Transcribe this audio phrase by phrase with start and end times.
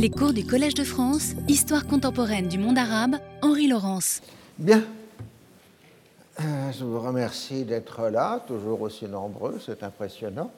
[0.00, 4.22] Les cours du Collège de France, Histoire contemporaine du monde arabe, Henri Laurence.
[4.56, 4.84] Bien.
[6.38, 10.52] Euh, je vous remercie d'être là, toujours aussi nombreux, c'est impressionnant.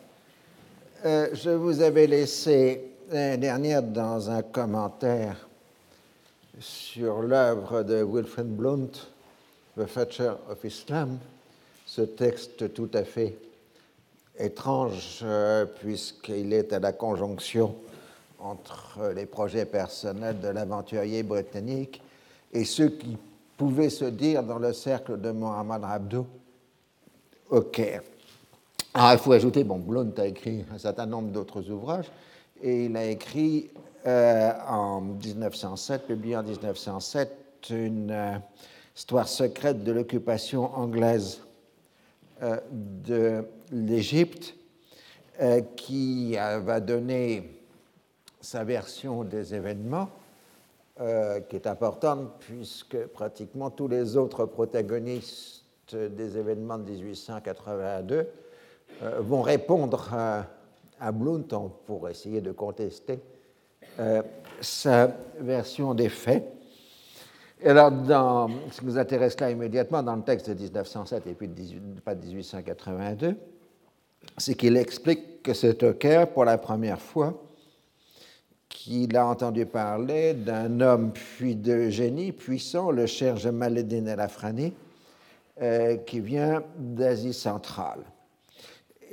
[1.06, 5.49] Euh, je vous avais laissé l'année dernière dans un commentaire
[6.59, 8.91] sur l'œuvre de Wilfred Blunt,
[9.79, 11.17] The Future of Islam,
[11.87, 13.38] ce texte tout à fait
[14.38, 17.75] étrange euh, puisqu'il est à la conjonction
[18.43, 22.03] entre les projets personnels de l'aventurier britannique
[22.53, 23.17] et ceux qui
[23.57, 26.27] pouvaient se dire dans le cercle de Mohamed Abdou
[27.51, 28.03] au Caire.
[28.95, 32.11] Alors, il faut ajouter, bon, Blount a écrit un certain nombre d'autres ouvrages,
[32.62, 33.71] et il a écrit
[34.07, 37.31] euh, en 1907, publié en 1907,
[37.70, 38.39] une euh,
[38.97, 41.43] histoire secrète de l'occupation anglaise
[42.43, 44.55] euh, de l'Égypte,
[45.75, 47.59] qui va donner
[48.41, 50.09] sa version des événements,
[51.01, 55.64] euh, qui est importante puisque pratiquement tous les autres protagonistes
[55.95, 58.29] des événements de 1882
[59.03, 60.47] euh, vont répondre à,
[61.01, 61.12] à,
[61.87, 63.19] pour essayer de contester
[63.98, 64.23] euh,
[64.61, 66.45] sa version des faits.
[67.62, 71.34] Et alors, dans, ce qui nous intéresse là immédiatement, dans le texte de 1907 et
[71.34, 73.36] puis de pas de 1882,
[74.36, 77.42] c'est qu'il explique que c'est au Caire, pour la première fois,
[78.84, 84.73] qu'il a entendu parler d'un homme puis de génie puissant, le cher Jamaluddin el-Afrani,
[85.61, 88.01] euh, qui vient d'Asie centrale.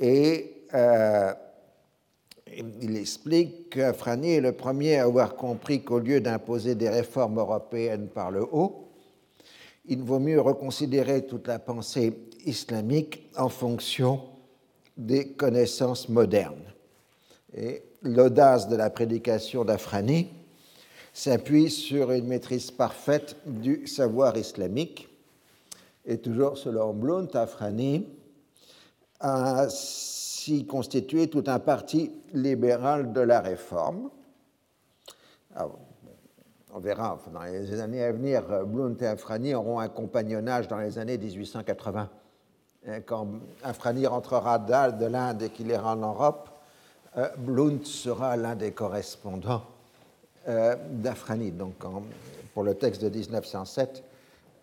[0.00, 1.34] Et euh,
[2.80, 8.08] il explique qu'Afrani est le premier à avoir compris qu'au lieu d'imposer des réformes européennes
[8.08, 8.88] par le haut,
[9.84, 12.14] il vaut mieux reconsidérer toute la pensée
[12.46, 14.22] islamique en fonction
[14.96, 16.72] des connaissances modernes.
[17.54, 20.28] Et l'audace de la prédication d'Afrani
[21.12, 25.08] s'appuie sur une maîtrise parfaite du savoir islamique.
[26.04, 28.06] Et toujours selon Blount, Afrani
[29.20, 34.10] a si constitué tout un parti libéral de la réforme.
[36.72, 40.98] on verra, dans les années à venir, Blount et Afrani auront un compagnonnage dans les
[40.98, 42.08] années 1880.
[43.06, 43.28] Quand
[43.64, 46.48] Afrani rentrera de l'Inde et qu'il ira en Europe,
[47.38, 49.64] Blount sera l'un des correspondants
[50.48, 51.50] euh, d'Afrani.
[51.50, 51.74] Donc,
[52.54, 54.02] pour le texte de 1907,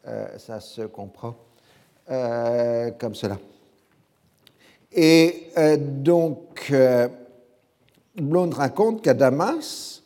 [0.08, 1.36] euh, ça se comprend
[2.08, 3.40] comme cela.
[4.92, 6.72] Et donc,
[8.16, 10.04] Blount raconte qu'à Damas,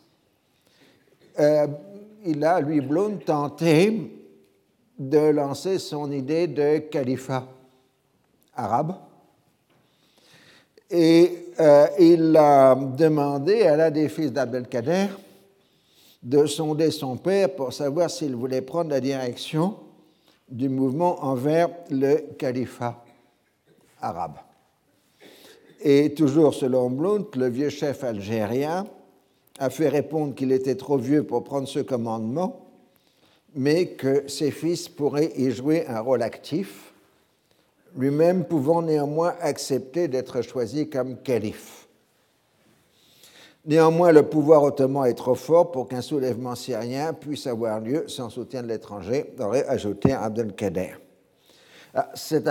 [1.37, 4.11] il a, lui, Blount, tenté
[4.97, 7.47] de lancer son idée de califat
[8.55, 8.95] arabe
[10.89, 15.07] et euh, il a demandé à l'un des fils d'Abdelkader
[16.23, 19.75] de sonder son père pour savoir s'il voulait prendre la direction
[20.49, 23.03] du mouvement envers le califat
[24.01, 24.37] arabe.
[25.81, 28.85] Et toujours selon Blount, le vieux chef algérien
[29.59, 32.65] a fait répondre qu'il était trop vieux pour prendre ce commandement,
[33.55, 36.88] mais que ses fils pourraient y jouer un rôle actif
[37.95, 41.87] lui-même pouvant néanmoins accepter d'être choisi comme calife.
[43.65, 48.29] Néanmoins, le pouvoir ottoman est trop fort pour qu'un soulèvement syrien puisse avoir lieu sans
[48.29, 50.95] soutien de l'étranger, aurait ajouté Abdelkader.
[51.93, 52.49] Ah, cette,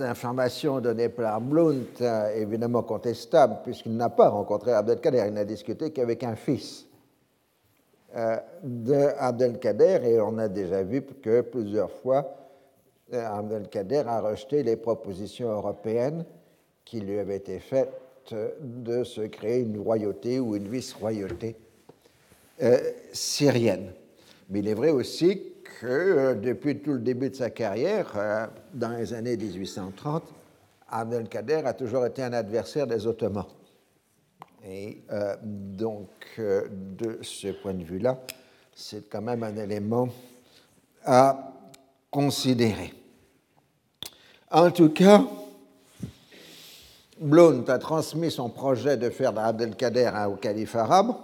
[0.00, 5.90] information donnée par Blount est évidemment contestable, puisqu'il n'a pas rencontré Abdelkader, il n'a discuté
[5.90, 6.86] qu'avec un fils
[8.14, 12.39] euh, d'Abdelkader, et on a déjà vu que plusieurs fois,
[13.12, 16.24] Abdelkader a rejeté les propositions européennes
[16.84, 17.92] qui lui avaient été faites
[18.60, 21.56] de se créer une royauté ou une vice-royauté
[22.62, 22.78] euh,
[23.12, 23.92] syrienne.
[24.48, 25.42] Mais il est vrai aussi
[25.80, 30.24] que euh, depuis tout le début de sa carrière, euh, dans les années 1830,
[30.90, 33.46] Abdelkader a toujours été un adversaire des Ottomans.
[34.66, 35.02] Et
[35.42, 38.20] donc, de ce point de vue-là,
[38.74, 40.08] c'est quand même un élément
[41.04, 41.54] à
[42.10, 42.92] considérer.
[44.52, 45.24] En tout cas,
[47.20, 51.14] Blount a transmis son projet de faire d'Abdelkader au calife arabe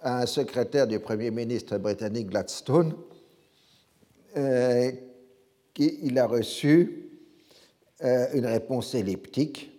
[0.00, 2.94] à un secrétaire du Premier ministre britannique Gladstone,
[4.36, 4.90] euh,
[5.72, 7.10] qui il a reçu
[8.02, 9.70] euh, une réponse elliptique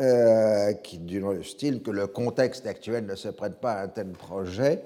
[0.00, 3.88] euh, qui, du le style que le contexte actuel ne se prête pas à un
[3.88, 4.82] tel projet,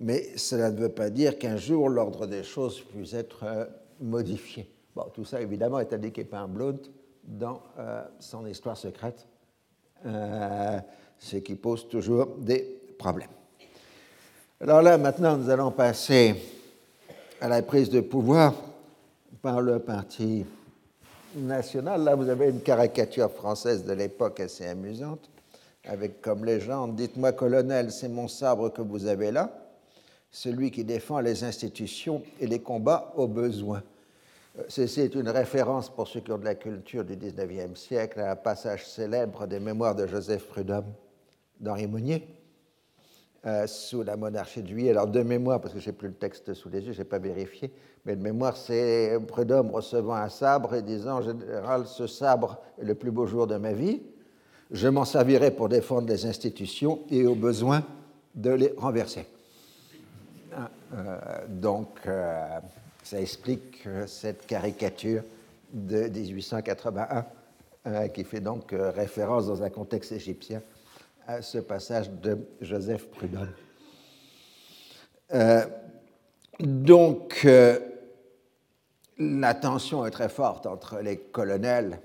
[0.00, 3.68] mais cela ne veut pas dire qu'un jour l'ordre des choses puisse être
[4.00, 4.68] modifié
[5.12, 6.80] tout ça, évidemment, est indiqué par Blount
[7.24, 9.26] dans euh, son histoire secrète,
[10.04, 10.78] euh,
[11.18, 13.30] ce qui pose toujours des problèmes.
[14.60, 16.34] Alors là, maintenant, nous allons passer
[17.40, 18.54] à la prise de pouvoir
[19.42, 20.46] par le Parti
[21.36, 22.02] national.
[22.02, 25.28] Là, vous avez une caricature française de l'époque assez amusante,
[25.84, 29.50] avec comme légende Dites-moi, colonel, c'est mon sabre que vous avez là,
[30.30, 33.82] celui qui défend les institutions et les combats au besoin.
[34.68, 38.32] Ceci est une référence pour ceux qui ont de la culture du XIXe siècle à
[38.32, 40.92] un passage célèbre des mémoires de Joseph Prudhomme
[41.60, 42.26] d'Henri Mounier
[43.44, 44.90] euh, sous la monarchie de Juillet.
[44.90, 47.04] Alors, de mémoire, parce que je n'ai plus le texte sous les yeux, je n'ai
[47.04, 47.70] pas vérifié,
[48.04, 52.84] mais de mémoire, c'est Prudhomme recevant un sabre et disant En général, ce sabre est
[52.84, 54.02] le plus beau jour de ma vie.
[54.70, 57.84] Je m'en servirai pour défendre les institutions et au besoin
[58.34, 59.26] de les renverser.
[60.52, 61.18] Ah, euh,
[61.48, 62.58] donc, euh,
[63.06, 65.22] ça explique cette caricature
[65.72, 67.24] de 1881
[68.12, 70.60] qui fait donc référence dans un contexte égyptien
[71.26, 73.52] à ce passage de Joseph Prudhomme.
[75.34, 75.64] Euh,
[76.60, 77.78] donc, euh,
[79.18, 82.00] la tension est très forte entre les colonels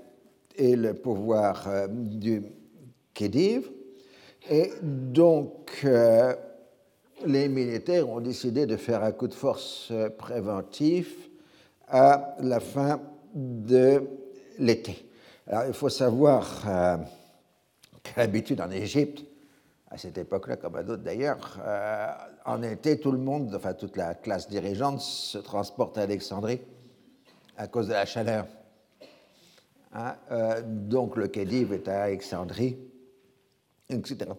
[0.56, 2.42] et le pouvoir euh, du
[3.14, 3.70] Khedive.
[4.50, 5.86] Et donc,
[7.26, 11.16] les militaires ont décidé de faire un coup de force préventif
[11.88, 13.00] à la fin
[13.34, 14.02] de
[14.58, 15.08] l'été.
[15.46, 16.62] Alors, il faut savoir
[18.16, 19.24] l'habitude en Égypte,
[19.90, 22.06] à cette époque-là, comme à d'autres d'ailleurs, euh,
[22.46, 26.60] en été, tout le monde, enfin toute la classe dirigeante, se transporte à Alexandrie
[27.58, 28.46] à cause de la chaleur.
[29.92, 32.78] Hein, euh, donc le Khedive est à Alexandrie,
[33.90, 34.30] etc.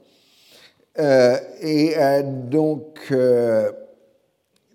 [0.99, 3.13] Euh, et donc,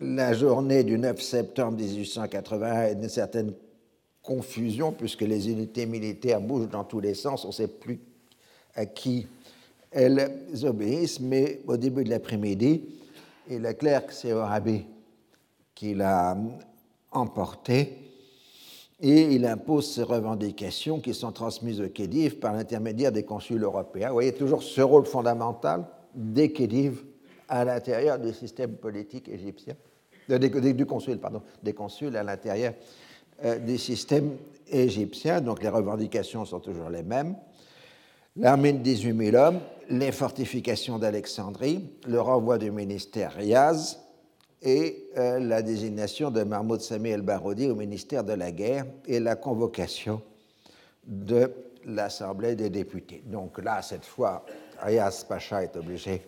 [0.01, 3.53] la journée du 9 septembre 1881 est une certaine
[4.23, 8.01] confusion, puisque les unités militaires bougent dans tous les sens, on ne sait plus
[8.75, 9.27] à qui
[9.91, 10.31] elles
[10.65, 12.85] obéissent, mais au début de l'après-midi,
[13.51, 14.85] il est clair que c'est Orabi
[15.75, 16.37] qui l'a
[17.11, 17.97] emporté
[19.01, 24.09] et il impose ses revendications qui sont transmises au Khedive par l'intermédiaire des consuls européens.
[24.09, 27.05] Vous voyez toujours ce rôle fondamental des Khedives
[27.49, 29.75] à l'intérieur du système politique égyptien,
[30.29, 32.75] du consul, pardon, des consuls à l'intérieur
[33.45, 34.37] euh, du système
[34.69, 35.41] égyptien.
[35.41, 37.35] Donc les revendications sont toujours les mêmes
[38.39, 39.61] l'armée de 18 000 hommes,
[39.91, 43.99] les fortifications d'Alexandrie, le renvoi du ministère Riaz
[44.63, 49.37] et euh, la désignation de Mahmoud Sami el-Baroudi au ministère de la guerre et la
[49.37, 50.23] convocation
[51.07, 51.51] de
[51.85, 53.23] l'Assemblée des députés.
[53.27, 54.45] Donc là, cette fois,
[54.83, 56.23] Riaz Pacha est obligé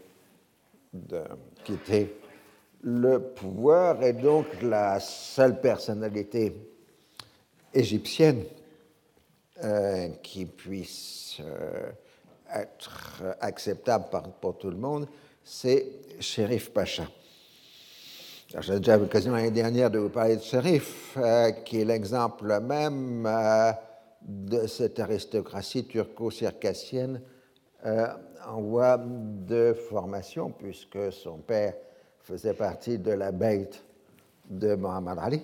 [0.93, 1.23] de
[1.65, 2.17] quitter
[2.83, 6.55] le pouvoir et donc la seule personnalité
[7.73, 8.45] égyptienne
[9.63, 11.91] euh, qui puisse euh,
[12.53, 14.07] être acceptable
[14.41, 15.07] pour tout le monde,
[15.45, 15.87] c'est
[16.19, 17.05] Shérif Pacha.
[18.49, 22.59] J'ai déjà eu l'occasion l'année dernière de vous parler de Shérif, euh, qui est l'exemple
[22.61, 23.29] même
[24.23, 27.21] de cette aristocratie turco-circassienne
[28.47, 31.75] en voie de formation, puisque son père
[32.21, 33.85] faisait partie de la bête
[34.49, 35.43] de Mohamed Ali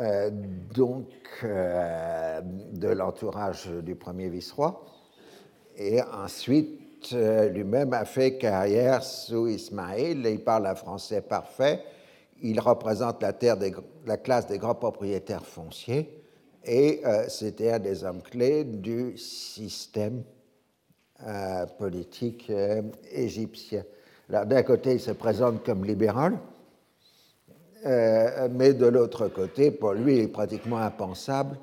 [0.00, 0.30] euh,
[0.74, 1.08] donc
[1.42, 4.84] euh, de l'entourage du premier vice-roi.
[5.76, 10.24] Et ensuite, euh, lui-même a fait carrière sous Ismaël.
[10.24, 11.82] Il parle un français parfait.
[12.42, 13.56] Il représente la, terre
[14.06, 16.22] la classe des grands propriétaires fonciers.
[16.64, 20.22] Et c'était un des hommes clés du système
[21.78, 22.52] politique
[23.12, 23.82] égyptien.
[24.28, 26.38] D'un côté, il se présente comme libéral,
[27.86, 31.58] euh, mais de l'autre côté, pour lui, il est pratiquement impensable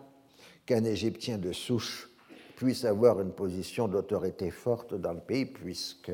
[0.66, 2.10] qu'un Égyptien de souche
[2.56, 6.12] puisse avoir une position d'autorité forte dans le pays, puisque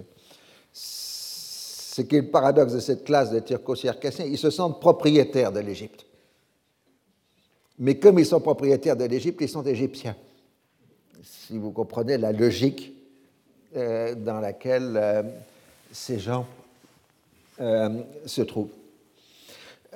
[0.74, 5.60] ce qui est le paradoxe de cette classe de turco-circassiens, ils se sentent propriétaires de
[5.60, 6.06] l'Égypte.
[7.78, 10.16] Mais comme ils sont propriétaires de l'Égypte, ils sont égyptiens.
[11.22, 13.01] Si vous comprenez la logique
[13.76, 15.24] euh, dans laquelle euh,
[15.92, 16.46] ces gens
[18.26, 18.72] se trouvent.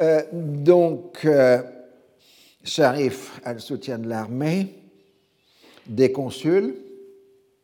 [0.02, 1.62] Euh, donc, euh,
[2.64, 4.76] Sharif a le soutien de l'armée,
[5.88, 6.76] des consuls,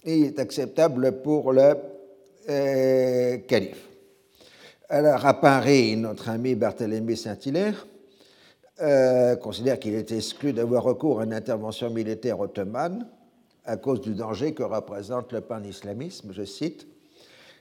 [0.06, 1.76] et il est acceptable pour le
[2.50, 3.86] euh, calife.
[4.90, 7.88] Alors, à Paris, notre ami Barthélemy Saint-Hilaire
[9.44, 13.06] considère qu'il est exclu d'avoir recours à une intervention militaire ottomane
[13.66, 16.88] à cause du danger que représente le pan-islamisme, je cite,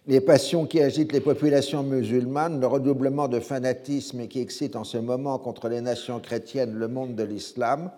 [0.06, 4.96] les passions qui agitent les populations musulmanes, le redoublement de fanatisme qui excite en ce
[4.96, 7.90] moment contre les nations chrétiennes le monde de l'islam,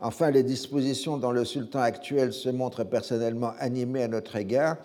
[0.00, 4.78] enfin les dispositions dont le sultan actuel se montre personnellement animé à notre égard,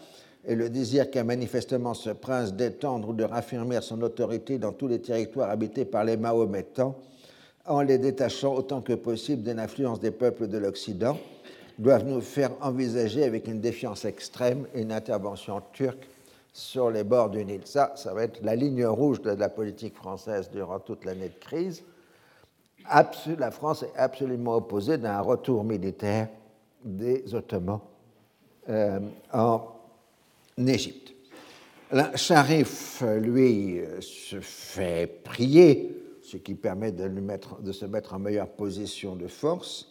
[0.45, 4.87] et le désir qu'a manifestement ce prince d'étendre ou de raffirmer son autorité dans tous
[4.87, 6.95] les territoires habités par les Mahométans,
[7.65, 11.17] en les détachant autant que possible de l'influence des peuples de l'Occident,
[11.79, 16.07] doivent nous faire envisager avec une défiance extrême une intervention turque
[16.51, 17.61] sur les bords du Nil.
[17.63, 21.39] Ça, ça va être la ligne rouge de la politique française durant toute l'année de
[21.39, 21.83] crise.
[23.37, 26.27] la France est absolument opposée d'un retour militaire
[26.83, 27.79] des Ottomans
[28.67, 28.99] euh,
[29.31, 29.61] en
[30.57, 31.13] Égypte.
[32.15, 39.27] Sharif, lui, se fait prier, ce qui permet de se mettre en meilleure position de
[39.27, 39.87] force.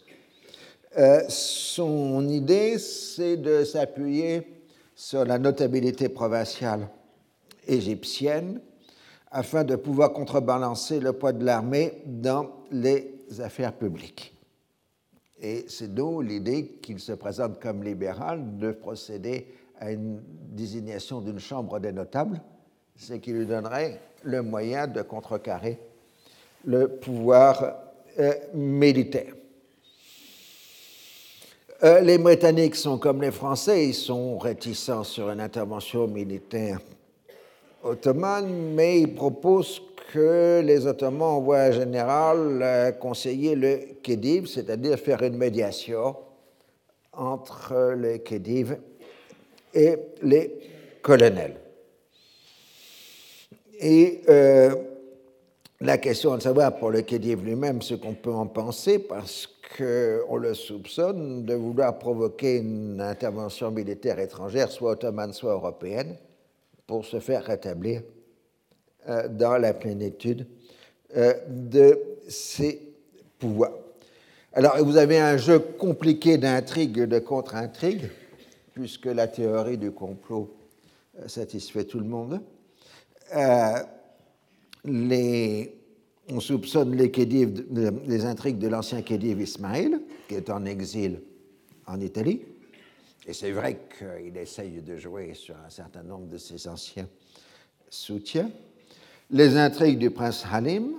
[0.97, 4.47] Euh, son idée, c'est de s'appuyer
[4.95, 6.89] sur la notabilité provinciale
[7.67, 8.59] égyptienne
[9.31, 14.35] afin de pouvoir contrebalancer le poids de l'armée dans les affaires publiques.
[15.39, 19.47] Et c'est donc l'idée qu'il se présente comme libéral de procéder
[19.79, 22.41] à une désignation d'une chambre des notables,
[22.97, 25.79] ce qui lui donnerait le moyen de contrecarrer
[26.65, 27.75] le pouvoir
[28.19, 29.33] euh, militaire.
[31.81, 36.79] Euh, les Britanniques sont comme les Français, ils sont réticents sur une intervention militaire
[37.81, 39.81] ottomane, mais ils proposent
[40.11, 46.17] que les Ottomans envoient un général euh, conseiller le Khedive, c'est-à-dire faire une médiation
[47.13, 48.77] entre les Khedives
[49.73, 50.59] et les
[51.01, 51.55] colonels.
[53.79, 54.75] Et euh,
[55.79, 60.37] la question de savoir pour le Khedive lui-même ce qu'on peut en penser, parce qu'on
[60.37, 66.15] le soupçonne de vouloir provoquer une intervention militaire étrangère, soit ottomane, soit européenne,
[66.87, 68.01] pour se faire rétablir
[69.07, 70.47] euh, dans la plénitude
[71.15, 72.81] euh, de ses
[73.37, 73.73] pouvoirs.
[74.53, 78.09] Alors, vous avez un jeu compliqué d'intrigue, de contre-intrigue,
[78.73, 80.51] puisque la théorie du complot
[81.19, 82.41] euh, satisfait tout le monde.
[86.31, 91.21] On soupçonne les, intrigues de l'ancien Khedive Ismail, qui est en exil
[91.87, 92.41] en Italie.
[93.27, 97.07] Et c'est vrai qu'il essaye de jouer sur un certain nombre de ses anciens
[97.89, 98.51] soutiens.
[99.31, 100.93] Les intrigues du prince Halim,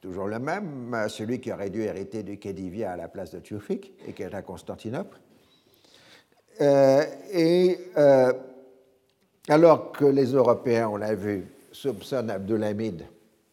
[0.00, 3.92] toujours le même, celui qui aurait dû hériter du Khedivia à la place de Tewfik
[4.06, 5.18] et qui est à Constantinople.
[6.60, 8.32] Euh, et euh,
[9.48, 13.04] alors que les Européens, on l'a vu, soupçonnent Abdulhamid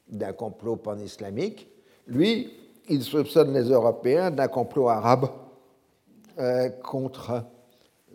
[0.09, 1.69] d'un complot pan-islamique,
[2.07, 2.51] lui,
[2.89, 5.29] il soupçonne les Européens d'un complot arabe
[6.39, 7.43] euh, contre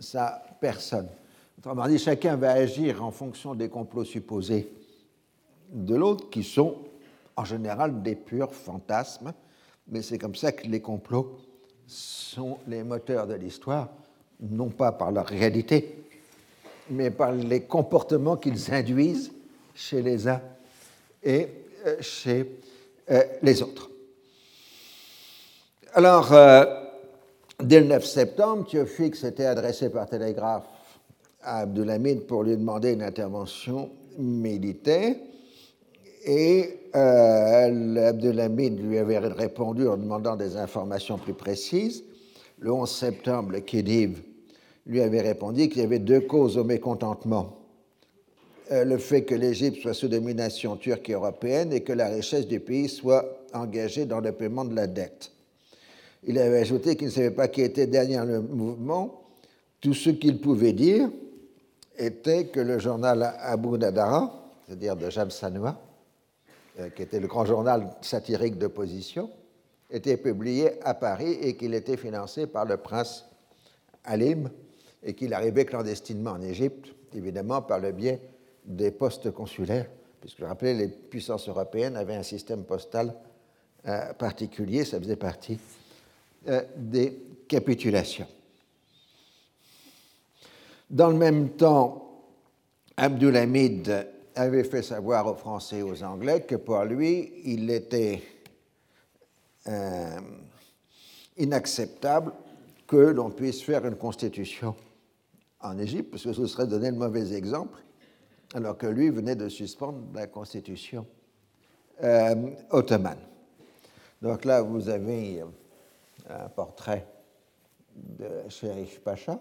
[0.00, 1.08] sa personne.
[1.58, 4.72] Autrement dit, chacun va agir en fonction des complots supposés
[5.70, 6.76] de l'autre, qui sont
[7.36, 9.32] en général des purs fantasmes,
[9.88, 11.36] mais c'est comme ça que les complots
[11.86, 13.88] sont les moteurs de l'histoire,
[14.40, 16.04] non pas par leur réalité,
[16.90, 19.32] mais par les comportements qu'ils induisent
[19.74, 20.40] chez les uns
[21.22, 21.48] et
[22.00, 22.60] chez
[23.10, 23.90] euh, les autres.
[25.92, 26.64] Alors, euh,
[27.60, 30.66] dès le 9 septembre, Théophile s'était adressé par télégraphe
[31.42, 35.14] à Abdulhamid pour lui demander une intervention militaire.
[36.26, 42.02] Et euh, lui avait répondu en demandant des informations plus précises.
[42.58, 44.22] Le 11 septembre, le Khedive
[44.86, 47.63] lui avait répondu qu'il y avait deux causes au mécontentement.
[48.72, 52.46] Euh, le fait que l'Égypte soit sous domination turque et européenne et que la richesse
[52.46, 55.32] du pays soit engagée dans le paiement de la dette.
[56.26, 59.22] Il avait ajouté qu'il ne savait pas qui était derrière le mouvement.
[59.82, 61.10] Tout ce qu'il pouvait dire
[61.98, 64.32] était que le journal Abu Nadara,
[64.66, 65.78] c'est-à-dire de Jam Sanoua,
[66.80, 69.28] euh, qui était le grand journal satirique d'opposition,
[69.90, 73.26] était publié à Paris et qu'il était financé par le prince
[74.04, 74.48] Halim
[75.02, 78.20] et qu'il arrivait clandestinement en Égypte, évidemment par le biais
[78.64, 79.86] des postes consulaires,
[80.20, 83.14] puisque je rappelais, les puissances européennes avaient un système postal
[83.86, 85.58] euh, particulier, ça faisait partie
[86.48, 88.26] euh, des capitulations.
[90.88, 92.22] Dans le même temps,
[92.96, 98.22] Abdulhamid avait fait savoir aux Français et aux Anglais que pour lui, il était
[99.68, 100.20] euh,
[101.36, 102.32] inacceptable
[102.86, 104.74] que l'on puisse faire une constitution
[105.60, 107.78] en Égypte, parce que ce serait donner le mauvais exemple,
[108.54, 111.06] alors que lui venait de suspendre la constitution
[112.02, 113.18] euh, ottomane.
[114.22, 115.42] Donc là, vous avez
[116.30, 117.06] un portrait
[117.94, 119.38] de Sherif Pacha.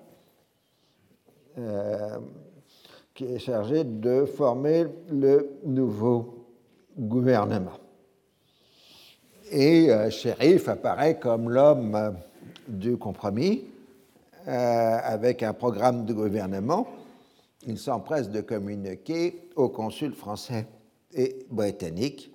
[1.57, 2.17] Euh,
[3.13, 6.47] qui est chargé de former le nouveau
[6.97, 7.77] gouvernement.
[9.51, 10.09] Et euh,
[10.65, 12.11] apparaît comme l'homme euh,
[12.67, 13.65] du compromis,
[14.47, 16.87] euh, avec un programme de gouvernement
[17.67, 20.67] il s'empresse de communiquer aux consuls français
[21.13, 22.33] et britanniques,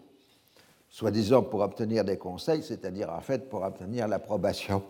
[0.88, 4.82] soi-disant pour obtenir des conseils, c'est-à-dire en fait pour obtenir l'approbation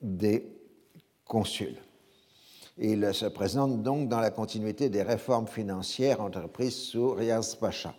[0.00, 0.46] des
[1.24, 1.76] consuls.
[2.78, 7.94] Il se présente donc dans la continuité des réformes financières entreprises sous Riaz Pacha.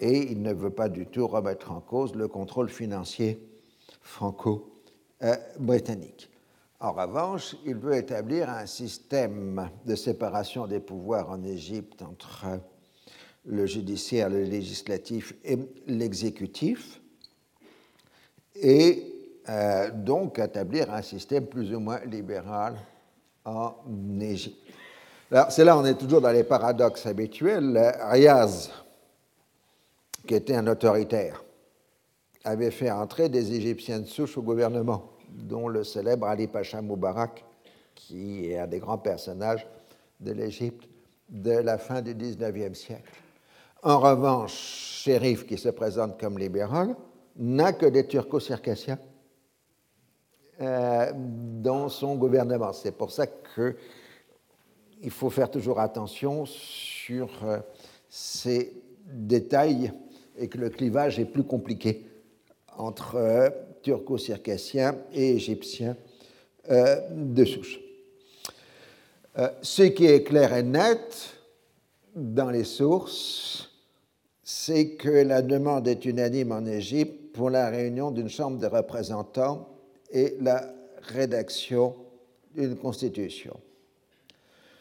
[0.00, 3.40] Et il ne veut pas du tout remettre en cause le contrôle financier
[4.02, 6.28] franco-britannique.
[6.84, 12.44] En revanche, il veut établir un système de séparation des pouvoirs en Égypte entre
[13.46, 17.00] le judiciaire, le législatif et l'exécutif,
[18.54, 19.02] et
[19.48, 22.76] euh, donc établir un système plus ou moins libéral
[23.46, 23.76] en
[24.20, 24.58] Égypte.
[25.30, 27.94] Alors, c'est là, on est toujours dans les paradoxes habituels.
[28.10, 28.70] Riaz,
[30.26, 31.42] qui était un autoritaire,
[32.44, 37.44] avait fait entrer des Égyptiens de souche au gouvernement, dont le célèbre Ali Pacha Moubarak,
[37.94, 39.66] qui est un des grands personnages
[40.20, 40.88] de l'Égypte
[41.28, 43.12] de la fin du XIXe siècle.
[43.82, 46.96] En revanche, Shérif, qui se présente comme libéral,
[47.36, 48.98] n'a que des turco-circassiens
[50.60, 52.72] euh, dans son gouvernement.
[52.72, 57.58] C'est pour ça qu'il faut faire toujours attention sur euh,
[58.08, 58.72] ces
[59.06, 59.92] détails
[60.38, 62.06] et que le clivage est plus compliqué
[62.76, 63.50] entre euh,
[63.84, 65.96] turco-circassiens et égyptiens
[66.68, 67.78] de souche.
[69.62, 71.36] ce qui est clair et net
[72.16, 73.70] dans les sources,
[74.42, 79.68] c'est que la demande est unanime en Égypte pour la réunion d'une chambre de représentants
[80.10, 80.72] et la
[81.08, 81.94] rédaction
[82.54, 83.58] d'une constitution.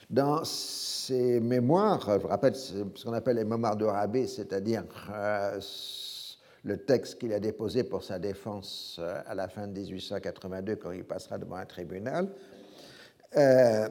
[0.10, 5.60] Dans ses mémoires, je rappelle ce qu'on appelle les mémoires d'Orabé, c'est-à-dire euh,
[6.64, 10.92] le texte qu'il a déposé pour sa défense euh, à la fin de 1882 quand
[10.92, 12.30] il passera devant un tribunal,
[13.38, 13.88] euh,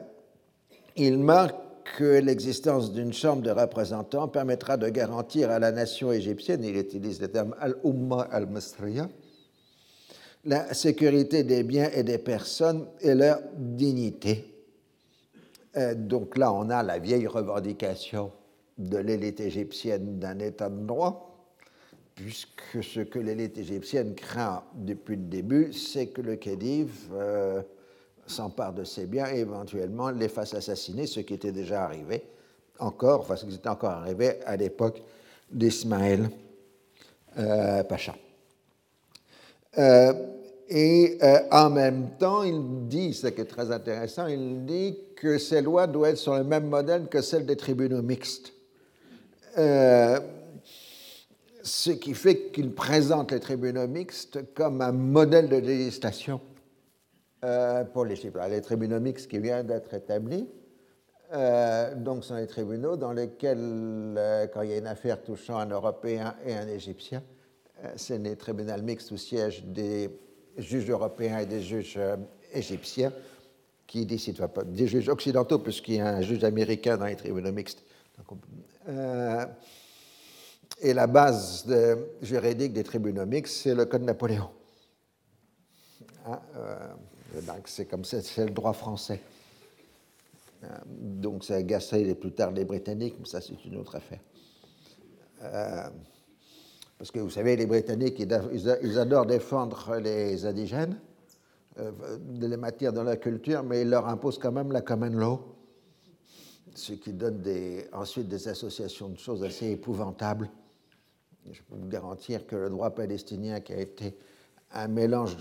[0.95, 1.55] il marque
[1.97, 7.21] que l'existence d'une chambre de représentants permettra de garantir à la nation égyptienne, il utilise
[7.21, 9.09] le terme al-Umma al-Masriya,
[10.45, 14.49] la sécurité des biens et des personnes et leur dignité.
[15.75, 18.31] Euh, donc là, on a la vieille revendication
[18.77, 21.32] de l'élite égyptienne d'un état de droit,
[22.15, 27.61] puisque ce que l'élite égyptienne craint depuis le début, c'est que le Khedive euh,
[28.27, 32.23] s'empare de ses biens et éventuellement les fasse assassiner, ce qui était déjà arrivé
[32.79, 35.01] encore, enfin ce qui était encore arrivé à l'époque
[35.51, 36.29] d'Ismaël
[37.37, 38.15] euh, Pacha.
[39.77, 40.13] Euh,
[40.69, 45.37] et euh, en même temps, il dit, ce qui est très intéressant, il dit que
[45.37, 48.53] ces lois doivent être sur le même modèle que celles des tribunaux mixtes.
[51.63, 56.41] Euh, ce qui fait qu'il présente les tribunaux mixtes comme un modèle de législation
[57.93, 58.37] pour l'Égypte.
[58.49, 60.47] Les tribunaux mixtes qui viennent d'être établis,
[61.97, 64.17] donc sont les tribunaux dans lesquels,
[64.53, 67.21] quand il y a une affaire touchant un Européen et un Égyptien,
[67.97, 70.09] c'est les tribunaux mixtes où siègent des
[70.57, 72.17] juges européens et des juges euh,
[72.53, 73.11] égyptiens
[73.87, 77.83] qui décident, des juges occidentaux, puisqu'il y a un juge américain dans les tribunaux mixtes.
[78.89, 79.45] Euh,
[80.83, 81.65] et la base
[82.21, 84.49] juridique des tribunaux mixtes, c'est le Code Napoléon.
[86.27, 86.93] Hein, euh,
[87.65, 89.21] c'est comme ça, c'est le droit français.
[90.87, 94.19] donc ça a agacé plus tard les Britanniques, mais ça c'est une autre affaire.
[96.97, 100.97] Parce que vous savez, les Britanniques, ils adorent défendre les indigènes,
[101.79, 101.91] euh,
[102.39, 105.41] les matières de la culture, mais ils leur imposent quand même la common law,
[106.75, 107.43] ce qui donne
[107.91, 110.49] ensuite des associations de choses assez épouvantables.
[111.51, 114.15] Je peux vous garantir que le droit palestinien, qui a été
[114.71, 115.35] un mélange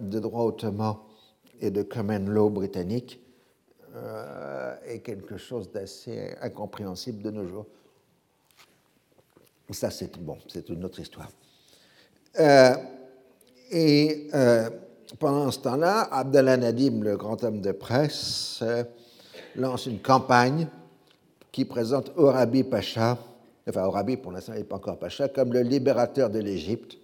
[0.00, 0.96] de droit ottoman
[1.60, 3.20] et de common law britannique,
[3.96, 7.66] euh, est quelque chose d'assez incompréhensible de nos jours.
[9.70, 11.30] Ça, c'est bon, c'est une autre histoire.
[12.38, 12.74] Euh,
[13.70, 14.70] et euh,
[15.18, 18.62] pendant ce temps-là, Abdallah Nadim, le grand homme de presse,
[19.56, 20.68] lance une campagne
[21.50, 23.18] qui présente Orabi Pacha,
[23.70, 26.98] enfin Orabi pour l'instant n'est pas encore Pacha, comme le libérateur de l'Égypte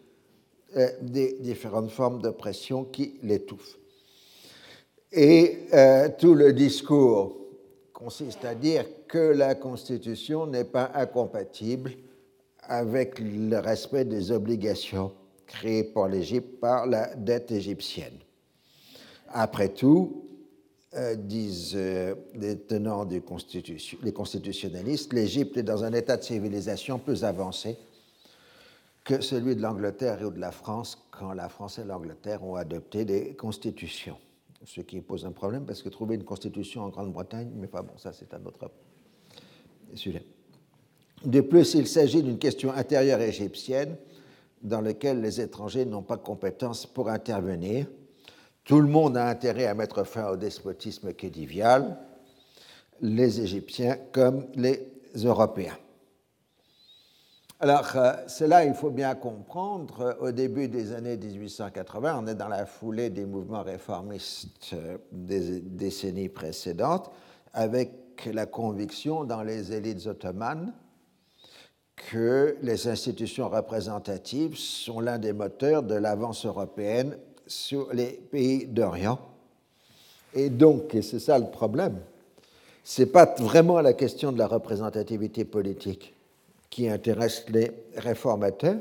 [1.00, 3.78] des différentes formes d'oppression qui l'étouffent.
[5.10, 5.60] Et
[6.18, 7.34] tout le discours
[7.94, 11.92] consiste à dire que la Constitution n'est pas incompatible
[12.68, 15.12] avec le respect des obligations
[15.46, 18.18] créées pour l'Égypte par la dette égyptienne.
[19.28, 20.25] Après tout, euh,
[21.16, 26.98] disent euh, les tenants des constitution, les constitutionnalistes, l'Égypte est dans un état de civilisation
[26.98, 27.76] plus avancé
[29.04, 33.04] que celui de l'Angleterre ou de la France quand la France et l'Angleterre ont adopté
[33.04, 34.16] des constitutions.
[34.64, 37.96] ce qui pose un problème parce que trouver une constitution en Grande-Bretagne, mais pas bon,
[37.98, 38.70] ça c'est un autre
[39.94, 40.24] sujet.
[41.24, 43.96] De plus, il s'agit d'une question intérieure égyptienne
[44.62, 47.86] dans laquelle les étrangers n'ont pas compétence pour intervenir.
[48.66, 51.96] Tout le monde a intérêt à mettre fin au despotisme kédivial,
[53.00, 54.88] les Égyptiens comme les
[55.22, 55.78] Européens.
[57.60, 62.48] Alors, euh, cela, il faut bien comprendre, au début des années 1880, on est dans
[62.48, 67.12] la foulée des mouvements réformistes euh, des décennies précédentes,
[67.54, 70.74] avec la conviction dans les élites ottomanes
[71.94, 79.18] que les institutions représentatives sont l'un des moteurs de l'avance européenne sur les pays d'Orient.
[80.34, 81.98] Et donc, et c'est ça le problème,
[82.84, 86.14] ce n'est pas vraiment la question de la représentativité politique
[86.70, 88.76] qui intéresse les réformateurs,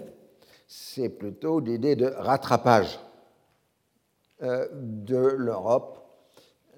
[0.67, 2.99] c'est plutôt l'idée de rattrapage
[4.43, 6.05] euh, de l'Europe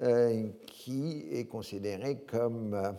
[0.03, 2.91] euh, qui est considérée comme euh,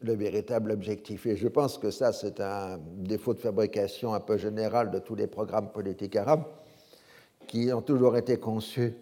[0.00, 1.26] le véritable objectif.
[1.26, 5.14] Et je pense que ça, c'est un défaut de fabrication un peu général de tous
[5.14, 6.44] les programmes politiques arabes
[7.50, 8.94] qui ont toujours été conçus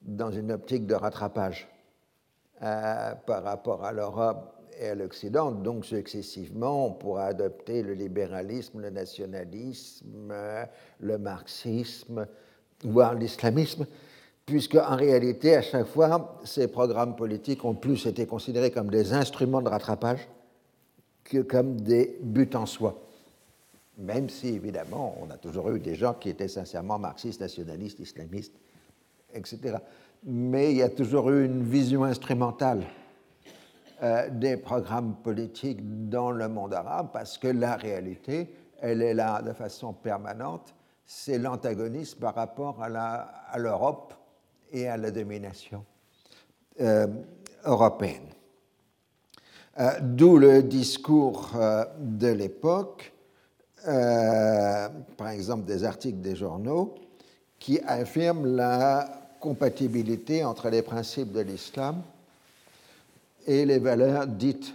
[0.00, 1.68] dans une optique de rattrapage
[2.58, 5.52] par rapport à l'Europe et à l'Occident.
[5.52, 10.34] Donc, successivement, on pourra adopter le libéralisme, le nationalisme,
[10.98, 12.26] le marxisme,
[12.82, 13.86] voire l'islamisme,
[14.46, 19.12] puisque en réalité, à chaque fois, ces programmes politiques ont plus été considérés comme des
[19.12, 20.28] instruments de rattrapage
[21.22, 23.00] que comme des buts en soi.
[23.98, 28.54] Même si, évidemment, on a toujours eu des gens qui étaient sincèrement marxistes, nationalistes, islamistes,
[29.34, 29.76] etc.
[30.24, 32.84] Mais il y a toujours eu une vision instrumentale
[34.02, 39.42] euh, des programmes politiques dans le monde arabe parce que la réalité, elle est là
[39.42, 40.74] de façon permanente,
[41.04, 44.14] c'est l'antagonisme par rapport à l'Europe
[44.72, 45.84] et à la domination
[46.80, 47.06] euh,
[47.64, 48.28] européenne.
[49.78, 51.50] Euh, d'où le discours
[51.98, 53.12] de l'époque,
[53.84, 56.94] par exemple des articles des journaux,
[57.58, 62.02] qui affirment la compatibilité entre les principes de l'islam
[63.46, 64.74] et les valeurs dites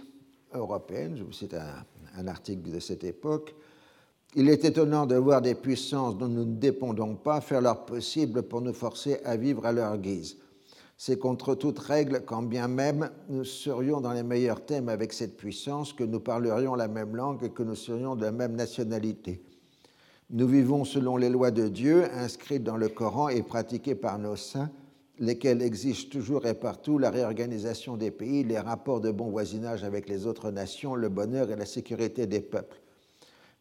[0.52, 1.16] européennes.
[1.16, 3.54] Je vous cite un, article de cette époque.
[4.34, 8.42] Il est étonnant de voir des puissances dont nous ne dépendons pas faire leur possible
[8.42, 10.36] pour nous forcer à vivre à leur guise.
[11.00, 15.36] C'est contre toute règle, quand bien même nous serions dans les meilleurs thèmes avec cette
[15.36, 19.40] puissance, que nous parlerions la même langue et que nous serions de la même nationalité.
[20.30, 24.34] Nous vivons selon les lois de Dieu, inscrites dans le Coran et pratiquées par nos
[24.34, 24.70] saints,
[25.20, 30.08] lesquels exigent toujours et partout la réorganisation des pays, les rapports de bon voisinage avec
[30.08, 32.82] les autres nations, le bonheur et la sécurité des peuples.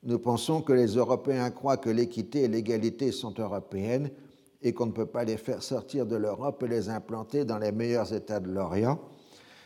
[0.02, 4.10] Nous pensons que les Européens croient que l'équité et l'égalité sont européennes
[4.62, 7.72] et qu'on ne peut pas les faire sortir de l'Europe et les implanter dans les
[7.72, 9.00] meilleurs États de l'Orient.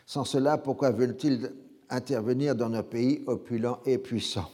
[0.06, 1.51] Sans cela, pourquoi veulent-ils
[1.89, 4.49] intervenir dans nos pays opulents et puissants?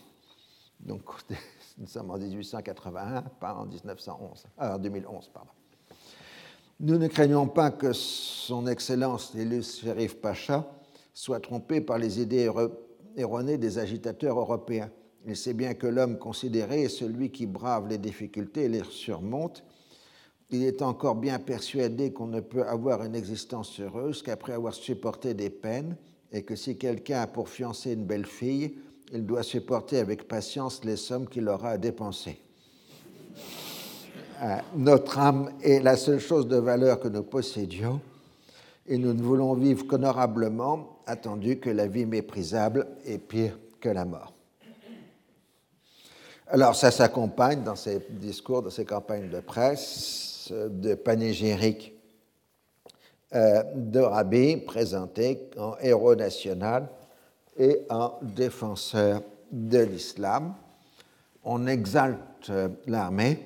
[0.80, 1.02] Donc,
[1.78, 5.52] nous sommes en 1881, pas en 1911, en 2011, pardon.
[6.80, 10.64] Nous ne craignons pas que Son Excellence l'illustre Sherif Pacha
[11.12, 12.52] soit trompé par les idées
[13.16, 14.92] erronées des agitateurs européens.
[15.26, 19.64] Il sait bien que l'homme considéré est celui qui brave les difficultés et les surmonte.
[20.50, 25.34] Il est encore bien persuadé qu'on ne peut avoir une existence heureuse qu'après avoir supporté
[25.34, 25.98] des peines
[26.32, 28.78] et que si quelqu'un a pour fiancée une belle fille,
[29.12, 32.40] il doit supporter avec patience les sommes qu'il aura à dépenser.
[34.42, 38.00] Euh, notre âme est la seule chose de valeur que nous possédions
[38.88, 44.06] et nous ne voulons vivre qu'honorablement, attendu que la vie méprisable est pire que la
[44.06, 44.34] mort.
[46.48, 51.94] Alors ça s'accompagne dans ces discours, dans ces campagnes de presse, de panégyriques
[53.36, 56.88] euh, de Rabi présentés en héros national
[57.58, 60.54] et en défenseur de l'islam.
[61.44, 62.52] On exalte
[62.86, 63.46] l'armée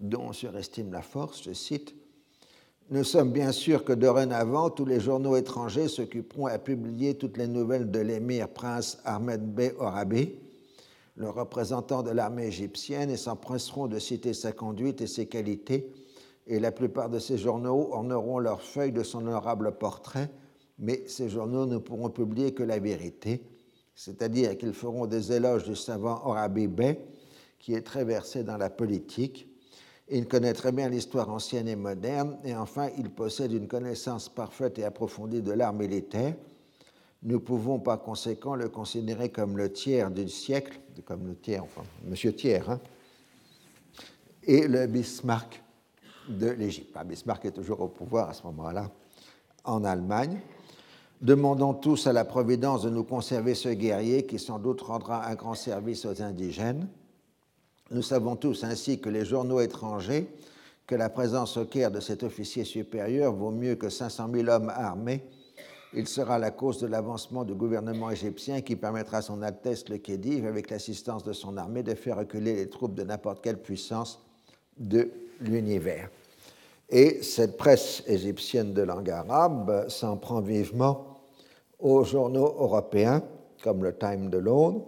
[0.00, 1.94] dont on surestime la force, je cite,
[2.90, 7.48] Nous sommes bien sûrs que dorénavant, tous les journaux étrangers s'occuperont à publier toutes les
[7.48, 10.34] nouvelles de l'émir prince Ahmed Bey Orabi,
[11.16, 15.92] le représentant de l'armée égyptienne, et s'empresseront de citer sa conduite et ses qualités,
[16.48, 20.30] et la plupart de ces journaux orneront leurs feuilles de son honorable portrait,
[20.78, 23.42] mais ces journaux ne pourront publier que la vérité,
[23.94, 26.98] c'est-à-dire qu'ils feront des éloges du savant Orabi Bey,
[27.58, 29.46] qui est très versé dans la politique,
[30.10, 34.78] il connaît très bien l'histoire ancienne et moderne, et enfin, il possède une connaissance parfaite
[34.78, 36.34] et approfondie de l'art militaire.
[37.24, 41.82] Nous pouvons par conséquent le considérer comme le tiers du siècle, comme le tiers, enfin,
[42.06, 42.80] Monsieur Thiers, hein,
[44.44, 45.62] et le Bismarck
[46.28, 46.94] de l'Égypte.
[46.94, 48.90] Ah, Bismarck est toujours au pouvoir à ce moment-là
[49.64, 50.40] en Allemagne.
[51.20, 55.34] Demandons tous à la Providence de nous conserver ce guerrier qui sans doute rendra un
[55.34, 56.88] grand service aux indigènes.
[57.90, 60.28] Nous savons tous ainsi que les journaux étrangers
[60.86, 64.70] que la présence au Caire de cet officier supérieur vaut mieux que 500 000 hommes
[64.70, 65.22] armés.
[65.92, 69.98] Il sera la cause de l'avancement du gouvernement égyptien qui permettra à son Altesse le
[69.98, 74.20] Khedive, avec l'assistance de son armée, de faire reculer les troupes de n'importe quelle puissance
[74.78, 76.10] de l'univers.
[76.90, 81.20] Et cette presse égyptienne de langue arabe s'en prend vivement
[81.78, 83.22] aux journaux européens,
[83.62, 84.86] comme le Time de Londres,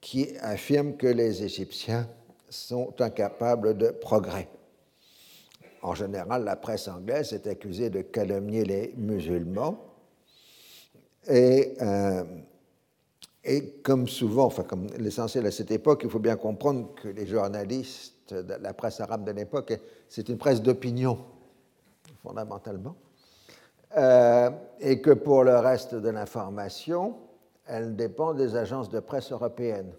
[0.00, 2.08] qui affirment que les Égyptiens
[2.48, 4.48] sont incapables de progrès.
[5.82, 9.78] En général, la presse anglaise est accusée de calomnier les musulmans.
[11.28, 12.24] Et, euh,
[13.44, 17.26] et comme souvent, enfin comme l'essentiel à cette époque, il faut bien comprendre que les
[17.26, 21.18] journalistes la presse arabe de l'époque, c'est une presse d'opinion,
[22.22, 22.96] fondamentalement,
[23.96, 27.16] euh, et que pour le reste de l'information,
[27.66, 29.92] elle dépend des agences de presse européennes,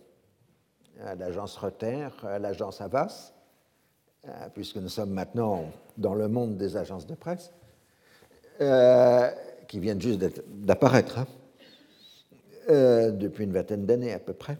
[1.17, 3.33] l'agence Reuters, l'agence Havas,
[4.27, 7.53] euh, puisque nous sommes maintenant dans le monde des agences de presse,
[8.59, 9.29] euh,
[9.65, 11.27] qui viennent juste d'apparaître, hein,
[12.69, 14.57] euh, depuis une vingtaine d'années à peu près.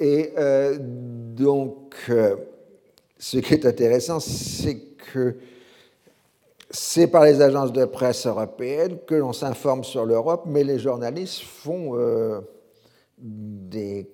[0.00, 0.34] Et
[0.78, 2.08] donc,
[3.18, 4.78] ce qui est intéressant, c'est
[5.12, 5.36] que
[6.70, 11.40] c'est par les agences de presse européennes que l'on s'informe sur l'Europe, mais les journalistes
[11.40, 11.96] font
[13.18, 14.10] des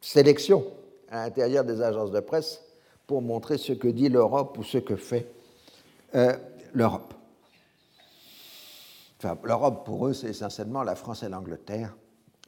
[0.00, 0.64] sélections
[1.10, 2.62] à l'intérieur des agences de presse
[3.06, 5.26] pour montrer ce que dit l'Europe ou ce que fait
[6.14, 6.36] euh,
[6.74, 7.14] l'Europe.
[9.18, 11.96] Enfin, l'Europe, pour eux, c'est essentiellement la France et l'Angleterre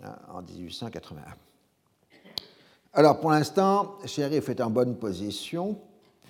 [0.04, 1.20] hein, en 1881.
[2.92, 5.80] Alors, pour l'instant, Sheriff est en bonne position,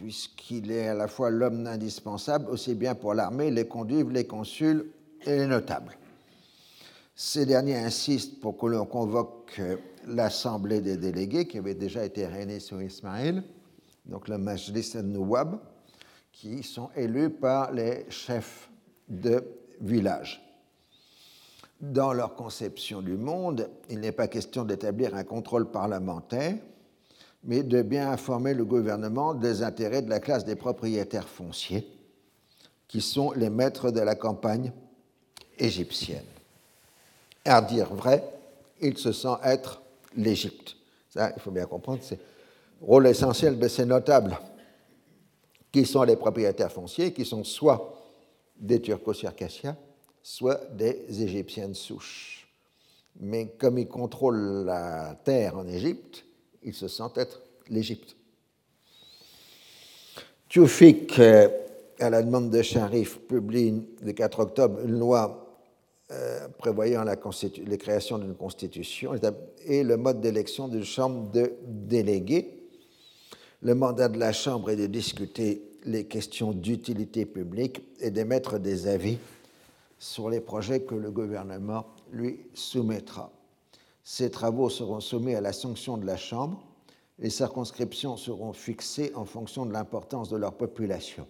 [0.01, 4.87] puisqu'il est à la fois l'homme indispensable, aussi bien pour l'armée, les conduives, les consuls
[5.27, 5.95] et les notables.
[7.15, 9.61] Ces derniers insistent pour que l'on convoque
[10.07, 13.43] l'Assemblée des délégués, qui avait déjà été réunie sur Ismaël,
[14.07, 15.61] donc le Majlis al-Nouab,
[16.33, 18.71] qui sont élus par les chefs
[19.07, 19.45] de
[19.83, 20.41] village.
[21.79, 26.57] Dans leur conception du monde, il n'est pas question d'établir un contrôle parlementaire,
[27.45, 31.87] mais de bien informer le gouvernement des intérêts de la classe des propriétaires fonciers,
[32.87, 34.73] qui sont les maîtres de la campagne
[35.59, 36.25] égyptienne.
[37.45, 38.25] À dire vrai,
[38.81, 39.81] il se sent être
[40.17, 40.77] l'Égypte.
[41.09, 42.19] Ça, il faut bien comprendre, c'est
[42.81, 44.39] rôle essentiel de ces notables,
[45.73, 47.95] qui sont les propriétaires fonciers, qui sont soit
[48.57, 49.77] des turco-circassiens,
[50.23, 52.49] soit des égyptiennes souches.
[53.21, 56.25] Mais comme ils contrôlent la terre en Égypte,
[56.63, 58.17] ils se sentent être l'Égypte.
[60.49, 61.49] Tchoufik, euh,
[62.01, 65.47] à la demande de Sharif, publie le 4 octobre une loi
[66.11, 69.13] euh, prévoyant la, la création d'une constitution
[69.65, 72.61] et le mode d'élection d'une chambre de délégués
[73.63, 78.87] le mandat de la Chambre est de discuter les questions d'utilité publique et d'émettre des
[78.87, 79.19] avis
[79.99, 83.31] sur les projets que le gouvernement lui soumettra.
[84.13, 86.61] Ces travaux seront soumis à la sanction de la Chambre.
[87.21, 91.29] Les circonscriptions seront fixées en fonction de l'importance de leur population.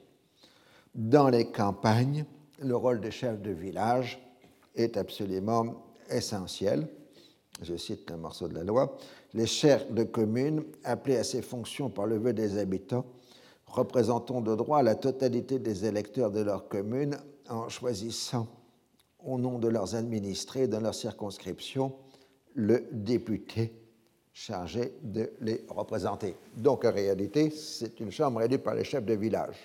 [0.94, 2.24] Dans les campagnes,
[2.58, 4.18] le rôle des chefs de village
[4.74, 5.74] est absolument
[6.08, 6.88] essentiel.
[7.60, 8.96] Je cite un morceau de la loi
[9.34, 13.04] les chefs de communes, appelés à ces fonctions par le vœu des habitants,
[13.66, 18.48] représentant de droit la totalité des électeurs de leur commune en choisissant
[19.22, 21.92] au nom de leurs administrés dans leur circonscription
[22.54, 23.72] le député
[24.32, 26.34] chargé de les représenter.
[26.56, 29.56] Donc en réalité, c'est une chambre élue par les chefs de village,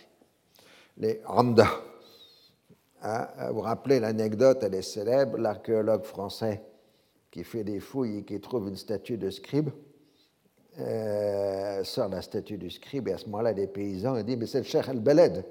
[0.97, 1.67] les Ramda.
[3.01, 6.61] Hein, vous rappelez l'anecdote, elle est célèbre, l'archéologue français
[7.29, 9.69] qui fait des fouilles et qui trouve une statue de scribe,
[10.79, 14.59] euh, sort la statue du scribe, et à ce moment-là, les paysans disent Mais c'est
[14.59, 15.45] le Cheikh el-Beled,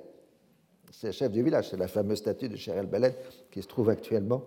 [0.91, 3.15] c'est le chef du village, c'est la fameuse statue de Cheikh el-Beled
[3.51, 4.45] qui se trouve actuellement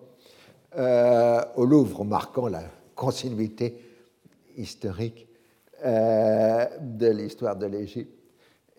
[0.77, 2.63] euh, au Louvre, marquant la
[2.95, 3.79] continuité
[4.55, 5.27] historique
[5.85, 8.13] euh, de l'histoire de l'Égypte.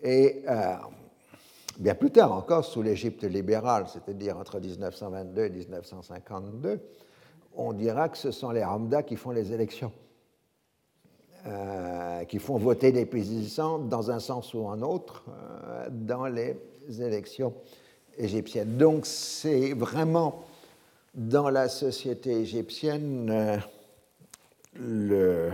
[0.01, 0.43] Et
[1.77, 6.79] bien plus tard encore, sous l'Égypte libérale, c'est-à-dire entre 1922 et 1952,
[7.55, 9.91] on dira que ce sont les Hamda qui font les élections,
[11.45, 16.57] euh, qui font voter les paysans dans un sens ou un autre euh, dans les
[16.99, 17.53] élections
[18.17, 18.77] égyptiennes.
[18.77, 20.43] Donc c'est vraiment
[21.15, 23.57] dans la société égyptienne euh,
[24.75, 25.51] le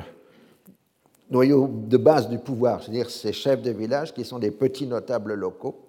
[1.30, 5.34] noyau de base du pouvoir, c'est-à-dire ces chefs de village qui sont des petits notables
[5.34, 5.88] locaux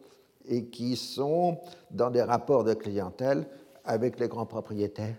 [0.48, 1.59] et qui sont
[1.90, 3.46] dans des rapports de clientèle
[3.85, 5.16] avec les grands propriétaires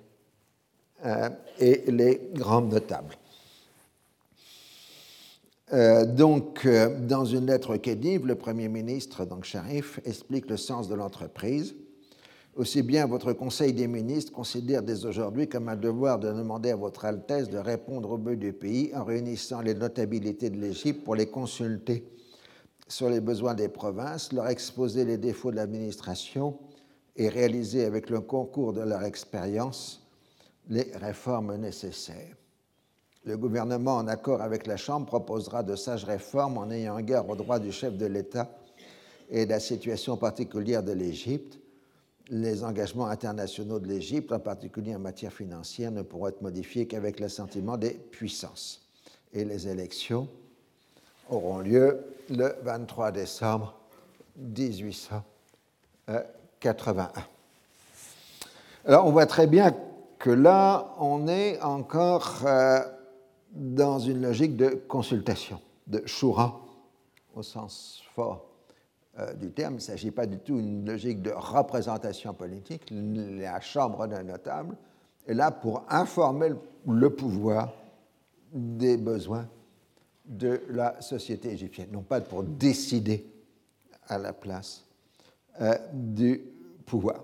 [1.06, 1.30] euh,
[1.60, 3.16] et les grands notables.
[5.74, 10.96] Euh, donc, dans une lettre Khedive, le Premier ministre, donc Sharif, explique le sens de
[10.96, 11.76] l'entreprise.
[12.58, 16.76] Aussi bien votre Conseil des ministres considère dès aujourd'hui comme un devoir de demander à
[16.76, 21.14] votre Altesse de répondre aux besoins du pays en réunissant les notabilités de l'Égypte pour
[21.14, 22.12] les consulter
[22.88, 26.58] sur les besoins des provinces, leur exposer les défauts de l'administration
[27.16, 30.02] et réaliser avec le concours de leur expérience
[30.68, 32.36] les réformes nécessaires.
[33.24, 37.36] Le gouvernement, en accord avec la Chambre, proposera de sages réformes en ayant égard aux
[37.36, 38.50] droits du chef de l'État
[39.30, 41.60] et de la situation particulière de l'Égypte.
[42.30, 47.22] Les engagements internationaux de l'Égypte, en particulier en matière financière, ne pourront être modifiés qu'avec
[47.22, 48.86] l'assentiment des puissances.
[49.32, 50.28] Et les élections
[51.30, 53.74] auront lieu le 23 décembre
[54.38, 57.12] 1881.
[58.86, 59.74] Alors on voit très bien
[60.20, 62.82] que là, on est encore euh,
[63.52, 66.62] dans une logique de consultation, de shura,
[67.36, 68.47] au sens fort
[69.20, 69.74] euh, du terme.
[69.74, 72.84] Il ne s'agit pas du tout d'une logique de représentation politique.
[72.92, 74.76] La Chambre d'un notable
[75.28, 76.52] est là pour informer
[76.88, 77.74] le pouvoir
[78.54, 79.48] des besoins
[80.26, 83.26] de la société égyptienne, non pas pour décider
[84.08, 84.84] à la place
[85.62, 86.42] euh, du
[86.86, 87.24] pouvoir.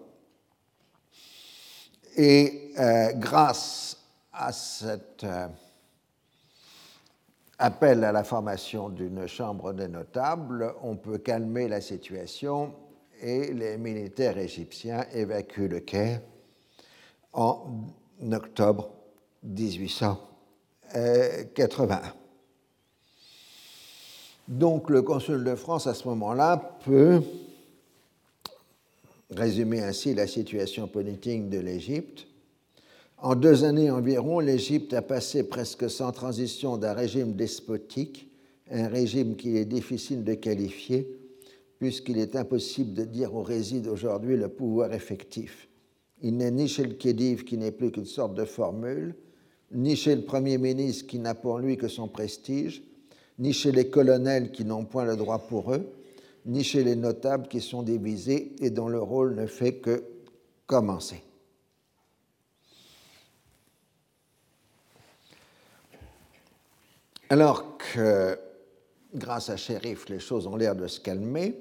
[2.15, 3.97] Et euh, grâce
[4.31, 5.25] à cet
[7.59, 12.73] euh, appel à la formation d'une chambre des notables, on peut calmer la situation
[13.21, 16.21] et les militaires égyptiens évacuent le Caire
[17.33, 17.85] en
[18.31, 18.89] octobre
[19.43, 22.01] 1881.
[24.47, 27.21] Donc le consul de France à ce moment-là peut
[29.31, 32.27] résumer ainsi la situation politique de l'Égypte.
[33.23, 38.29] En deux années environ, l'Égypte a passé presque sans transition d'un régime despotique,
[38.69, 41.07] un régime qu'il est difficile de qualifier,
[41.79, 45.69] puisqu'il est impossible de dire où réside aujourd'hui le pouvoir effectif.
[46.21, 49.15] Il n'est ni chez le Khedive qui n'est plus qu'une sorte de formule,
[49.71, 52.83] ni chez le Premier ministre qui n'a pour lui que son prestige,
[53.39, 55.93] ni chez les colonels qui n'ont point le droit pour eux,
[56.45, 60.03] ni chez les notables qui sont divisés et dont le rôle ne fait que
[60.67, 61.23] commencer.
[67.33, 68.37] Alors que,
[69.15, 71.59] grâce à Shérif, les choses ont l'air de se calmer,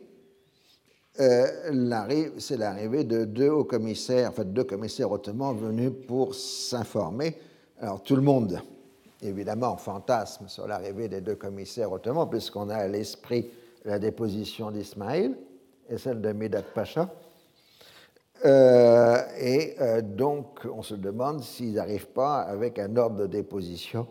[1.19, 7.39] euh, c'est l'arrivée de deux hauts commissaires, en fait deux commissaires ottomans venus pour s'informer.
[7.81, 8.61] Alors tout le monde
[9.23, 13.49] évidemment fantasme sur l'arrivée des deux commissaires ottomans, puisqu'on a à l'esprit
[13.87, 15.39] la déposition d'Ismaïl
[15.89, 17.09] et celle de Midat Pacha.
[18.45, 24.07] Euh, et euh, donc, on se demande s'ils n'arrivent pas avec un ordre de déposition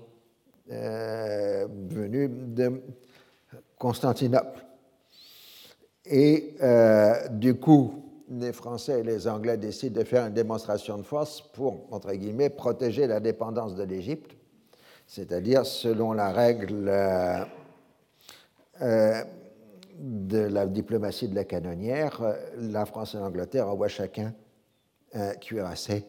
[0.70, 2.82] euh, venu de
[3.78, 4.60] Constantinople.
[6.06, 6.56] Et
[7.32, 11.88] du coup, les Français et les Anglais décident de faire une démonstration de force pour,
[11.92, 14.36] entre guillemets, protéger la dépendance de l'Égypte
[15.12, 17.44] c'est-à-dire selon la règle euh,
[18.82, 19.24] euh,
[20.00, 24.34] de la diplomatie de la canonnière, euh, la France et l'Angleterre envoient chacun
[25.14, 26.06] un cuirassé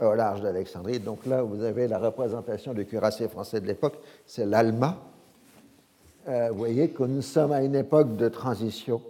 [0.00, 1.00] au large d'Alexandrie.
[1.00, 4.98] Donc là, vous avez la représentation du cuirassé français de l'époque, c'est l'Alma.
[6.26, 9.00] vous voyez que nous sommes à une époque de transition,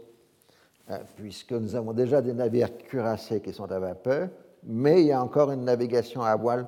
[1.17, 4.29] puisque nous avons déjà des navires cuirassés qui sont à vapeur,
[4.63, 6.67] mais il y a encore une navigation à voile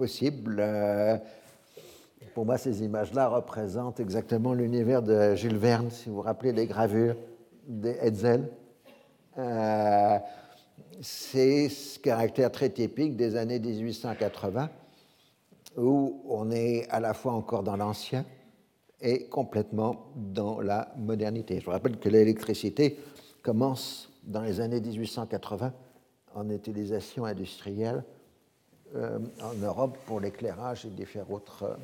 [0.00, 0.56] possible.
[0.60, 1.18] Euh,
[2.34, 6.66] pour moi, ces images-là représentent exactement l'univers de Jules Verne, si vous vous rappelez les
[6.66, 7.16] gravures
[7.68, 8.48] des Hetzel.
[11.00, 14.68] C'est ce caractère très typique des années 1880,
[15.78, 18.26] où on est à la fois encore dans l'ancien
[19.00, 21.58] et complètement dans la modernité.
[21.58, 22.98] Je vous rappelle que l'électricité
[23.42, 25.72] commence dans les années 1880
[26.34, 28.04] en utilisation industrielle
[28.94, 31.76] euh, en Europe pour l'éclairage et différentes autres euh,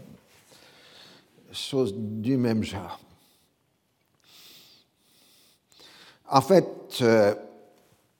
[1.53, 3.01] choses du même genre.
[6.29, 6.67] En fait,
[7.03, 7.35] euh,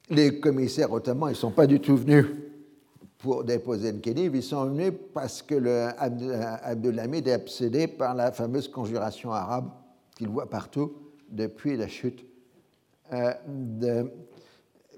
[0.09, 2.25] les commissaires ottomans, ils ne sont pas du tout venus
[3.17, 8.31] pour déposer une Khedive, ils sont venus parce que le Abdulhamid est obsédé par la
[8.31, 9.69] fameuse conjuration arabe
[10.15, 10.93] qu'il voit partout
[11.29, 12.25] depuis la chute
[13.11, 14.11] de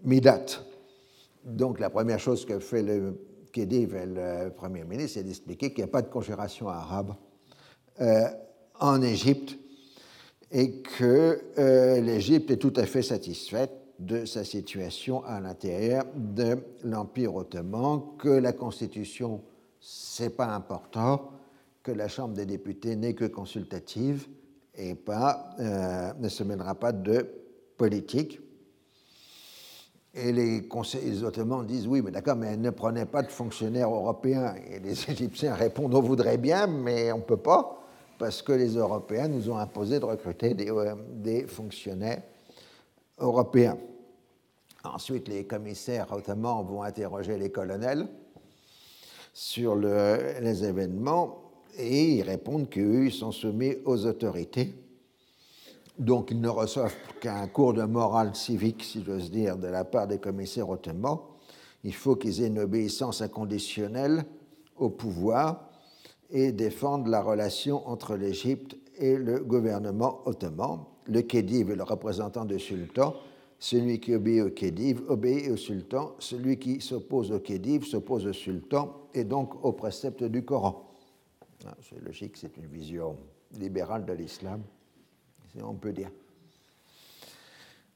[0.04, 0.46] Midat.
[1.46, 3.18] Donc la première chose que fait le
[3.52, 7.16] Khedive, le Premier ministre, c'est d'expliquer qu'il n'y a pas de conjuration arabe
[8.02, 8.28] euh,
[8.80, 9.58] en Égypte
[10.52, 16.58] et que euh, l'Égypte est tout à fait satisfaite de sa situation à l'intérieur de
[16.84, 19.42] l'Empire ottoman, que la Constitution,
[19.80, 21.32] c'est pas important,
[21.84, 24.28] que la Chambre des députés n'est que consultative
[24.76, 27.28] et pas, euh, ne se mènera pas de
[27.78, 28.40] politique.
[30.14, 34.56] Et les conseils ottomans disent oui, mais d'accord, mais ne prenez pas de fonctionnaires européens.
[34.70, 37.84] Et les Égyptiens répondent on voudrait bien, mais on ne peut pas,
[38.18, 42.22] parce que les Européens nous ont imposé de recruter des, euh, des fonctionnaires
[43.18, 43.78] européens.
[44.84, 48.08] Ensuite, les commissaires ottomans vont interroger les colonels
[49.34, 54.74] sur le, les événements et ils répondent qu'eux, ils sont soumis aux autorités.
[55.98, 60.08] Donc, ils ne reçoivent qu'un cours de morale civique, si j'ose dire, de la part
[60.08, 61.20] des commissaires ottomans.
[61.84, 64.24] Il faut qu'ils aient une obéissance inconditionnelle
[64.78, 65.70] au pouvoir
[66.30, 70.86] et défendent la relation entre l'Égypte et le gouvernement ottoman.
[71.06, 73.16] Le Khedive est le représentant du sultan
[73.60, 78.34] celui qui obéit au Khedive obéit au sultan, celui qui s'oppose au Khedive s'oppose au
[78.34, 80.90] sultan et donc au précepte du Coran.
[81.68, 83.18] Ah, c'est logique, c'est une vision
[83.58, 84.62] libérale de l'islam,
[85.62, 86.10] on peut dire.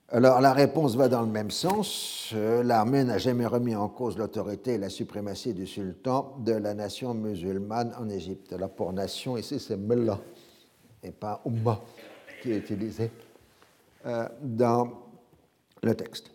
[0.10, 2.32] Alors la réponse va dans le même sens.
[2.34, 6.74] Euh, l'armée n'a jamais remis en cause l'autorité et la suprématie du sultan de la
[6.74, 8.52] nation musulmane en Égypte.
[8.54, 10.20] Alors pour nation, ici c'est Mullah
[11.02, 11.82] et pas Ummah
[12.42, 13.10] qui est utilisé
[14.06, 15.03] euh, dans
[15.84, 16.32] le texte.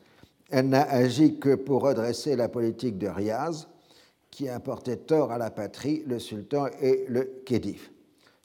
[0.50, 3.66] Elle n'a agi que pour redresser la politique de Riaz,
[4.30, 7.88] qui apportait tort à la patrie, le sultan et le khedive.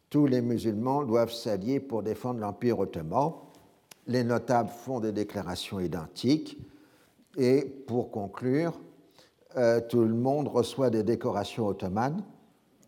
[0.09, 3.33] Tous les musulmans doivent s'allier pour défendre l'Empire ottoman.
[4.07, 6.57] Les notables font des déclarations identiques.
[7.37, 8.79] Et pour conclure,
[9.57, 12.23] euh, tout le monde reçoit des décorations ottomanes,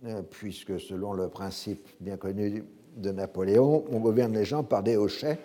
[0.06, 2.64] euh, puisque selon le principe bien connu
[2.98, 5.40] de Napoléon, on gouverne les gens par des hochets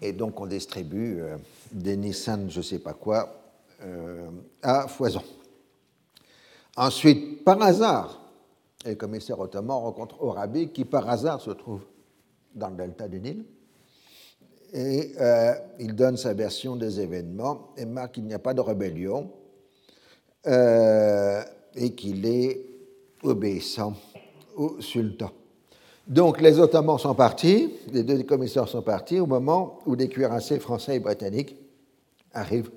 [0.00, 1.36] et donc on distribue euh,
[1.72, 3.40] des Nissan, je ne sais pas quoi,
[3.82, 4.28] euh,
[4.62, 5.22] à foison.
[6.76, 8.20] Ensuite, par hasard,
[8.84, 11.80] le commissaire ottoman rencontre Orabi, qui par hasard se trouve
[12.54, 13.44] dans le delta du Nil.
[14.72, 18.60] Et euh, il donne sa version des événements et marque qu'il n'y a pas de
[18.60, 19.30] rébellion
[20.44, 22.60] et qu'il est
[23.24, 23.94] obéissant
[24.54, 25.32] au sultan.
[26.06, 30.60] Donc les Ottomans sont partis, les deux commissaires sont partis au moment où des cuirassiers
[30.60, 31.56] français et britanniques
[32.32, 32.70] arrivent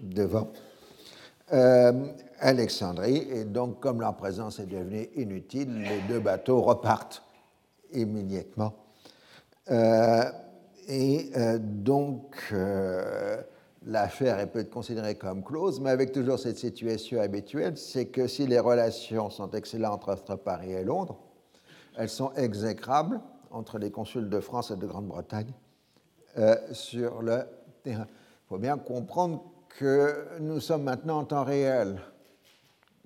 [0.00, 0.48] devant
[1.52, 1.92] euh,
[2.38, 3.26] Alexandrie.
[3.30, 7.24] Et donc, comme leur présence est devenue inutile, les deux bateaux repartent
[7.92, 8.74] immédiatement.
[9.70, 10.22] Euh,
[10.86, 12.54] et euh, donc,
[13.84, 18.46] l'affaire est peut-être considérée comme close, mais avec toujours cette situation habituelle, c'est que si
[18.46, 21.18] les relations sont excellentes entre Paris et Londres,
[21.96, 23.20] elles sont exécrables
[23.50, 25.52] entre les consuls de France et de Grande-Bretagne
[26.38, 27.44] euh, sur le
[27.82, 28.06] terrain.
[28.08, 29.44] Il faut bien comprendre
[29.78, 32.00] que nous sommes maintenant en temps réel,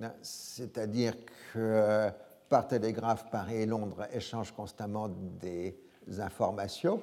[0.02, 1.14] hein, c'est-à-dire
[1.52, 2.10] que
[2.48, 5.76] par télégraphe, Paris et Londres échangent constamment des
[6.18, 7.00] informations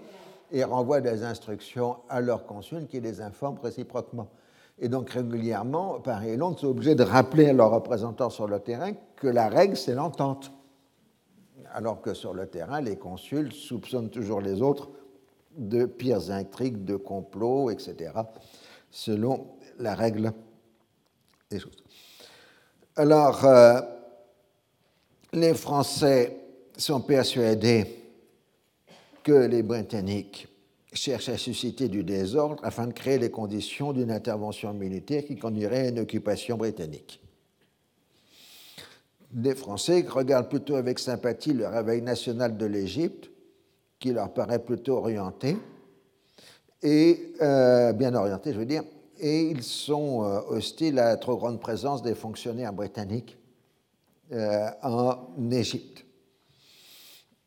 [0.51, 4.29] et renvoient des instructions à leurs consuls qui les informent réciproquement.
[4.79, 8.59] Et donc régulièrement, Paris et Londres sont obligés de rappeler à leurs représentants sur le
[8.59, 10.51] terrain que la règle, c'est l'entente
[11.73, 14.89] alors que sur le terrain, les consuls soupçonnent toujours les autres
[15.57, 18.11] de pires intrigues, de complots, etc.,
[18.91, 19.47] selon
[19.79, 20.33] la règle
[21.49, 21.83] des choses.
[22.95, 23.81] Alors, euh,
[25.33, 26.37] les Français
[26.77, 28.03] sont persuadés
[29.23, 30.47] que les Britanniques
[30.93, 35.87] cherchent à susciter du désordre afin de créer les conditions d'une intervention militaire qui conduirait
[35.87, 37.19] à une occupation britannique
[39.35, 43.29] des Français regardent plutôt avec sympathie le réveil national de l'Égypte,
[43.99, 45.57] qui leur paraît plutôt orienté,
[46.81, 48.83] et euh, bien orienté, je veux dire,
[49.19, 53.37] et ils sont euh, hostiles à la trop grande présence des fonctionnaires britanniques
[54.31, 56.05] euh, en Égypte.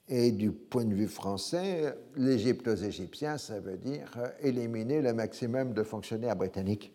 [0.09, 4.11] Et du point de vue français, l'Égypte aux Égyptiens, ça veut dire
[4.43, 6.93] éliminer le maximum de fonctionnaires britanniques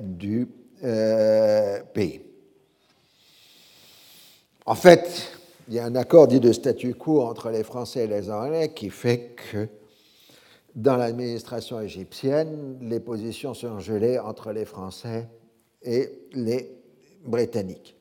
[0.00, 0.48] du
[1.92, 2.29] pays.
[4.70, 5.32] En fait,
[5.66, 8.72] il y a un accord dit de statu quo entre les Français et les Anglais
[8.72, 9.66] qui fait que
[10.76, 15.26] dans l'administration égyptienne, les positions sont gelées entre les Français
[15.82, 16.70] et les
[17.24, 17.96] Britanniques.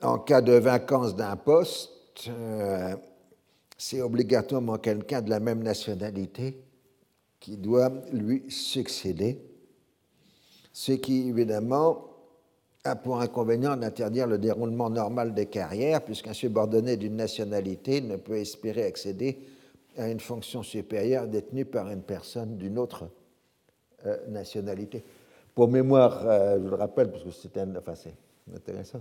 [0.00, 2.94] En cas de vacance d'un poste, euh,
[3.76, 6.62] c'est obligatoirement quelqu'un de la même nationalité
[7.40, 9.42] qui doit lui succéder,
[10.72, 12.11] ce qui évidemment
[12.84, 18.38] a pour inconvénient d'interdire le déroulement normal des carrières, puisqu'un subordonné d'une nationalité ne peut
[18.38, 19.38] espérer accéder
[19.96, 23.08] à une fonction supérieure détenue par une personne d'une autre
[24.06, 25.04] euh, nationalité.
[25.54, 27.94] Pour mémoire, euh, je le rappelle, parce que c'est enfin,
[28.52, 28.98] intéressant,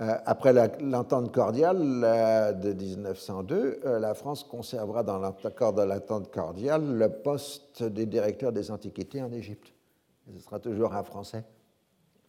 [0.00, 1.78] euh, après l'entente cordiale
[2.60, 8.70] de 1902, la France conservera dans l'accord de l'entente cordiale le poste des directeurs des
[8.70, 9.72] antiquités en Égypte.
[10.34, 11.44] Ce sera toujours un Français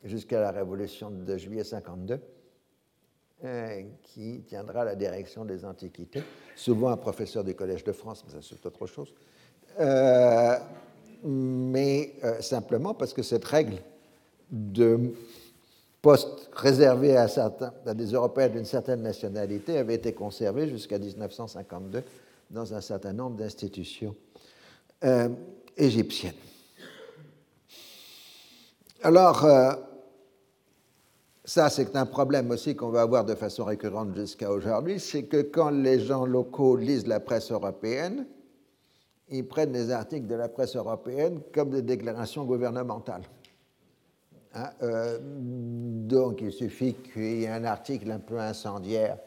[0.05, 2.19] jusqu'à la révolution de juillet 52,
[3.43, 6.23] euh, qui tiendra la direction des antiquités,
[6.55, 9.13] souvent un professeur du Collège de France, mais ça c'est autre chose.
[9.79, 10.57] Euh,
[11.23, 13.81] mais euh, simplement parce que cette règle
[14.49, 15.13] de
[16.01, 17.27] poste réservé à,
[17.85, 22.03] à des Européens d'une certaine nationalité avait été conservée jusqu'à 1952
[22.51, 24.15] dans un certain nombre d'institutions
[25.77, 26.33] égyptiennes.
[29.03, 29.45] Alors,
[31.47, 35.43] ça, c'est un problème aussi qu'on va avoir de façon récurrente jusqu'à aujourd'hui, c'est que
[35.43, 38.25] quand les gens locaux lisent la presse européenne,
[39.29, 43.21] ils prennent les articles de la presse européenne comme des déclarations gouvernementales.
[44.55, 49.17] Hein, euh, donc, il suffit qu'il y ait un article un peu incendiaire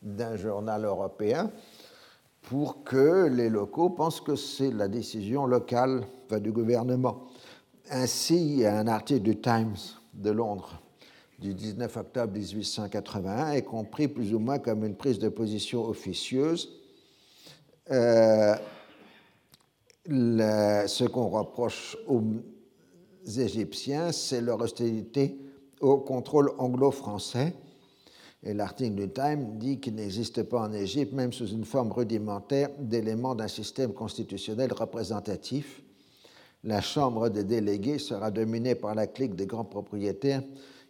[0.00, 1.50] d'un journal européen
[2.42, 7.26] pour que les locaux pensent que c'est la décision locale du gouvernement.
[7.90, 9.74] Ainsi, il y a un article du Times
[10.14, 10.80] de Londres
[11.38, 16.68] du 19 octobre 1881 est compris plus ou moins comme une prise de position officieuse.
[17.90, 18.56] Euh,
[20.06, 22.22] ce qu'on reproche aux
[23.38, 25.38] Égyptiens, c'est leur hostilité
[25.80, 27.54] au contrôle anglo-français.
[28.42, 32.70] Et l'article du Time dit qu'il n'existe pas en Égypte, même sous une forme rudimentaire,
[32.78, 35.82] d'éléments d'un système constitutionnel représentatif.
[36.64, 40.42] La Chambre des délégués sera dominée par la clique des grands propriétaires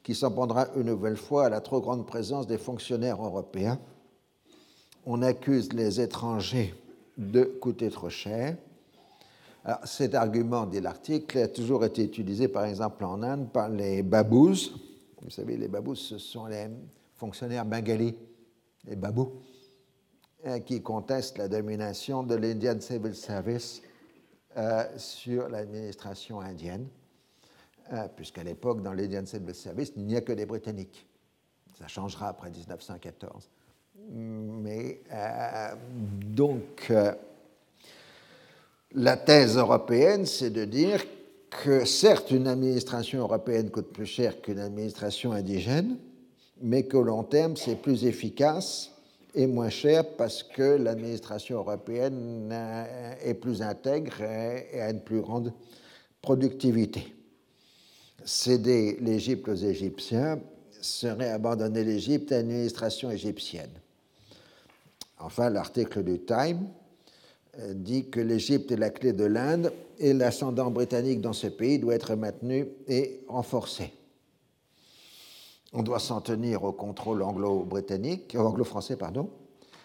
[0.09, 3.79] qui s'en prendra une nouvelle fois à la trop grande présence des fonctionnaires européens.
[5.05, 6.75] On accuse les étrangers
[7.19, 8.57] de coûter trop cher.
[9.85, 14.71] Cet argument, dit l'article, a toujours été utilisé par exemple en Inde par les babous.
[15.21, 16.69] Vous savez, les babous, ce sont les
[17.15, 18.17] fonctionnaires bengalis,
[18.87, 19.35] les babous,
[20.47, 23.83] euh, qui contestent la domination de l'Indian Civil Service
[24.57, 26.89] euh, sur l'administration indienne.
[27.93, 31.07] Euh, puisqu'à l'époque, dans l'Indian Civil Service, il n'y a que des Britanniques.
[31.79, 33.49] Ça changera après 1914.
[34.11, 37.13] Mais euh, donc, euh,
[38.93, 41.03] la thèse européenne, c'est de dire
[41.63, 45.97] que certes, une administration européenne coûte plus cher qu'une administration indigène,
[46.61, 48.93] mais qu'au long terme, c'est plus efficace
[49.35, 52.53] et moins cher parce que l'administration européenne
[53.23, 55.55] est plus intègre et a une plus grande
[56.21, 57.15] productivité
[58.29, 60.39] céder l'Égypte aux Égyptiens
[60.81, 63.71] serait abandonner l'Égypte à l'administration égyptienne.
[65.19, 66.69] Enfin, l'article du Time
[67.59, 71.79] euh, dit que l'Égypte est la clé de l'Inde et l'ascendant britannique dans ce pays
[71.79, 73.93] doit être maintenu et renforcé.
[75.73, 79.31] On doit s'en tenir au contrôle anglo-britannique, anglo-français, pardon,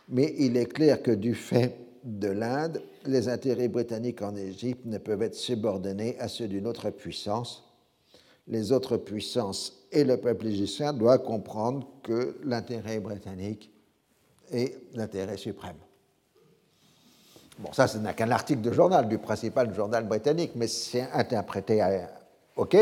[0.10, 4.98] mais il est clair que du fait de l'Inde, les intérêts britanniques en Égypte ne
[4.98, 7.73] peuvent être subordonnés à ceux d'une autre puissance,
[8.48, 13.72] les autres puissances et le peuple égyptien doivent comprendre que l'intérêt britannique
[14.52, 15.78] est l'intérêt suprême.
[17.60, 21.86] Bon, ça, ce n'est qu'un article de journal, du principal journal britannique, mais c'est interprété,
[22.56, 22.76] OK,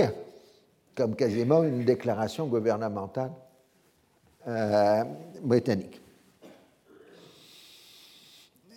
[0.95, 3.31] comme quasiment une déclaration gouvernementale
[4.47, 5.03] euh,
[5.41, 6.01] britannique.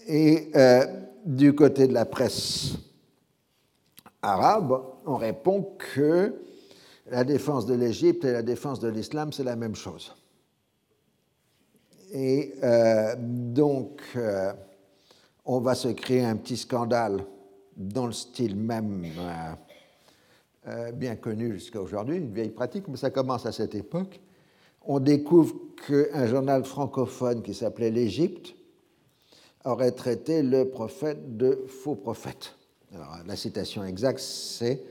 [0.07, 0.85] Et euh,
[1.25, 2.73] du côté de la presse
[4.21, 6.35] arabe, on répond que
[7.07, 10.15] la défense de l'Égypte et la défense de l'islam, c'est la même chose.
[12.13, 14.53] Et euh, donc, euh,
[15.45, 17.25] on va se créer un petit scandale
[17.77, 19.05] dans le style même
[20.67, 24.21] euh, bien connu jusqu'à aujourd'hui, une vieille pratique, mais ça commence à cette époque.
[24.87, 25.55] On découvre
[25.87, 28.55] qu'un journal francophone qui s'appelait l'Égypte
[29.65, 32.55] aurait traité le prophète de faux prophète.
[32.95, 34.83] Alors, la citation exacte, c'est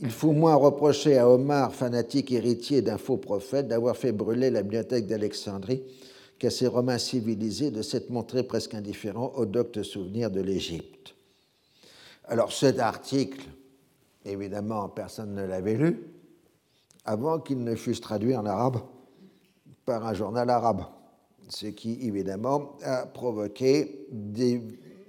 [0.00, 4.62] il faut moins reprocher à Omar, fanatique héritier d'un faux prophète, d'avoir fait brûler la
[4.62, 5.82] bibliothèque d'Alexandrie
[6.38, 11.14] qu'à ces Romains civilisés de s'être montrés presque indifférents aux doctes souvenirs de l'Égypte.
[12.24, 13.46] Alors cet article,
[14.24, 16.02] évidemment, personne ne l'avait lu
[17.04, 18.78] avant qu'il ne fût traduit en arabe
[19.84, 20.84] par un journal arabe,
[21.48, 24.60] ce qui, évidemment, a provoqué des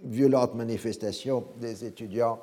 [0.04, 2.40] violentes manifestations des étudiants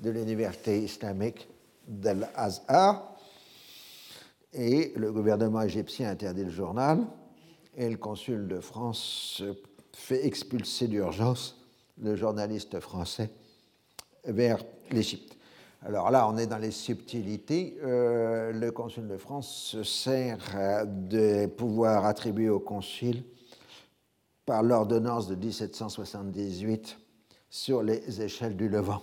[0.00, 1.48] de l'université islamique
[1.88, 3.16] d'Al-Azhar.
[4.52, 7.04] Et le gouvernement égyptien interdit le journal
[7.76, 9.42] et le consul de France
[9.92, 11.60] fait expulser d'urgence
[12.00, 13.30] le journaliste français
[14.24, 15.36] vers l'Égypte.
[15.82, 17.78] Alors là, on est dans les subtilités.
[17.84, 23.22] Euh, le consul de France se sert euh, des pouvoirs attribués au consul
[24.44, 26.98] par l'ordonnance de 1778
[27.48, 29.02] sur les échelles du Levant,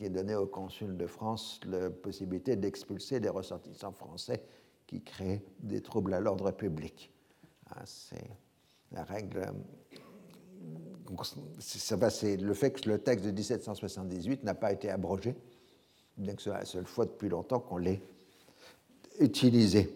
[0.00, 4.42] qui donnait au consul de France la possibilité d'expulser des ressortissants français
[4.86, 7.12] qui créaient des troubles à l'ordre public.
[7.68, 8.30] Ah, c'est
[8.92, 9.52] la règle.
[11.58, 15.36] C'est le fait que le texte de 1778 n'a pas été abrogé,
[16.16, 18.00] bien que ce soit la seule fois depuis longtemps qu'on l'ait
[19.18, 19.94] utilisé.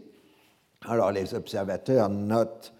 [0.82, 2.74] Alors les observateurs notent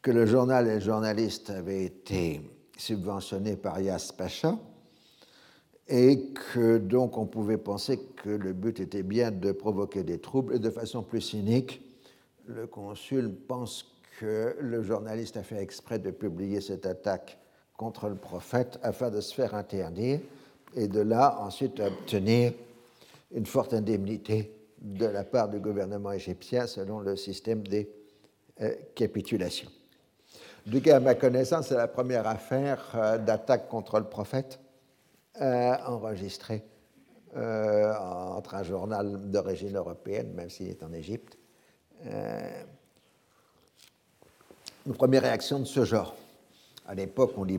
[0.00, 2.40] que le journal et le journaliste avaient été
[2.76, 4.56] subventionnés par Yas Pacha
[5.88, 10.54] et que donc on pouvait penser que le but était bien de provoquer des troubles
[10.54, 11.82] et de façon plus cynique,
[12.46, 17.38] le consul pense que le journaliste a fait exprès de publier cette attaque
[17.76, 20.20] contre le prophète afin de se faire interdire
[20.76, 22.52] et de là ensuite obtenir
[23.32, 27.88] une forte indemnité de la part du gouvernement égyptien selon le système des
[28.60, 29.68] euh, capitulations.
[30.66, 34.60] Du cas, à ma connaissance, c'est la première affaire euh, d'attaque contre le prophète
[35.40, 36.62] euh, enregistrée
[37.34, 41.38] entre un journal d'origine européenne, même s'il est en Égypte,
[44.86, 46.14] une première réaction de ce genre.
[46.86, 47.58] À l'époque, on lit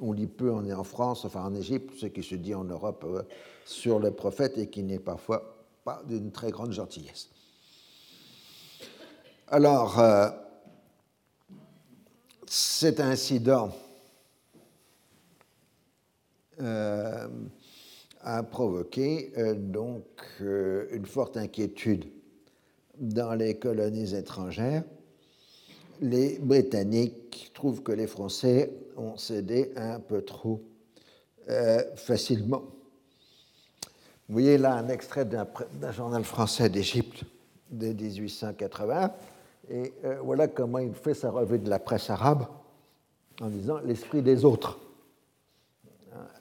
[0.00, 2.64] on lit peu, on est en France, enfin en Égypte, ce qui se dit en
[2.64, 3.22] Europe euh,
[3.64, 7.28] sur le prophète et qui n'est parfois pas d'une très grande gentillesse.
[9.48, 10.30] Alors, euh,
[12.46, 13.89] cet incident euh,
[16.60, 20.04] a provoqué donc
[20.40, 22.04] une forte inquiétude
[22.98, 24.84] dans les colonies étrangères
[26.00, 30.62] les Britanniques trouvent que les Français ont cédé un peu trop
[31.48, 32.62] euh, facilement.
[34.28, 37.24] Vous voyez là un extrait d'un journal français d'Égypte
[37.70, 39.12] de 1880,
[39.70, 42.46] et euh, voilà comment il fait sa revue de la presse arabe
[43.40, 44.78] en disant l'esprit des autres.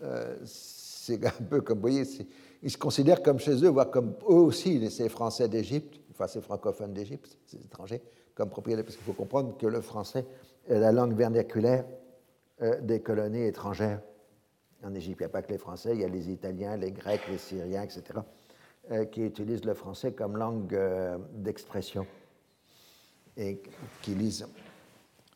[0.01, 2.03] Euh, c'est un peu comme, vous voyez,
[2.61, 6.41] ils se considèrent comme chez eux, voire comme eux aussi, ces Français d'Égypte, enfin ces
[6.41, 8.01] francophones d'Égypte, ces étrangers,
[8.36, 10.25] comme propriétaire, parce qu'il faut comprendre que le français
[10.67, 11.86] est la langue vernaculaire
[12.61, 14.01] euh, des colonies étrangères
[14.84, 15.17] en Égypte.
[15.19, 17.38] Il n'y a pas que les Français, il y a les Italiens, les Grecs, les
[17.38, 18.03] Syriens, etc.,
[18.91, 20.77] euh, qui utilisent le français comme langue
[21.34, 22.05] d'expression
[23.38, 23.61] et
[24.01, 24.47] qui lisent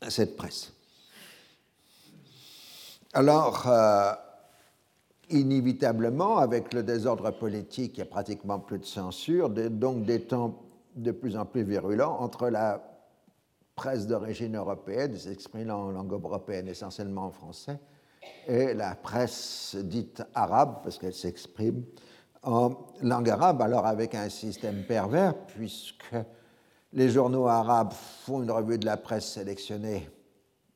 [0.09, 0.73] cette presse.
[3.13, 3.67] Alors,
[5.34, 10.59] inévitablement, avec le désordre politique, il n'y a pratiquement plus de censure, donc des temps
[10.95, 12.81] de plus en plus virulents entre la
[13.75, 17.79] presse d'origine européenne, s'exprime en langue européenne essentiellement en français,
[18.47, 21.84] et la presse dite arabe, parce qu'elle s'exprime
[22.43, 22.71] en
[23.01, 26.15] langue arabe, alors avec un système pervers, puisque
[26.93, 30.07] les journaux arabes font une revue de la presse sélectionnée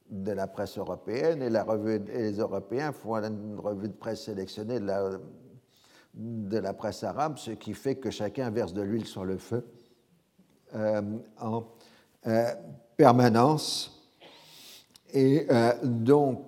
[0.10, 5.10] de la presse européenne, et, les Européens font une revue de presse sélectionnée de la,
[6.14, 9.66] de la presse arabe, ce qui fait que chacun verse de l'huile sur le feu
[10.76, 11.02] euh,
[11.40, 11.64] en
[12.28, 12.54] euh,
[12.96, 13.94] permanence.
[15.14, 16.44] Et euh, donc,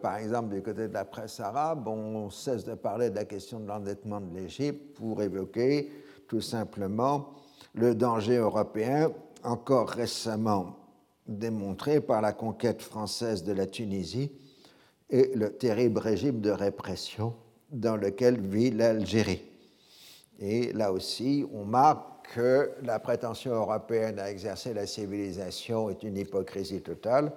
[0.00, 3.60] par exemple, du côté de la presse arabe, on cesse de parler de la question
[3.60, 5.90] de l'endettement de l'Égypte pour évoquer
[6.26, 7.34] tout simplement
[7.74, 9.10] le danger européen,
[9.44, 10.79] encore récemment
[11.30, 14.30] démontré par la conquête française de la Tunisie
[15.08, 17.34] et le terrible régime de répression
[17.70, 19.42] dans lequel vit l'Algérie.
[20.40, 26.16] Et là aussi, on marque que la prétention européenne à exercer la civilisation est une
[26.16, 27.32] hypocrisie totale,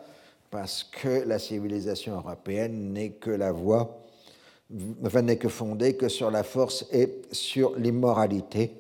[0.52, 4.06] parce que la civilisation européenne n'est que la voie,
[5.04, 8.74] enfin n'est que fondée que sur la force et sur l'immoralité.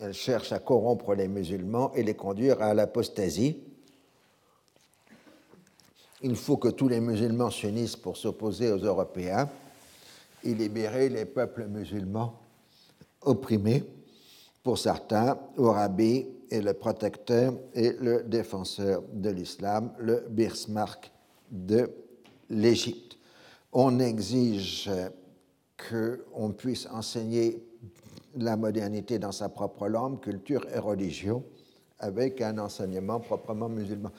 [0.00, 3.58] Elle cherche à corrompre les musulmans et les conduire à l'apostasie.
[6.22, 9.48] Il faut que tous les musulmans s'unissent pour s'opposer aux Européens
[10.44, 12.38] et libérer les peuples musulmans
[13.22, 13.84] opprimés
[14.62, 21.10] pour certains, Orabi est le protecteur et le défenseur de l'islam, le Bismarck
[21.50, 21.90] de
[22.48, 23.18] l'Égypte.
[23.72, 24.88] On exige
[25.76, 27.60] qu'on puisse enseigner
[28.36, 31.42] la modernité dans sa propre langue, culture et religion,
[31.98, 34.10] avec un enseignement proprement musulman.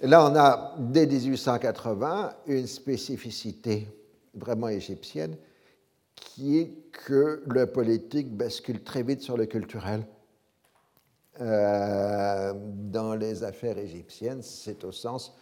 [0.00, 3.88] Là, on a, dès 1880, une spécificité
[4.34, 5.36] vraiment égyptienne
[6.14, 10.06] qui est que le politique bascule très vite sur le culturel.
[11.38, 15.36] Dans les affaires égyptiennes, c'est au sens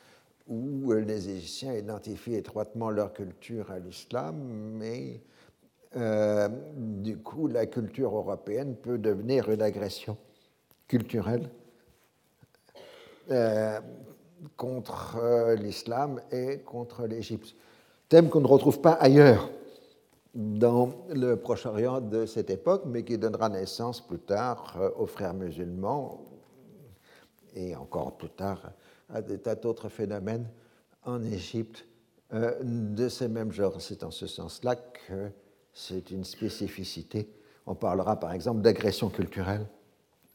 [0.48, 4.36] où les Égyptiens identifient étroitement leur culture à l'islam,
[4.78, 5.20] mais
[5.94, 10.16] du coup, la culture européenne peut devenir une agression
[10.88, 11.50] culturelle
[14.56, 17.54] contre euh, l'islam et contre l'Égypte.
[18.08, 19.50] Thème qu'on ne retrouve pas ailleurs
[20.34, 25.34] dans le Proche-Orient de cette époque, mais qui donnera naissance plus tard euh, aux frères
[25.34, 26.24] musulmans
[27.54, 28.72] et encore plus tard
[29.10, 30.48] à des tas d'autres phénomènes
[31.04, 31.84] en Égypte
[32.32, 33.80] euh, de ces mêmes genres.
[33.80, 35.30] C'est en ce sens-là que
[35.72, 37.28] c'est une spécificité.
[37.66, 39.66] On parlera par exemple d'agression culturelle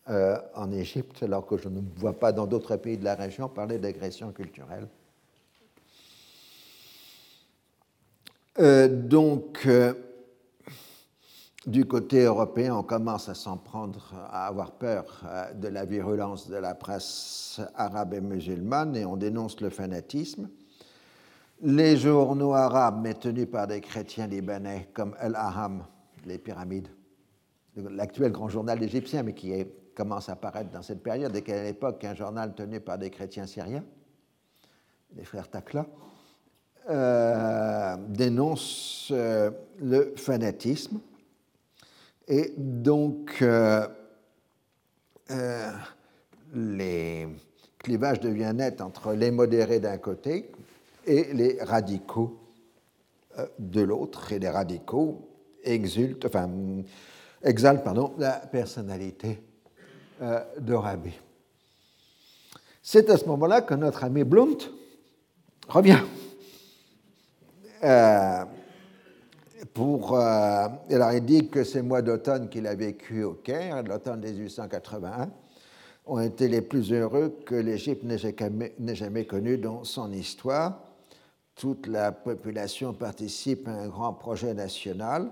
[0.09, 3.49] euh, en Égypte, alors que je ne vois pas dans d'autres pays de la région
[3.49, 4.87] parler d'agression culturelle.
[8.59, 9.93] Euh, donc, euh,
[11.65, 16.55] du côté européen, on commence à s'en prendre, à avoir peur de la virulence de
[16.55, 20.49] la presse arabe et musulmane, et on dénonce le fanatisme.
[21.61, 25.83] Les journaux arabes, mais tenus par des chrétiens libanais comme El Aham,
[26.25, 26.87] les pyramides,
[27.75, 31.63] l'actuel grand journal égyptien, mais qui est commence à apparaître dans cette période et qu'à
[31.63, 33.83] l'époque, un journal tenu par des chrétiens syriens,
[35.15, 35.87] les frères Takla,
[36.87, 39.49] euh, dénonce euh,
[39.81, 40.99] le fanatisme.
[42.27, 43.87] Et donc, euh,
[46.53, 47.27] les
[47.79, 50.51] clivages deviennent nets entre les modérés d'un côté
[51.07, 52.37] et les radicaux
[53.57, 54.31] de l'autre.
[54.31, 55.27] Et les radicaux
[55.63, 56.49] exultent, enfin,
[57.41, 59.46] exaltent pardon, la personnalité euh,
[60.21, 61.11] de Rabbi.
[62.89, 64.57] C'est à ce moment-là que notre ami Blunt
[65.67, 65.99] revient.
[67.83, 68.45] Euh,
[69.73, 74.21] pour, euh, alors il dit que ces mois d'automne qu'il a vécu au Caire, l'automne
[74.21, 75.29] 1881,
[76.05, 80.79] ont été les plus heureux que l'Égypte n'ait jamais, jamais connus dans son histoire.
[81.55, 85.29] Toute la population participe à un grand projet national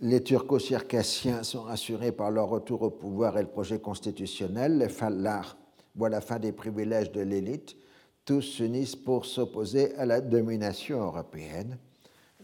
[0.00, 4.78] les turco-circassiens sont rassurés par leur retour au pouvoir et le projet constitutionnel.
[4.78, 5.56] Les Fallars
[5.96, 7.76] voient la fin des privilèges de l'élite.
[8.24, 11.78] Tous s'unissent pour s'opposer à la domination européenne.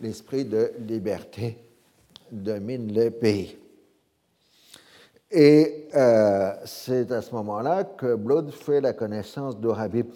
[0.00, 1.58] L'esprit de liberté
[2.32, 3.56] domine le pays.
[5.30, 10.06] Et euh, c'est à ce moment-là que Blood fait la connaissance d'Orabib,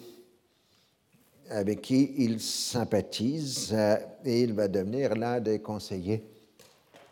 [1.49, 6.23] avec qui il sympathise euh, et il va devenir l'un des conseillers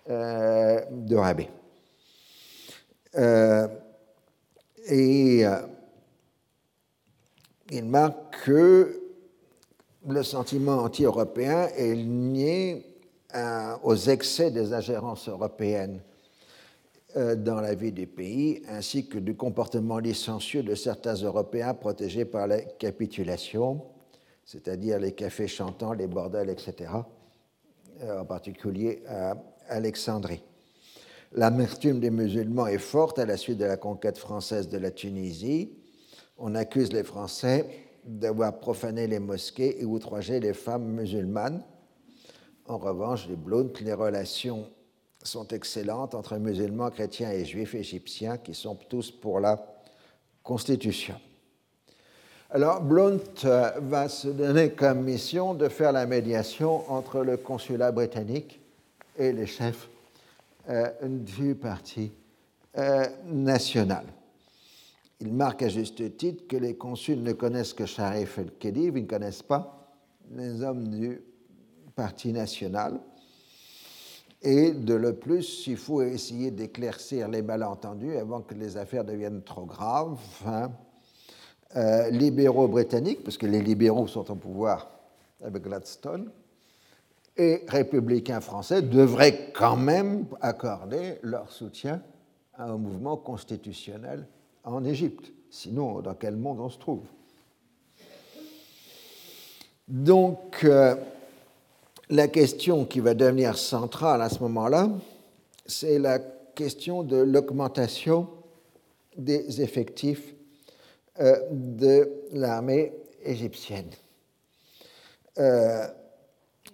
[0.10, 1.50] euh, de Rabé.
[3.16, 3.68] Euh,
[4.88, 5.58] et euh,
[7.72, 9.02] il marque que
[10.08, 12.86] le sentiment anti-européen est lié
[13.84, 16.00] aux excès des ingérences européennes
[17.14, 22.48] dans la vie du pays, ainsi que du comportement licencieux de certains Européens protégés par
[22.48, 23.82] la capitulation,
[24.46, 26.92] c'est-à-dire les cafés chantants, les bordels, etc.,
[28.02, 29.36] en particulier à
[29.70, 30.42] Alexandrie.
[31.34, 35.72] L'amertume des musulmans est forte à la suite de la conquête française de la Tunisie.
[36.38, 37.66] On accuse les Français
[38.06, 41.64] d'avoir profané les mosquées et outragé les femmes musulmanes.
[42.66, 44.70] En revanche, les Blount, les relations
[45.24, 49.66] sont excellentes entre musulmans, chrétiens et juifs égyptiens qui sont tous pour la
[50.44, 51.16] Constitution.
[52.50, 57.92] Alors, Blount euh, va se donner comme mission de faire la médiation entre le consulat
[57.92, 58.62] britannique
[59.18, 59.90] et les chefs
[60.70, 62.12] euh, du parti
[62.78, 64.06] euh, national.
[65.20, 69.08] Il marque à juste titre que les consuls ne connaissent que Sharif el-Khedive, ils ne
[69.08, 69.96] connaissent pas
[70.32, 71.22] les hommes du
[71.96, 73.00] parti national.
[74.44, 79.42] Et de le plus, il faut essayer d'éclaircir les malentendus avant que les affaires deviennent
[79.42, 80.20] trop graves.
[80.46, 80.72] Hein.
[81.76, 84.90] Euh, libéraux britanniques, parce que les libéraux sont au pouvoir
[85.44, 86.32] avec Gladstone,
[87.38, 92.02] et républicains français devraient quand même accorder leur soutien
[92.56, 94.28] à un mouvement constitutionnel
[94.64, 95.32] en Égypte.
[95.50, 97.04] Sinon, dans quel monde on se trouve?
[99.88, 100.96] Donc, euh,
[102.10, 104.90] la question qui va devenir centrale à ce moment-là,
[105.66, 108.28] c'est la question de l'augmentation
[109.18, 110.34] des effectifs
[111.20, 113.90] euh, de l'armée égyptienne.
[115.38, 115.88] Euh,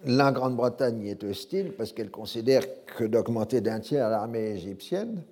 [0.06, 5.24] la Grande-Bretagne est hostile parce qu'elle considère que d'augmenter d'un tiers l'armée égyptienne,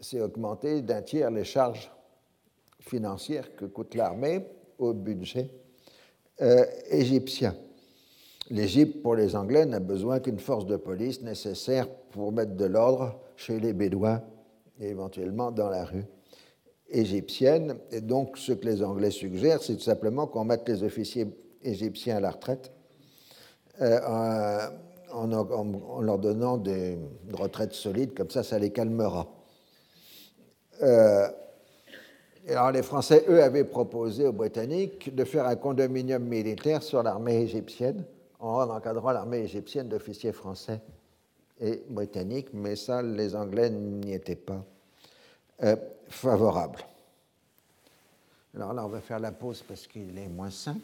[0.00, 1.90] c'est augmenter d'un tiers les charges
[2.80, 4.44] financières que coûte l'armée
[4.78, 5.48] au budget
[6.42, 7.54] euh, égyptien.
[8.50, 13.18] L'Égypte, pour les Anglais, n'a besoin qu'une force de police nécessaire pour mettre de l'ordre
[13.36, 14.22] chez les Bédouins
[14.80, 16.04] et éventuellement dans la rue.
[16.90, 17.76] égyptienne.
[17.90, 21.26] Et donc, ce que les Anglais suggèrent, c'est tout simplement qu'on mette les officiers
[21.62, 22.73] égyptiens à la retraite
[23.80, 24.68] euh,
[25.12, 26.98] en, leur donnant des
[27.32, 29.26] retraites solides, comme ça, ça les calmera.
[30.82, 31.28] Euh,
[32.48, 37.36] alors, les Français, eux, avaient proposé aux Britanniques de faire un condominium militaire sur l'armée
[37.36, 38.04] égyptienne,
[38.38, 40.80] en encadrant l'armée égyptienne d'officiers français
[41.60, 44.64] et britanniques, mais ça, les Anglais n'y étaient pas
[45.62, 45.76] euh,
[46.08, 46.80] favorables.
[48.54, 50.76] Alors là, on va faire la pause parce qu'il est moins 5.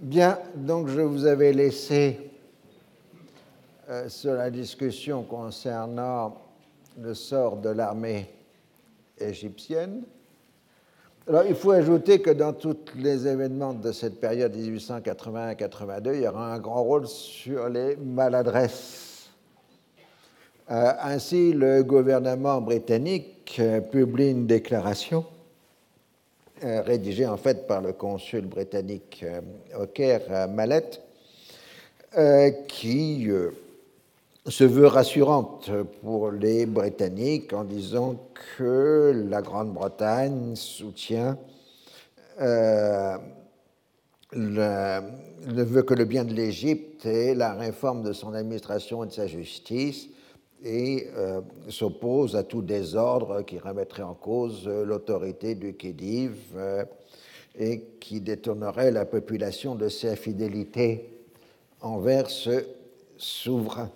[0.00, 2.30] Bien, donc je vous avais laissé
[3.90, 6.36] euh, sur la discussion concernant
[6.96, 8.30] le sort de l'armée
[9.18, 10.04] égyptienne.
[11.26, 16.28] Alors, il faut ajouter que dans tous les événements de cette période 1881-82, il y
[16.28, 19.30] aura un grand rôle sur les maladresses.
[20.70, 25.26] Euh, ainsi, le gouvernement britannique euh, publie une déclaration
[26.64, 29.24] euh, rédigée en fait par le consul britannique
[29.78, 30.90] au Caire, Mallet,
[32.66, 33.28] qui
[34.46, 35.70] se veut rassurante
[36.02, 38.16] pour les Britanniques en disant
[38.56, 41.36] que la Grande-Bretagne soutient
[42.40, 43.16] euh,
[44.34, 49.12] ne veut que le bien de l'Égypte et la réforme de son administration et de
[49.12, 50.08] sa justice
[50.64, 56.84] et euh, s'oppose à tout désordre qui remettrait en cause l'autorité du Khedive euh,
[57.58, 61.10] et qui détournerait la population de sa fidélité
[61.80, 62.64] envers ce
[63.16, 63.90] souverain.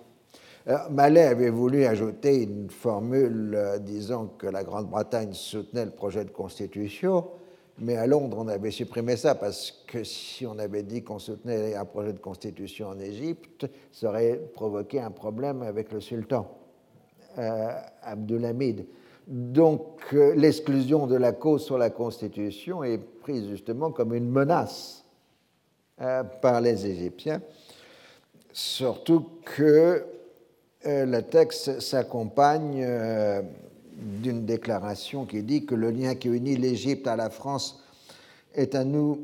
[0.89, 6.31] Mallet avait voulu ajouter une formule euh, disant que la Grande-Bretagne soutenait le projet de
[6.31, 7.25] constitution,
[7.79, 11.75] mais à Londres, on avait supprimé ça parce que si on avait dit qu'on soutenait
[11.75, 16.47] un projet de constitution en Égypte, ça aurait provoqué un problème avec le sultan
[17.37, 17.71] euh,
[18.03, 18.85] Abdulhamid.
[19.27, 24.99] Donc euh, l'exclusion de la cause sur la constitution est prise justement comme une menace
[26.41, 27.39] par les Égyptiens,
[28.51, 30.03] surtout que
[30.85, 33.41] euh, le texte s'accompagne euh,
[34.03, 37.83] d'une déclaration qui dit que le lien qui unit l'Égypte à la France
[38.53, 39.19] est à nous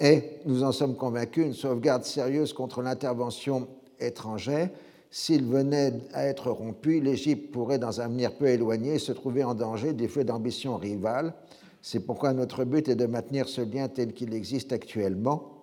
[0.00, 3.68] et, nous en sommes convaincus, une sauvegarde sérieuse contre l'intervention
[3.98, 4.70] étrangère.
[5.10, 9.54] S'il venait à être rompu, l'Égypte pourrait, dans un avenir peu éloigné, se trouver en
[9.54, 11.34] danger des feux d'ambition rivales.
[11.82, 15.60] C'est pourquoi notre but est de maintenir ce lien tel qu'il existe actuellement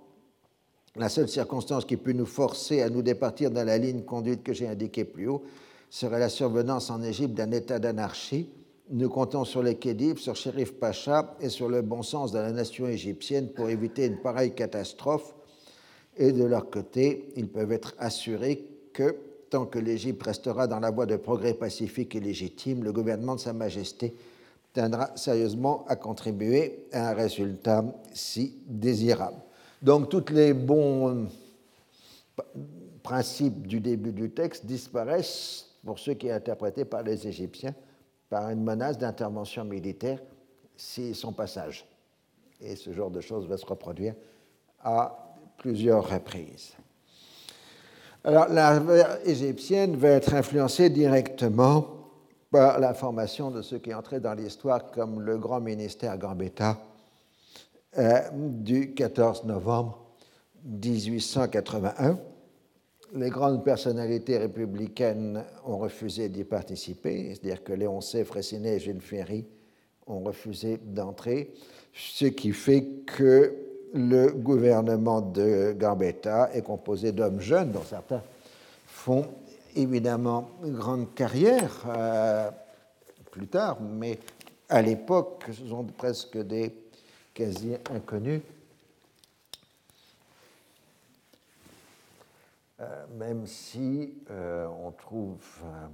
[0.95, 4.53] la seule circonstance qui peut nous forcer à nous départir dans la ligne conduite que
[4.53, 5.43] j'ai indiquée plus haut
[5.89, 8.49] serait la survenance en Égypte d'un état d'anarchie.
[8.89, 12.51] Nous comptons sur les Khedives, sur Sherif Pacha et sur le bon sens de la
[12.51, 15.35] nation égyptienne pour éviter une pareille catastrophe.
[16.17, 18.63] Et de leur côté, ils peuvent être assurés
[18.93, 19.15] que,
[19.49, 23.41] tant que l'Égypte restera dans la voie de progrès pacifique et légitime, le gouvernement de
[23.41, 24.15] Sa Majesté
[24.73, 27.83] tiendra sérieusement à contribuer à un résultat
[28.13, 29.37] si désirable.
[29.81, 31.27] Donc tous les bons
[33.03, 37.73] principes du début du texte disparaissent pour ce qui est interprété par les Égyptiens
[38.29, 40.19] par une menace d'intervention militaire
[40.75, 41.87] si son passage.
[42.59, 44.13] Et ce genre de choses va se reproduire
[44.83, 46.73] à plusieurs reprises.
[48.25, 48.81] Alors la
[49.23, 51.87] égyptienne va être influencée directement
[52.51, 56.77] par la formation de ce qui est entré dans l'histoire comme le grand ministère Gambetta
[57.97, 60.05] euh, du 14 novembre
[60.65, 62.19] 1881.
[63.13, 68.25] Les grandes personnalités républicaines ont refusé d'y participer, c'est-à-dire que Léon C.
[68.25, 69.45] Fressinet et Jules Ferry
[70.07, 71.53] ont refusé d'entrer,
[71.93, 73.53] ce qui fait que
[73.93, 78.21] le gouvernement de Gambetta est composé d'hommes jeunes, dont certains
[78.85, 79.25] font
[79.75, 82.49] évidemment une grande carrière euh,
[83.31, 84.19] plus tard, mais
[84.67, 86.73] à l'époque, ce sont presque des
[87.33, 88.41] quasi inconnu,
[92.79, 95.87] euh, même si euh, on trouve euh,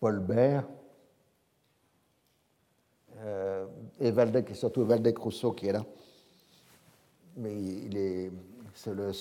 [0.00, 0.64] Paul Bert
[4.00, 5.84] et Valdec, et surtout Valdec Rousseau qui est là.
[7.36, 8.32] Mais il est,
[8.86, 9.12] le,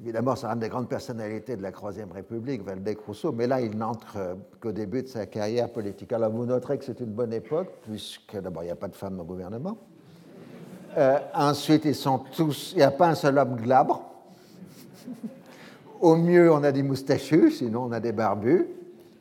[0.00, 3.76] Évidemment, c'est une des grandes personnalités de la Troisième République, Valdec Rousseau, mais là, il
[3.76, 6.12] n'entre qu'au début de sa carrière politique.
[6.12, 8.96] Alors, vous noterez que c'est une bonne époque, puisque d'abord, il n'y a pas de
[8.96, 9.76] femmes au gouvernement.
[11.34, 12.72] Ensuite, ils sont tous.
[12.72, 14.13] Il n'y a pas un seul homme glabre.
[16.00, 18.66] Au mieux, on a des moustachus, sinon, on a des barbus.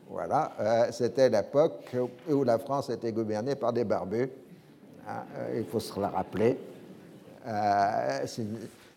[0.09, 1.95] Voilà, euh, c'était l'époque
[2.29, 4.29] où la France était gouvernée par des barbus.
[5.07, 5.23] Hein,
[5.55, 6.57] il faut se le rappeler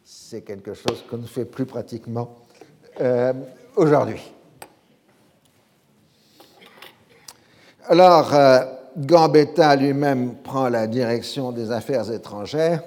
[0.07, 2.37] c'est quelque chose qu'on ne fait plus pratiquement
[3.01, 3.33] euh,
[3.75, 4.23] aujourd'hui.
[7.89, 8.61] Alors, euh,
[8.97, 12.83] Gambetta lui-même prend la direction des affaires étrangères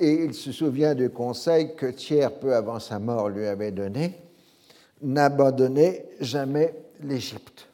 [0.00, 4.28] et il se souvient du conseil que Thiers, peu avant sa mort, lui avait donné
[5.02, 7.68] n'abandonnez jamais l'Égypte.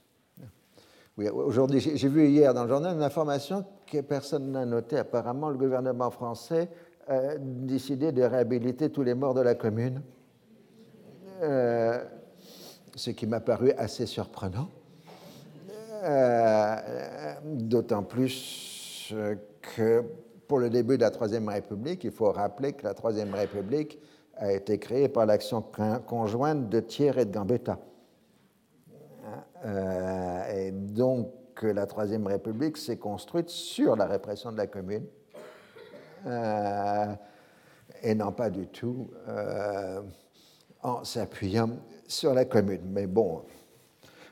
[1.16, 4.98] Oui, aujourd'hui, j'ai vu hier dans le journal une information que personne n'a notée.
[4.98, 6.68] Apparemment, le gouvernement français
[7.06, 10.02] a décidé de réhabiliter tous les morts de la commune,
[11.42, 12.02] euh,
[12.96, 14.68] ce qui m'a paru assez surprenant.
[16.02, 20.04] Euh, d'autant plus euh, que
[20.54, 23.98] pour le début de la Troisième République, il faut rappeler que la Troisième République
[24.36, 25.64] a été créée par l'action
[26.06, 27.76] conjointe de Thiers et de Gambetta.
[29.64, 35.06] Euh, et donc, la Troisième République s'est construite sur la répression de la commune
[38.00, 39.10] et non pas du tout
[40.84, 41.70] en s'appuyant
[42.06, 42.92] sur la commune.
[42.92, 43.42] Mais bon,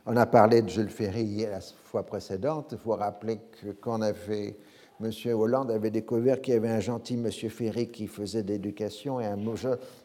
[0.06, 2.68] on a parlé de Jules Ferry la fois précédente.
[2.70, 4.56] Il faut rappeler que quand on avait,
[5.04, 5.34] M.
[5.34, 7.30] Hollande avait découvert qu'il y avait un gentil M.
[7.30, 9.38] Ferry qui faisait de l'éducation et un,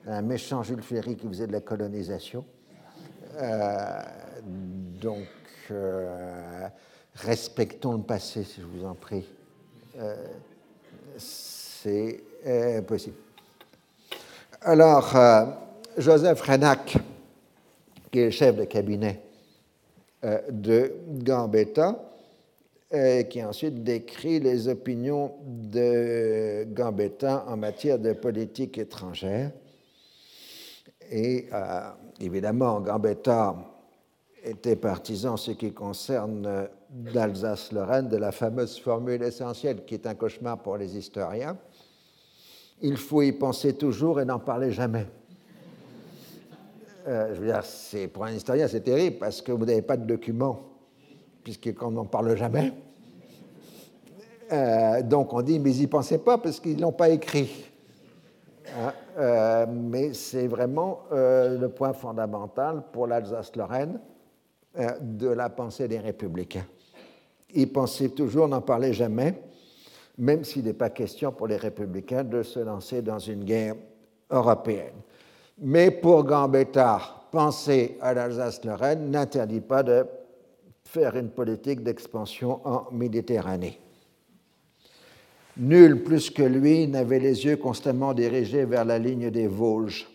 [0.07, 2.43] un, méchant Jules Ferry qui faisait de la colonisation.
[3.39, 4.01] Euh,
[5.01, 5.27] donc,
[5.71, 6.67] euh,
[7.15, 9.25] respectons le passé, si je vous en prie.
[9.99, 10.15] Euh,
[11.17, 12.21] c'est
[12.87, 13.15] possible.
[14.61, 15.15] Alors,
[15.97, 16.97] Joseph Renac,
[18.11, 19.21] qui est le chef de cabinet
[20.23, 20.93] de
[21.23, 21.99] Gambetta,
[22.93, 29.51] euh, qui ensuite décrit les opinions de Gambetta en matière de politique étrangère.
[31.11, 31.89] Et euh,
[32.21, 33.55] évidemment, Gambetta
[34.43, 36.69] était partisan en ce qui concerne
[37.13, 41.57] l'Alsace-Lorraine de la fameuse formule essentielle qui est un cauchemar pour les historiens.
[42.81, 45.07] Il faut y penser toujours et n'en parler jamais.
[47.07, 50.05] Euh, je veux dire, pour un historien, c'est terrible parce que vous n'avez pas de
[50.05, 50.76] documents,
[51.47, 52.73] puisqu'on n'en parle jamais.
[54.51, 57.65] Euh, donc on dit, mais ils n'y pensaient pas parce qu'ils ne l'ont pas écrit.
[58.77, 63.97] Hein, euh, mais c'est vraiment le point fondamental pour l'Alsace-Lorraine
[64.99, 66.65] de la pensée des républicains.
[67.53, 69.41] Ils pensaient toujours, n'en parlaient jamais,
[70.17, 73.75] même s'il n'est pas question pour les républicains de se lancer dans une guerre
[74.29, 74.95] européenne.
[75.59, 76.99] Mais pour Gambetta,
[77.31, 80.05] penser à l'Alsace-Lorraine n'interdit pas de
[80.87, 83.77] faire une politique d'expansion en Méditerranée.
[85.57, 90.07] Nul plus que lui n'avait les yeux constamment dirigés vers la ligne des Vosges,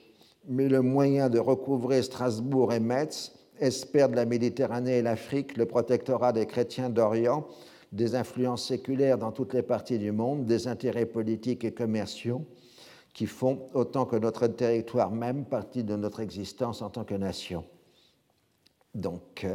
[0.49, 5.67] mais le moyen de recouvrer Strasbourg et Metz espère de la Méditerranée et l'Afrique le
[5.67, 7.47] protectorat des chrétiens d'Orient,
[7.93, 12.47] des influences séculaires dans toutes les parties du monde, des intérêts politiques et commerciaux,
[13.13, 17.65] qui font, autant que notre territoire même, partie de notre existence en tant que nation.
[18.95, 19.47] Donc,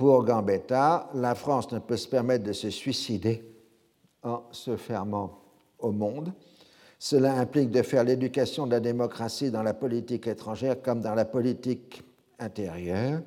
[0.00, 3.44] pour Gambetta, la France ne peut se permettre de se suicider
[4.22, 5.42] en se fermant
[5.78, 6.32] au monde.
[6.98, 11.26] Cela implique de faire l'éducation de la démocratie dans la politique étrangère comme dans la
[11.26, 12.02] politique
[12.38, 13.20] intérieure.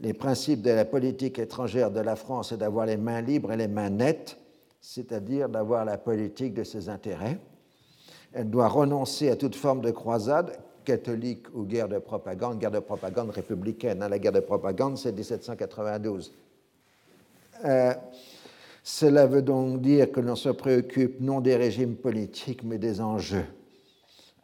[0.00, 3.56] Les principes de la politique étrangère de la France est d'avoir les mains libres et
[3.56, 4.36] les mains nettes,
[4.80, 7.38] c'est-à-dire d'avoir la politique de ses intérêts.
[8.32, 12.80] Elle doit renoncer à toute forme de croisade, catholique ou guerre de propagande, guerre de
[12.80, 14.02] propagande républicaine.
[14.02, 16.32] Hein, la guerre de propagande, c'est 1792.
[17.64, 17.94] Euh,
[18.82, 23.46] cela veut donc dire que l'on se préoccupe non des régimes politiques, mais des enjeux.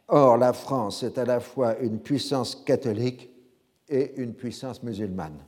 [0.08, 3.30] Or, la France est à la fois une puissance catholique
[3.88, 5.38] et une puissance musulmane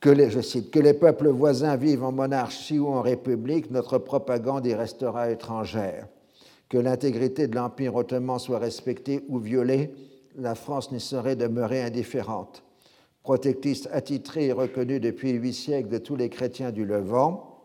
[0.00, 3.98] que les, je cite, que les peuples voisins vivent en monarchie ou en république, notre
[3.98, 6.08] propagande y restera étrangère.
[6.70, 9.92] Que l'intégrité de l'Empire ottoman soit respectée ou violée,
[10.36, 12.62] la France n'y saurait demeurer indifférente.
[13.24, 17.64] Protectrice attitrée et reconnue depuis huit siècles de tous les chrétiens du Levant,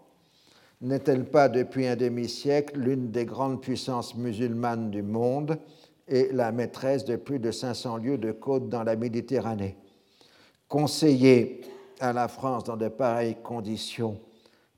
[0.81, 5.59] n'est-elle pas depuis un demi-siècle l'une des grandes puissances musulmanes du monde
[6.07, 9.77] et la maîtresse de plus de 500 lieues de côte dans la Méditerranée?
[10.67, 11.61] Conseillée
[11.99, 14.19] à la France dans de pareilles conditions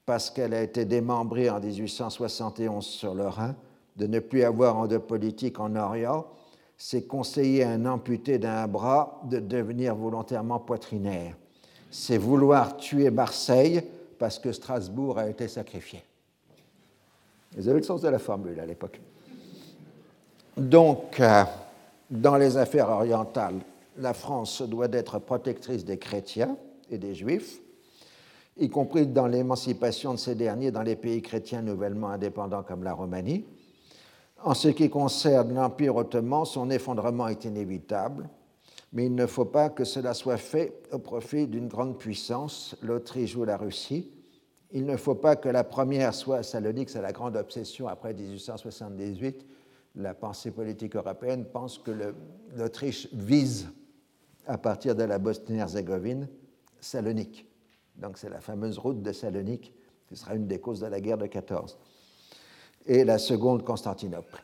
[0.05, 3.55] parce qu'elle a été démembrée en 1871 sur le Rhin,
[3.97, 6.25] de ne plus avoir en de politique en Orient,
[6.77, 11.35] c'est conseiller à un amputé d'un bras de devenir volontairement poitrinaire.
[11.89, 13.81] C'est vouloir tuer Marseille
[14.19, 16.03] parce que Strasbourg a été sacrifié.
[17.55, 18.99] Vous avez le sens de la formule à l'époque.
[20.55, 21.43] Donc, euh,
[22.09, 23.59] dans les affaires orientales,
[23.97, 26.55] la France doit être protectrice des chrétiens,
[26.89, 27.59] et des Juifs,
[28.57, 32.93] y compris dans l'émancipation de ces derniers dans les pays chrétiens nouvellement indépendants comme la
[32.93, 33.45] Roumanie.
[34.43, 38.29] En ce qui concerne l'Empire ottoman, son effondrement est inévitable.
[38.93, 43.35] Mais il ne faut pas que cela soit fait au profit d'une grande puissance, l'Autriche
[43.35, 44.09] ou la Russie.
[44.71, 49.45] Il ne faut pas que la première soit Salonique, c'est la grande obsession après 1878.
[49.95, 51.91] La pensée politique européenne pense que
[52.55, 53.69] l'Autriche vise,
[54.45, 56.27] à partir de la Bosnie-Herzégovine,
[56.79, 57.45] Salonique.
[57.95, 59.73] Donc c'est la fameuse route de Salonique
[60.07, 61.77] qui sera une des causes de la guerre de 14.
[62.87, 64.41] Et la seconde, Constantinople.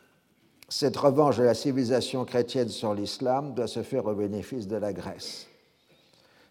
[0.68, 4.92] Cette revanche de la civilisation chrétienne sur l'islam doit se faire au bénéfice de la
[4.92, 5.46] Grèce.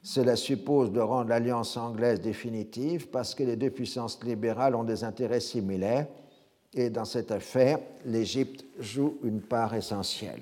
[0.02, 5.04] Cela suppose de rendre l'alliance anglaise définitive parce que les deux puissances libérales ont des
[5.04, 6.08] intérêts similaires
[6.74, 10.42] et dans cette affaire, l'Égypte joue une part essentielle.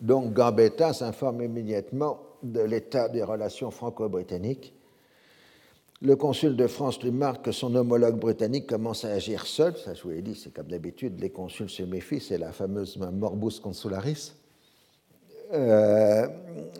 [0.00, 4.74] Donc Gambetta s'informe immédiatement de l'état des relations franco-britanniques
[6.02, 9.76] le consul de France lui marque que son homologue britannique commence à agir seul.
[9.76, 12.96] Ça, je vous l'ai dit, c'est comme d'habitude, les consuls se méfient, c'est la fameuse
[12.96, 14.32] morbus consularis.
[15.52, 16.26] Euh,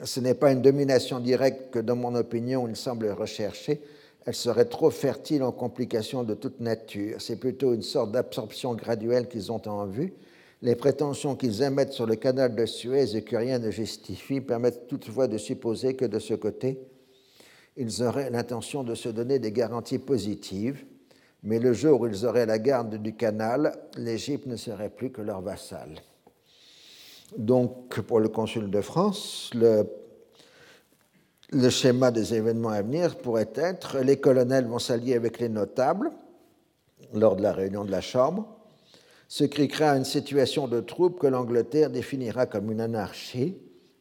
[0.04, 3.80] ce n'est pas une domination directe que, dans mon opinion, il semble rechercher.
[4.24, 7.16] Elle serait trop fertile en complications de toute nature.
[7.20, 10.14] C'est plutôt une sorte d'absorption graduelle qu'ils ont en vue.
[10.62, 14.86] Les prétentions qu'ils émettent sur le canal de Suez et que rien ne justifie permettent
[14.86, 16.78] toutefois de supposer que de ce côté,
[17.76, 20.84] ils auraient l'intention de se donner des garanties positives,
[21.42, 25.22] mais le jour où ils auraient la garde du canal, l'Égypte ne serait plus que
[25.22, 25.94] leur vassal.
[27.36, 29.86] Donc, pour le consul de France, le,
[31.70, 36.10] schéma des événements à venir pourrait être les colonels vont s'allier avec les notables
[37.14, 38.48] lors de la réunion de la Chambre,
[39.28, 43.56] ce qui créera une situation de troupe que l'Angleterre définira comme une anarchie,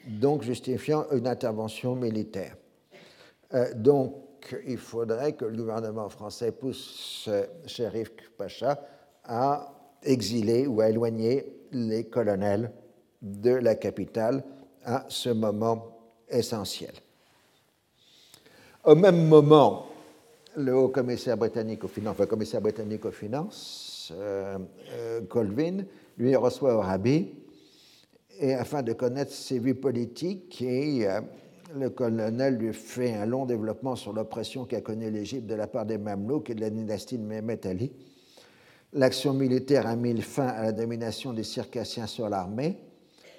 [0.07, 2.55] donc justifiant une intervention militaire.
[3.53, 7.29] Euh, donc, il faudrait que le gouvernement français pousse
[7.65, 8.79] Sherif Pacha
[9.25, 9.73] à
[10.03, 12.71] exiler ou à éloigner les colonels
[13.21, 14.43] de la capitale
[14.85, 15.97] à ce moment
[16.29, 16.93] essentiel.
[18.85, 19.87] Au même moment,
[20.55, 24.57] le haut commissaire britannique aux finances, euh,
[24.93, 25.83] euh, Colvin,
[26.17, 26.83] lui reçoit au
[28.39, 31.05] et afin de connaître ses vues politiques et
[31.75, 35.85] le colonel lui fait un long développement sur l'oppression qu'a connue l'Égypte de la part
[35.85, 37.91] des Mamelouks et de la dynastie de Mehmet Ali.
[38.93, 42.79] L'action militaire a mis fin à la domination des Circassiens sur l'armée.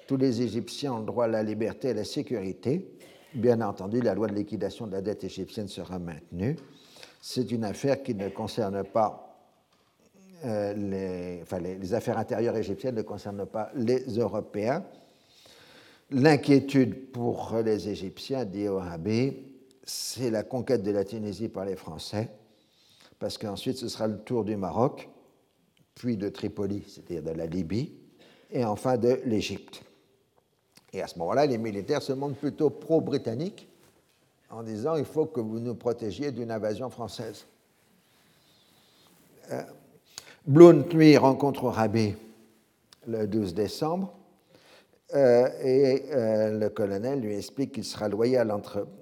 [0.07, 2.97] Tous les Égyptiens ont le droit à la liberté et à la sécurité.
[3.33, 6.55] Bien entendu, la loi de liquidation de la dette égyptienne sera maintenue.
[7.21, 9.27] C'est une affaire qui ne concerne pas
[10.43, 14.83] euh, les, enfin, les, affaires intérieures égyptiennes ne concernent pas les Européens.
[16.13, 19.45] L'inquiétude pour les Égyptiens, dit Ohabé,
[19.85, 22.29] c'est la conquête de la Tunisie par les Français,
[23.17, 25.07] parce qu'ensuite ce sera le tour du Maroc,
[25.95, 27.93] puis de Tripoli, c'est-à-dire de la Libye,
[28.51, 29.83] et enfin de l'Égypte.
[30.91, 33.69] Et à ce moment-là, les militaires se montrent plutôt pro-britanniques
[34.49, 37.45] en disant il faut que vous nous protégiez d'une invasion française.
[39.51, 39.63] Euh,
[40.45, 42.17] Blount, lui, rencontre Rabé
[43.07, 44.13] le 12 décembre
[45.13, 48.53] euh, et euh, le colonel lui explique qu'il sera loyal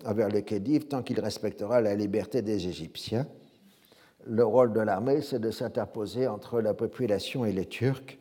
[0.05, 3.28] envers le Khedive tant qu'il respectera la liberté des Égyptiens.
[4.26, 8.18] Le rôle de l'armée, c'est de s'interposer entre la population et les Turcs.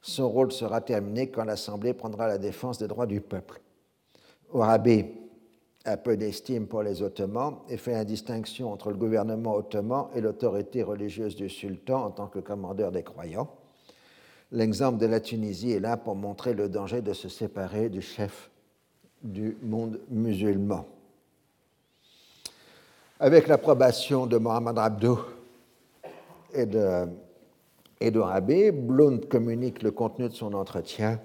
[0.00, 3.60] Son rôle sera terminé quand l'Assemblée prendra la défense des droits du peuple.
[4.52, 5.06] Orabi
[5.84, 10.20] a peu d'estime pour les Ottomans et fait une distinction entre le gouvernement ottoman et
[10.20, 13.48] l'autorité religieuse du sultan en tant que commandeur des croyants.
[14.50, 18.50] L'exemple de la Tunisie est là pour montrer le danger de se séparer du chef
[19.22, 20.86] du monde musulman.
[23.20, 25.18] Avec l'approbation de Mohamed Abdou
[26.54, 27.06] et de
[28.00, 28.24] Edo
[28.72, 31.20] Blount communique le contenu de son entretien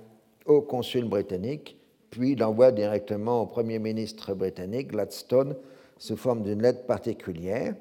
[0.45, 1.77] au consul britannique,
[2.09, 5.55] puis l'envoie directement au Premier ministre britannique, Gladstone,
[5.97, 7.75] sous forme d'une lettre particulière,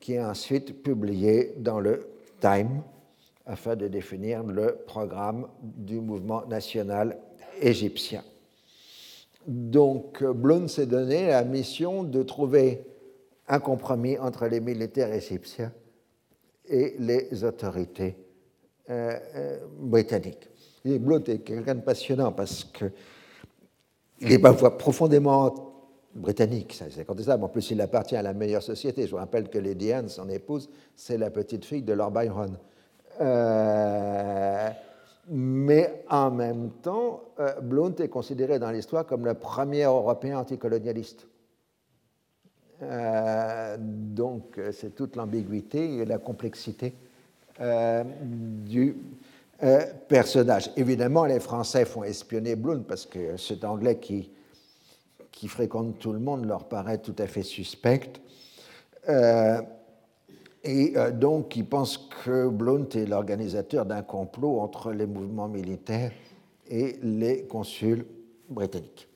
[0.00, 2.08] qui est ensuite publiée dans le
[2.40, 2.82] Time
[3.50, 7.18] afin de définir le programme du mouvement national
[7.60, 8.22] égyptien.
[9.44, 12.84] Donc, Blum s'est donné la mission de trouver
[13.48, 15.72] un compromis entre les militaires égyptiens
[16.68, 18.16] et les autorités
[18.88, 20.48] euh, euh, britanniques.
[20.84, 25.72] Et Blount est quelqu'un de passionnant parce qu'il est parfois profondément
[26.14, 27.42] britannique, c'est contestable.
[27.42, 29.06] En plus, il appartient à la meilleure société.
[29.06, 32.56] Je vous rappelle que Lady Anne, son épouse, c'est la petite fille de Lord Byron.
[33.20, 34.70] Euh,
[35.28, 41.26] mais en même temps, euh, Blount est considéré dans l'histoire comme le premier Européen anticolonialiste.
[42.82, 46.94] Euh, donc, c'est toute l'ambiguïté et la complexité
[48.30, 48.96] du
[50.08, 50.70] personnage.
[50.76, 54.30] Évidemment, les Français font espionner Bloom parce que cet Anglais qui
[55.46, 58.12] fréquente tout le monde leur paraît tout à fait suspect.
[60.62, 66.12] Et euh, donc, ils pensent que Blount est l'organisateur d'un complot entre les mouvements militaires
[66.68, 68.04] et les consuls
[68.48, 69.08] britanniques.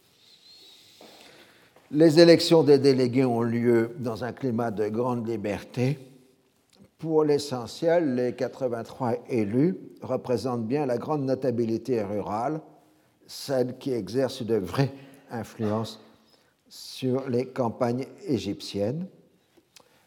[1.90, 5.98] Les élections des délégués ont lieu dans un climat de grande liberté.
[6.98, 12.60] Pour l'essentiel, les 83 élus représentent bien la grande notabilité rurale,
[13.26, 14.92] celle qui exerce de vraies
[15.30, 16.00] influences
[16.68, 19.06] sur les campagnes égyptiennes.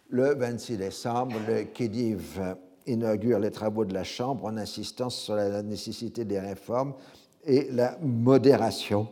[0.10, 2.56] Le 26 décembre, le Khedive
[2.86, 6.94] inaugure les travaux de la Chambre en insistant sur la nécessité des réformes
[7.46, 9.10] et la modération,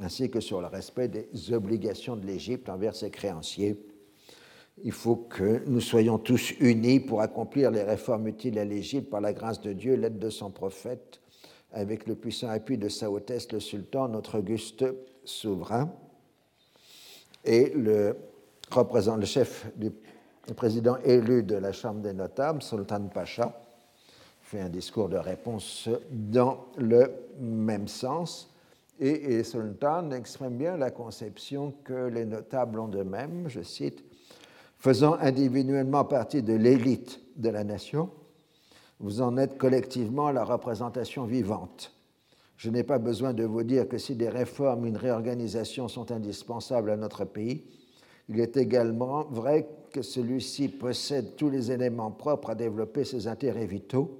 [0.00, 3.76] ainsi que sur le respect des obligations de l'Égypte envers ses créanciers.
[4.82, 9.20] Il faut que nous soyons tous unis pour accomplir les réformes utiles à l'Égypte par
[9.20, 11.20] la grâce de Dieu, l'aide de son prophète,
[11.72, 14.86] avec le puissant appui de sa le sultan, notre auguste
[15.24, 15.92] souverain.
[17.44, 18.16] Et le,
[18.74, 19.90] le chef du
[20.48, 23.60] le président élu de la Chambre des notables, Sultan Pacha,
[24.40, 27.10] fait un discours de réponse dans le
[27.40, 28.50] même sens.
[29.00, 34.04] Et, et Sultan exprime bien la conception que les notables ont d'eux-mêmes, je cite,
[34.78, 38.10] faisant individuellement partie de l'élite de la nation,
[39.00, 41.92] vous en êtes collectivement la représentation vivante.
[42.56, 46.90] Je n'ai pas besoin de vous dire que si des réformes, une réorganisation sont indispensables
[46.90, 47.64] à notre pays,
[48.28, 53.66] il est également vrai que celui-ci possède tous les éléments propres à développer ses intérêts
[53.66, 54.18] vitaux,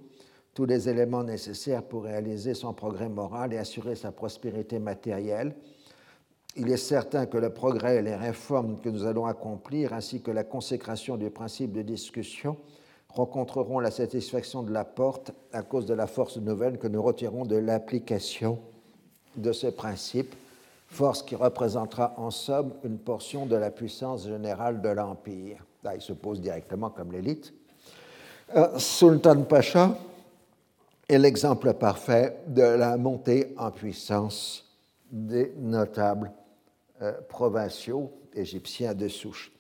[0.54, 5.54] tous les éléments nécessaires pour réaliser son progrès moral et assurer sa prospérité matérielle.
[6.56, 10.30] Il est certain que le progrès et les réformes que nous allons accomplir, ainsi que
[10.30, 12.58] la consécration du principe de discussion,
[13.08, 17.46] rencontreront la satisfaction de la porte à cause de la force nouvelle que nous retirons
[17.46, 18.58] de l'application
[19.36, 20.34] de ce principe
[20.92, 25.64] force qui représentera en somme une portion de la puissance générale de l'Empire.
[25.82, 27.52] Là, il se pose directement comme l'élite.
[28.54, 29.96] Euh, Sultan Pacha
[31.08, 34.70] est l'exemple parfait de la montée en puissance
[35.10, 36.30] des notables
[37.00, 39.50] euh, provinciaux égyptiens de souche.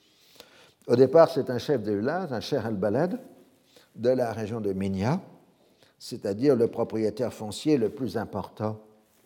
[0.86, 3.18] Au départ, c'est un chef de village, un cher al-Balad,
[3.94, 5.20] de la région de Minya,
[5.98, 8.78] c'est-à-dire le propriétaire foncier le plus important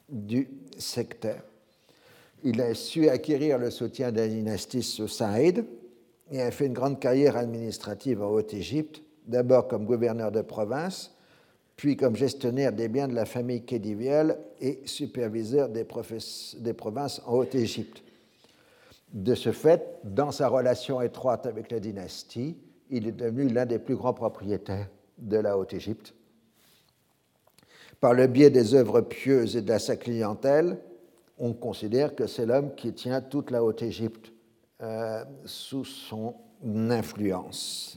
[0.09, 1.39] du secteur
[2.47, 5.65] il a su acquérir le soutien de la dynastie Saïd
[6.31, 11.13] et a fait une grande carrière administrative en Haute-Égypte, d'abord comme gouverneur de province,
[11.75, 15.85] puis comme gestionnaire des biens de la famille Khediviel et superviseur des,
[16.61, 18.05] des provinces en Haute-Égypte.
[19.13, 22.57] De ce fait, dans sa relation étroite avec la dynastie,
[22.91, 26.15] il est devenu l'un des plus grands propriétaires de la Haute-Égypte.
[27.99, 30.79] Par le biais des œuvres pieuses et de sa clientèle,
[31.39, 34.33] on considère que c'est l'homme qui tient toute la Haute-Égypte
[34.83, 36.35] euh, sous son
[36.65, 37.97] influence,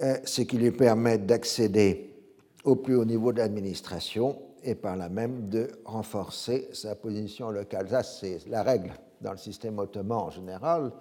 [0.00, 2.14] euh, ce qui lui permet d'accéder
[2.64, 7.88] au plus haut niveau d'administration et par là même de renforcer sa position locale.
[7.88, 10.92] Ça, c'est la règle dans le système ottoman en général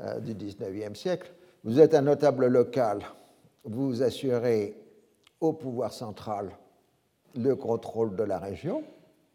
[0.00, 1.32] euh, du XIXe siècle.
[1.64, 3.00] Vous êtes un notable local,
[3.64, 4.76] vous assurez
[5.40, 6.50] au pouvoir central
[7.36, 8.84] le contrôle de la région,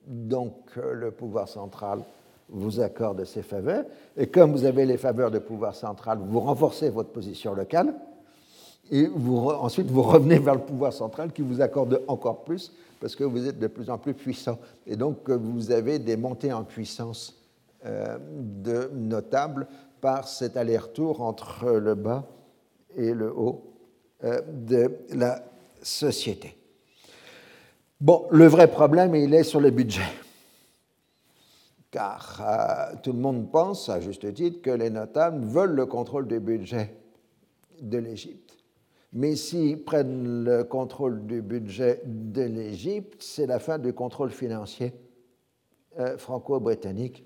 [0.10, 2.00] donc euh, le pouvoir central
[2.50, 3.86] vous accorde ses faveurs,
[4.18, 7.94] et comme vous avez les faveurs de pouvoir central, vous renforcez votre position locale,
[8.92, 13.24] et ensuite vous revenez vers le pouvoir central qui vous accorde encore plus, parce que
[13.24, 14.58] vous êtes de plus en plus puissant.
[14.88, 17.40] Et donc euh, vous avez des montées en puissance
[17.86, 19.68] euh, de notables
[20.02, 22.24] par cet aller-retour entre le bas
[22.98, 23.64] et le haut
[24.22, 25.42] de la
[25.82, 26.59] société.
[28.02, 30.08] Bon, le vrai problème, il est sur le budget.
[31.92, 36.26] Car euh, tout le monde pense, à juste titre, que les notables veulent le contrôle
[36.26, 36.96] du budget
[37.82, 38.58] de l'Égypte.
[39.12, 44.94] Mais s'ils prennent le contrôle du budget de l'Égypte, c'est la fin du contrôle financier
[46.00, 47.26] euh, franco-britannique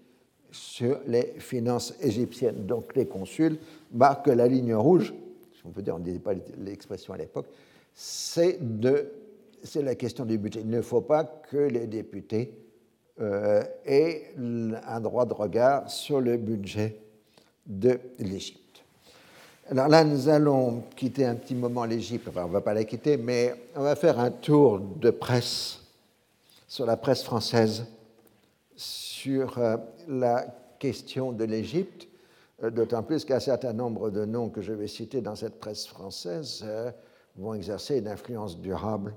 [0.50, 2.66] sur les finances égyptiennes.
[2.66, 3.60] Donc les consuls
[3.92, 5.14] marquent la ligne rouge,
[5.54, 7.48] si on peut dire, on ne disait pas l'expression à l'époque,
[7.94, 9.12] c'est de
[9.64, 10.62] c'est la question du budget.
[10.62, 12.54] Il ne faut pas que les députés
[13.22, 14.34] euh, aient
[14.88, 16.98] un droit de regard sur le budget
[17.66, 18.84] de l'Égypte.
[19.70, 22.84] Alors là, nous allons quitter un petit moment l'Égypte, enfin on ne va pas la
[22.84, 25.80] quitter, mais on va faire un tour de presse
[26.68, 27.86] sur la presse française
[28.76, 29.78] sur euh,
[30.08, 30.46] la
[30.80, 32.08] question de l'Égypte,
[32.64, 35.88] euh, d'autant plus qu'un certain nombre de noms que je vais citer dans cette presse
[35.88, 36.66] française
[37.38, 39.14] vont exercer une influence durable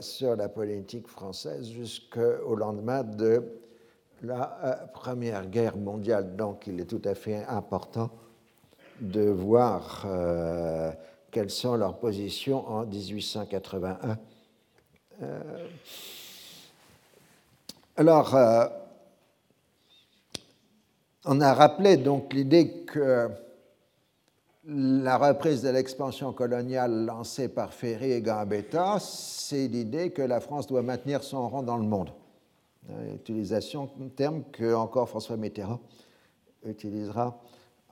[0.00, 3.42] sur la politique française jusqu'au lendemain de
[4.22, 6.36] la euh, Première Guerre mondiale.
[6.36, 8.10] Donc il est tout à fait important
[9.00, 10.90] de voir euh,
[11.30, 14.18] quelles sont leurs positions en 1881.
[17.96, 18.36] alors,
[21.24, 23.30] on a rappelé donc l'idée que
[24.66, 30.66] la reprise de l'expansion coloniale lancée par Ferry et Gambetta, c'est l'idée que la France
[30.66, 32.10] doit maintenir son rang dans le monde.
[32.90, 35.80] Euh, utilisation, terme que encore François Mitterrand
[36.64, 37.38] utilisera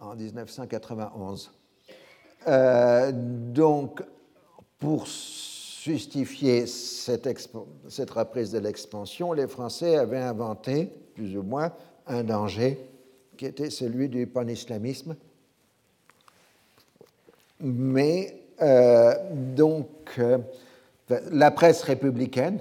[0.01, 1.51] en 1991.
[2.49, 4.03] Euh, donc,
[4.79, 7.29] pour justifier cette,
[7.89, 11.73] cette reprise de l'expansion, les Français avaient inventé, plus ou moins,
[12.07, 12.79] un danger
[13.37, 15.17] qui était celui du panislamisme
[17.63, 19.15] mais euh,
[19.55, 20.39] donc euh,
[21.31, 22.59] la presse républicaine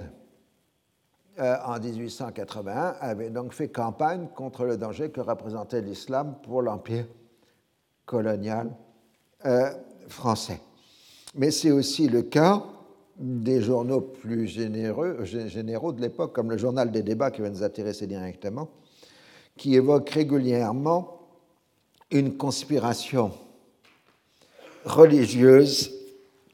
[1.40, 7.06] euh, en 1881 avait donc fait campagne contre le danger que représentait l'islam pour l'empire
[8.06, 8.70] colonial
[10.06, 10.60] français.
[11.34, 12.62] Mais c'est aussi le cas
[13.18, 17.64] des journaux plus généreux, généraux de l'époque, comme le journal des débats qui va nous
[17.64, 18.68] intéresser directement,
[19.56, 21.18] qui évoque régulièrement
[22.12, 23.32] une conspiration
[24.84, 25.92] religieuse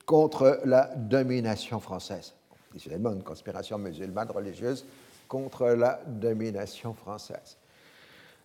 [0.07, 2.35] contre la domination française.
[2.79, 4.85] C'est une conspiration musulmane religieuse
[5.27, 7.57] contre la domination française.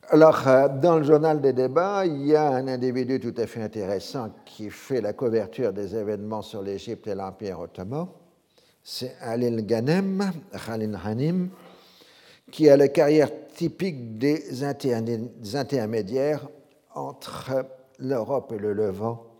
[0.10, 3.62] Alors, euh, dans le journal des débats, il y a un individu tout à fait
[3.62, 8.08] intéressant qui fait la couverture des événements sur l'Égypte et l'Empire ottoman.
[8.84, 10.32] C'est Alil Ghanem,
[10.66, 11.50] Khalil Hanim,
[12.52, 14.64] qui a la carrière typique des
[15.56, 16.50] intermédiaires
[16.94, 17.66] entre
[17.98, 19.33] l'Europe et le Levant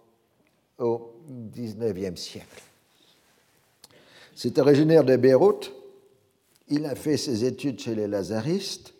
[0.80, 2.64] au XIXe siècle.
[4.36, 5.72] C'est originaire de Beyrouth.
[6.70, 8.94] Il a fait ses études chez les Lazaristes,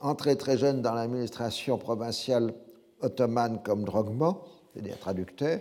[0.00, 2.52] entré très jeune dans l'administration provinciale
[3.00, 4.36] ottomane comme drogman,
[4.72, 5.60] c'est-à-dire traducteur,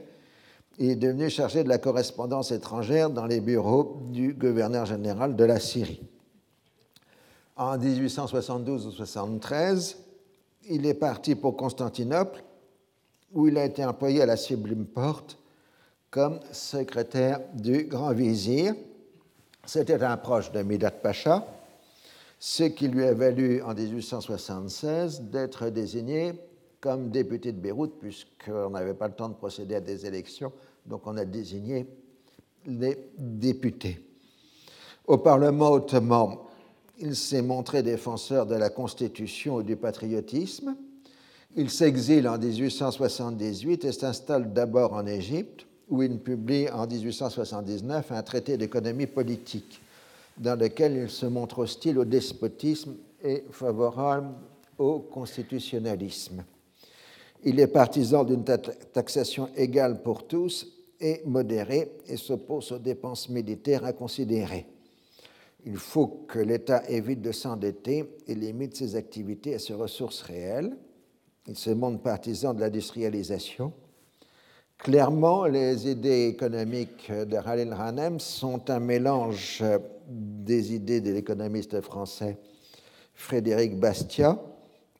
[0.80, 5.44] et est devenu chargé de la correspondance étrangère dans les bureaux du gouverneur général de
[5.44, 6.02] la Syrie.
[7.56, 9.98] En 1872 ou 73,
[10.70, 12.44] il est parti pour Constantinople,
[13.32, 15.38] où il a été employé à la Sublime Porte
[16.14, 18.76] comme secrétaire du grand vizir.
[19.66, 21.44] C'était un proche de Midat Pacha,
[22.40, 26.34] ce qui lui a valu en 1876 d'être désigné
[26.80, 30.52] comme député de Beyrouth, puisqu'on n'avait pas le temps de procéder à des élections,
[30.86, 31.88] donc on a désigné
[32.68, 34.06] les députés.
[35.08, 36.38] Au Parlement ottoman,
[37.00, 40.76] il s'est montré défenseur de la Constitution et du patriotisme.
[41.56, 48.24] Il s'exile en 1878 et s'installe d'abord en Égypte, où il publie en 1879 un
[48.24, 49.80] traité d'économie politique
[50.36, 54.34] dans lequel il se montre hostile au despotisme et favorable
[54.80, 56.44] au constitutionnalisme.
[57.44, 60.66] Il est partisan d'une taxation égale pour tous
[61.00, 64.66] et modérée et s'oppose aux dépenses militaires inconsidérées.
[65.64, 70.76] Il faut que l'État évite de s'endetter et limite ses activités à ses ressources réelles.
[71.48, 73.74] Il se montre partisan de l'industrialisation
[74.84, 79.64] Clairement, les idées économiques de Khalil Hanem sont un mélange
[80.10, 82.38] des idées de l'économiste français
[83.14, 84.38] Frédéric Bastiat,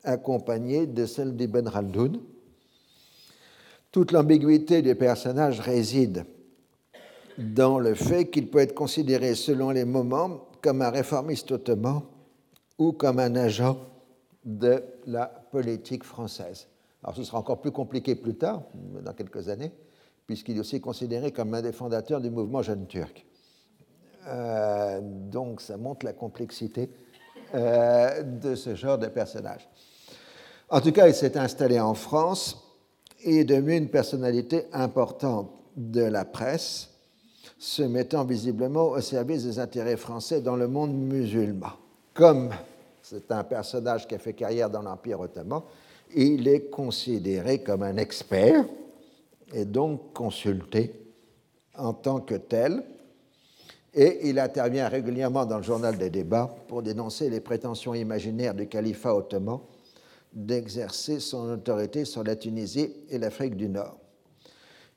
[0.02, 2.18] accompagné de celles d'Ibn Khaldoun.
[3.92, 6.24] Toute l'ambiguïté du personnage réside
[7.36, 12.00] dans le fait qu'il peut être considéré selon les moments comme un réformiste ottoman
[12.78, 13.78] ou comme un agent
[14.46, 16.68] de la politique française.
[17.04, 19.70] Alors ce sera encore plus compliqué plus tard, dans quelques années,
[20.26, 23.26] puisqu'il est aussi considéré comme un des fondateurs du mouvement jeune turc.
[24.26, 26.88] Euh, donc ça montre la complexité
[27.54, 29.68] euh, de ce genre de personnage.
[30.70, 32.74] En tout cas, il s'est installé en France
[33.22, 36.88] et est devenu une personnalité importante de la presse,
[37.58, 41.72] se mettant visiblement au service des intérêts français dans le monde musulman.
[42.14, 42.50] Comme
[43.02, 45.60] c'est un personnage qui a fait carrière dans l'Empire ottoman,
[46.14, 48.64] il est considéré comme un expert
[49.52, 50.92] et donc consulté
[51.76, 52.82] en tant que tel.
[53.94, 58.66] Et il intervient régulièrement dans le journal des débats pour dénoncer les prétentions imaginaires du
[58.66, 59.60] califat ottoman
[60.32, 63.96] d'exercer son autorité sur la Tunisie et l'Afrique du Nord.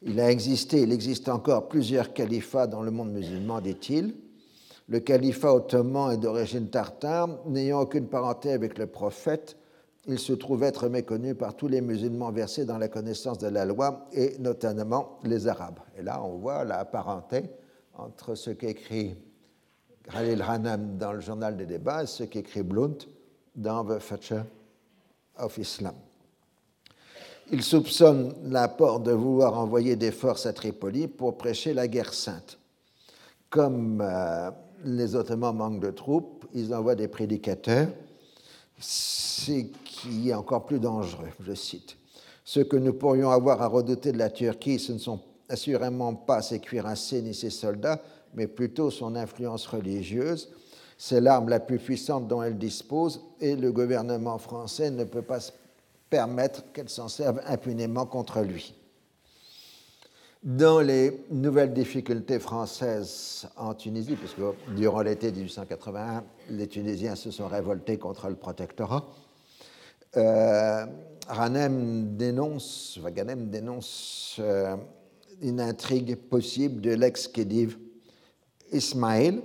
[0.01, 4.15] Il a existé, il existe encore plusieurs califats dans le monde musulman, dit-il.
[4.87, 9.57] Le califat ottoman est d'origine tartare, n'ayant aucune parenté avec le prophète,
[10.07, 13.65] il se trouve être méconnu par tous les musulmans versés dans la connaissance de la
[13.65, 15.79] loi et notamment les Arabes.
[15.97, 17.43] Et là, on voit la parenté
[17.93, 19.15] entre ce qu'écrit
[20.09, 22.97] Khalil Hanam dans le journal des débats et ce qu'écrit Blunt
[23.55, 24.45] dans The Future
[25.37, 25.95] of Islam.
[27.51, 32.59] Il soupçonne l'apport de vouloir envoyer des forces à Tripoli pour prêcher la guerre sainte.
[33.49, 34.51] Comme euh,
[34.83, 37.87] les Ottomans manquent de troupes, ils envoient des prédicateurs,
[40.01, 41.97] qui est encore plus dangereux, je cite.
[42.43, 45.19] Ce que nous pourrions avoir à redouter de la Turquie, ce ne sont
[45.49, 48.01] assurément pas ses cuirassés ni ses soldats,
[48.33, 50.49] mais plutôt son influence religieuse.
[50.97, 55.39] C'est l'arme la plus puissante dont elle dispose et le gouvernement français ne peut pas
[56.09, 58.73] permettre qu'elle s'en serve impunément contre lui.
[60.43, 64.39] Dans les nouvelles difficultés françaises en Tunisie, puisque
[64.75, 69.05] durant l'été 1881, les Tunisiens se sont révoltés contre le protectorat,
[71.27, 74.77] Ranem dénonce, Waganem dénonce euh,
[75.41, 77.77] une intrigue possible de l'ex-Khedive
[78.71, 79.41] Ismaël,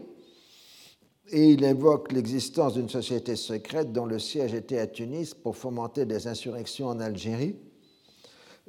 [1.30, 6.04] et il évoque l'existence d'une société secrète dont le siège était à Tunis pour fomenter
[6.04, 7.56] des insurrections en Algérie.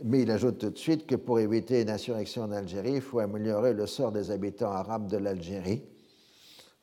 [0.03, 3.19] Mais il ajoute tout de suite que pour éviter une insurrection en Algérie, il faut
[3.19, 5.83] améliorer le sort des habitants arabes de l'Algérie.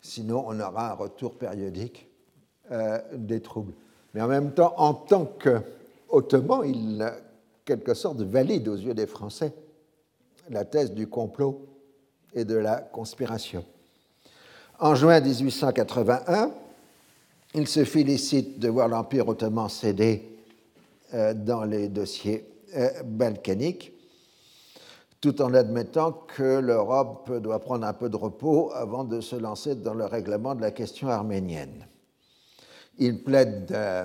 [0.00, 2.08] Sinon, on aura un retour périodique
[2.70, 3.74] euh, des troubles.
[4.14, 7.12] Mais en même temps, en tant qu'Ottoman, il,
[7.64, 9.52] quelque sorte, valide aux yeux des Français
[10.48, 11.66] la thèse du complot
[12.34, 13.64] et de la conspiration.
[14.78, 16.50] En juin 1881,
[17.54, 20.38] il se félicite de voir l'Empire ottoman céder
[21.14, 22.46] euh, dans les dossiers
[22.76, 23.92] euh, balkaniques,
[25.20, 29.74] tout en admettant que l'Europe doit prendre un peu de repos avant de se lancer
[29.74, 31.86] dans le règlement de la question arménienne.
[33.02, 34.04] Il plaide euh,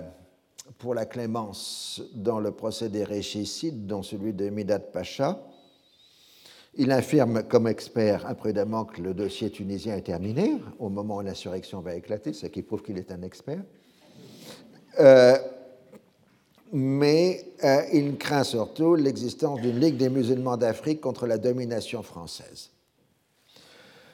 [0.77, 5.37] pour la clémence dans le procédé régicide, dont celui de Midat Pacha,
[6.75, 11.81] il affirme comme expert imprudemment que le dossier tunisien est terminé au moment où l'insurrection
[11.81, 13.61] va éclater, ce qui prouve qu'il est un expert.
[15.01, 15.37] Euh,
[16.71, 22.71] mais euh, il craint surtout l'existence d'une Ligue des musulmans d'Afrique contre la domination française.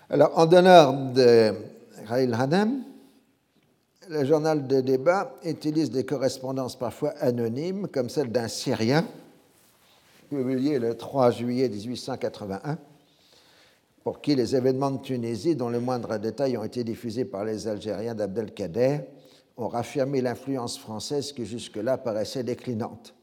[0.10, 1.54] Alors, en donneur de
[2.08, 2.84] Khalil Hanam,
[4.10, 9.06] le journal de débat utilise des correspondances parfois anonymes, comme celle d'un Syrien
[10.30, 12.78] publié le 3 juillet 1881,
[14.04, 17.68] pour qui les événements de Tunisie, dont les moindres détails ont été diffusés par les
[17.68, 19.00] Algériens d'Abdelkader,
[19.58, 23.14] ont raffirmé l'influence française qui jusque-là paraissait déclinante.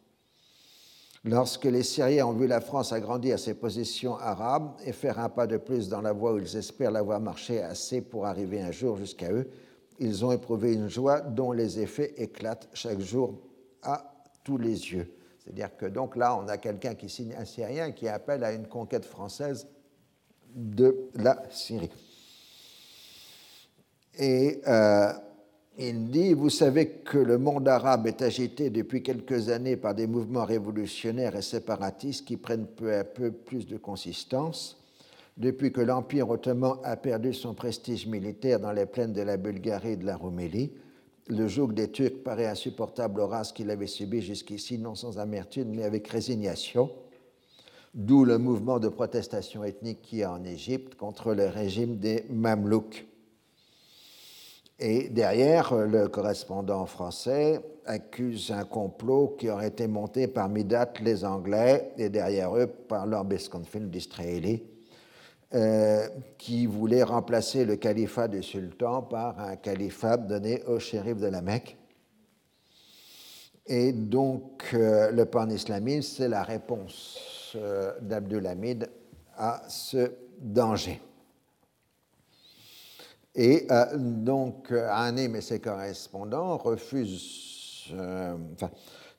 [1.24, 5.46] Lorsque les Syriens ont vu la France agrandir ses positions arabes et faire un pas
[5.46, 8.96] de plus dans la voie où ils espèrent l'avoir marché assez pour arriver un jour
[8.98, 9.50] jusqu'à eux,
[9.98, 13.38] ils ont éprouvé une joie dont les effets éclatent chaque jour
[13.82, 14.12] à
[14.44, 15.12] tous les yeux.
[15.38, 18.66] C'est-à-dire que donc là, on a quelqu'un qui signe un Syrien qui appelle à une
[18.66, 19.66] conquête française
[20.54, 21.90] de la Syrie.
[24.18, 25.12] Et euh,
[25.78, 30.06] il dit, vous savez que le monde arabe est agité depuis quelques années par des
[30.08, 34.77] mouvements révolutionnaires et séparatistes qui prennent peu à peu plus de consistance.
[35.38, 39.92] Depuis que l'Empire ottoman a perdu son prestige militaire dans les plaines de la Bulgarie
[39.92, 40.72] et de la Roumélie,
[41.28, 45.68] le joug des Turcs paraît insupportable aux races qu'il avait subies jusqu'ici, non sans amertume,
[45.76, 46.90] mais avec résignation,
[47.94, 53.06] d'où le mouvement de protestation ethnique qui est en Égypte contre le régime des Mamelouks.
[54.80, 61.24] Et derrière, le correspondant français accuse un complot qui aurait été monté par Midat les
[61.24, 64.64] Anglais et derrière eux par Lord Besconfield d'Israéli
[65.54, 66.06] euh,
[66.36, 71.40] qui voulait remplacer le califat du sultan par un califat donné au shérif de la
[71.40, 71.78] Mecque.
[73.66, 78.90] Et donc, euh, le pan-islamisme, c'est la réponse euh, d'Abdulhamid
[79.38, 81.00] à ce danger.
[83.34, 87.94] Et donc, Hanem et ses correspondants refusent,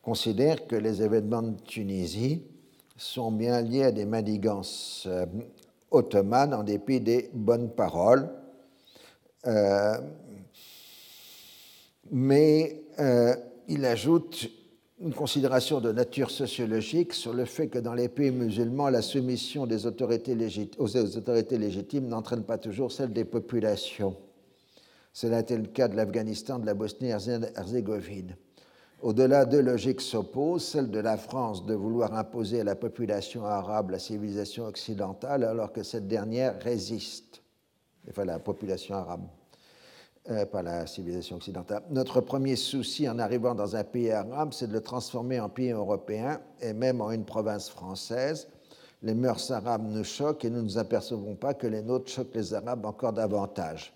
[0.04, 2.44] considèrent que les événements de Tunisie
[2.98, 5.08] sont bien liés à des manigances
[5.92, 8.30] ottomane en dépit des bonnes paroles.
[9.48, 9.98] Euh,
[12.12, 13.36] mais euh,
[13.68, 14.50] il ajoute
[15.00, 19.66] une considération de nature sociologique sur le fait que dans les pays musulmans, la soumission
[19.66, 20.36] des aux autorités
[21.58, 24.18] légitimes n'entraîne pas toujours celle des populations.
[25.14, 28.36] Cela été le cas de l'Afghanistan, de la Bosnie-Herzégovine.
[29.02, 33.92] Au-delà, deux logiques s'opposent, celle de la France de vouloir imposer à la population arabe
[33.92, 37.42] la civilisation occidentale alors que cette dernière résiste,
[38.10, 39.24] enfin la population arabe,
[40.30, 41.84] euh, pas la civilisation occidentale.
[41.90, 45.72] Notre premier souci en arrivant dans un pays arabe, c'est de le transformer en pays
[45.72, 48.50] européen et même en une province française.
[49.02, 52.36] Les mœurs arabes nous choquent et nous ne nous apercevons pas que les nôtres choquent
[52.36, 53.94] les Arabes encore davantage.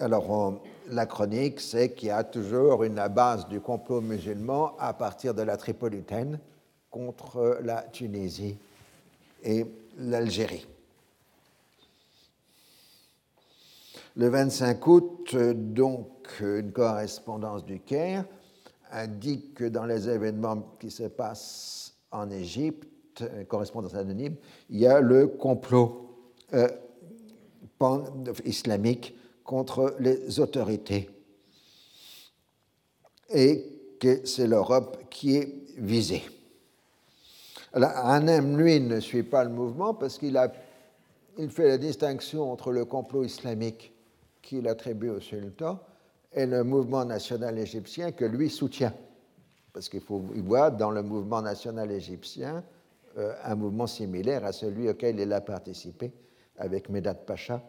[0.00, 5.34] Alors, la chronique, c'est qu'il y a toujours une base du complot musulman à partir
[5.34, 6.40] de la Tripolitaine
[6.90, 8.56] contre la Tunisie
[9.44, 9.66] et
[9.98, 10.66] l'Algérie.
[14.16, 16.08] Le 25 août, donc,
[16.40, 18.24] une correspondance du Caire
[18.92, 24.36] indique que dans les événements qui se passent en Égypte, correspondance anonyme,
[24.70, 26.08] il y a le complot
[26.54, 26.68] euh,
[28.46, 29.14] islamique
[29.50, 31.10] contre les autorités
[33.30, 33.64] et
[33.98, 36.22] que c'est l'Europe qui est visée.
[37.72, 40.52] Hanem, lui, ne suit pas le mouvement parce qu'il a,
[41.36, 43.92] il fait la distinction entre le complot islamique
[44.40, 45.80] qu'il attribue au sultan
[46.32, 48.94] et le mouvement national égyptien que lui soutient.
[49.72, 52.62] Parce qu'il faut il voit dans le mouvement national égyptien
[53.18, 56.12] euh, un mouvement similaire à celui auquel il a participé
[56.56, 57.60] avec Medat Pacha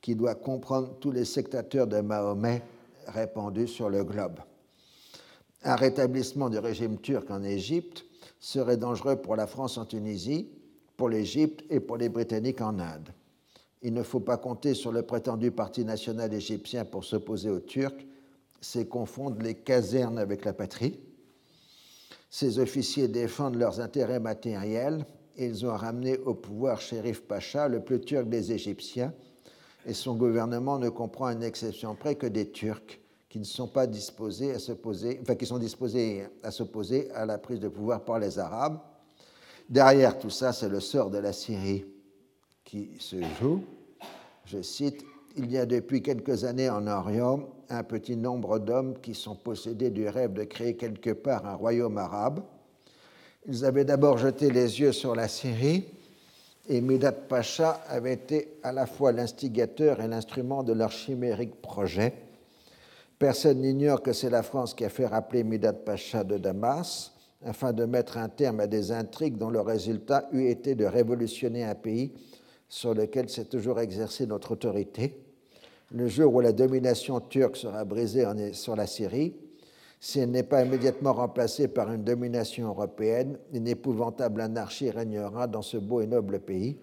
[0.08, 2.64] qui doit comprendre tous les sectateurs de Mahomet
[3.08, 4.40] répandus sur le globe.
[5.64, 8.06] Un rétablissement du régime turc en Égypte
[8.40, 10.48] serait dangereux pour la France en Tunisie,
[10.96, 13.10] pour l'Égypte et pour les Britanniques en Inde.
[13.82, 18.08] Il ne faut pas compter sur le prétendu parti national égyptien pour s'opposer aux Turcs,
[18.62, 20.98] c'est confondre les casernes avec la patrie.
[22.30, 25.06] Ces officiers défendent leurs intérêts matériels
[25.38, 29.14] ils ont ramené au pouvoir Shérif Pacha, le plus turc des Égyptiens,
[29.88, 33.00] et son gouvernement ne comprend à une exception près que des Turcs
[33.30, 34.58] qui ne sont pas disposés à
[35.22, 38.80] enfin qui sont disposés à s'opposer à la prise de pouvoir par les Arabes.
[39.70, 41.86] Derrière tout ça, c'est le sort de la Syrie
[42.66, 43.64] qui se joue.
[44.46, 45.06] Je cite
[45.38, 49.90] Il y a depuis quelques années en Orient un petit nombre d'hommes qui sont possédés
[49.90, 52.44] du rêve de créer quelque part un royaume arabe.
[53.46, 55.86] Ils avaient d'abord jeté les yeux sur la Syrie
[56.70, 62.14] et Midat Pacha avait été à la fois l'instigateur et l'instrument de leur chimérique projet.
[63.18, 67.14] Personne n'ignore que c'est la France qui a fait rappeler Midat Pacha de Damas
[67.46, 71.64] afin de mettre un terme à des intrigues dont le résultat eût été de révolutionner
[71.64, 72.12] un pays
[72.68, 75.18] sur lequel s'est toujours exercée notre autorité.
[75.92, 79.34] Le jour où la domination turque sera brisée sur la Syrie,
[80.00, 85.62] si elle n'est pas immédiatement remplacée par une domination européenne, une épouvantable anarchie régnera dans
[85.62, 86.78] ce beau et noble pays.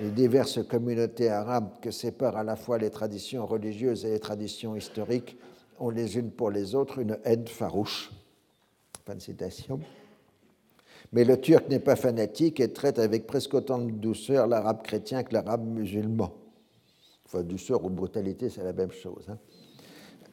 [0.00, 4.76] Les diverses communautés arabes que séparent à la fois les traditions religieuses et les traditions
[4.76, 5.36] historiques
[5.80, 8.10] ont les unes pour les autres une haine farouche.
[9.06, 9.80] Fin de citation.
[11.12, 15.22] Mais le turc n'est pas fanatique et traite avec presque autant de douceur l'arabe chrétien
[15.22, 16.32] que l'arabe musulman.
[17.24, 19.26] Enfin, douceur ou brutalité, c'est la même chose.
[19.28, 19.38] Hein.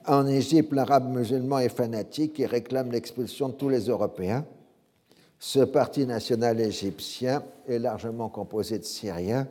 [0.08, 4.46] En Égypte, l'arabe musulman est fanatique et réclame l'expulsion de tous les Européens.
[5.40, 9.48] Ce parti national égyptien est largement composé de Syriens,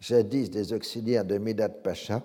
[0.00, 2.20] jadis des auxiliaires de Midat Pacha.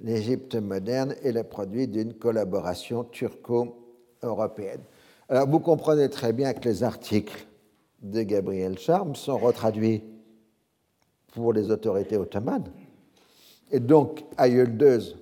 [0.00, 4.82] L'Égypte moderne est le produit d'une collaboration turco-européenne.
[5.30, 7.46] Alors, vous comprenez très bien que les articles
[8.02, 10.04] de Gabriel Charme sont retraduits
[11.32, 12.70] pour les autorités ottomanes.
[13.72, 15.16] Et donc, Yıldız,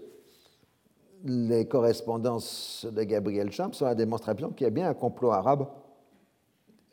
[1.25, 5.67] les correspondances de Gabriel Charme sont la démonstration qu'il y a bien un complot arabe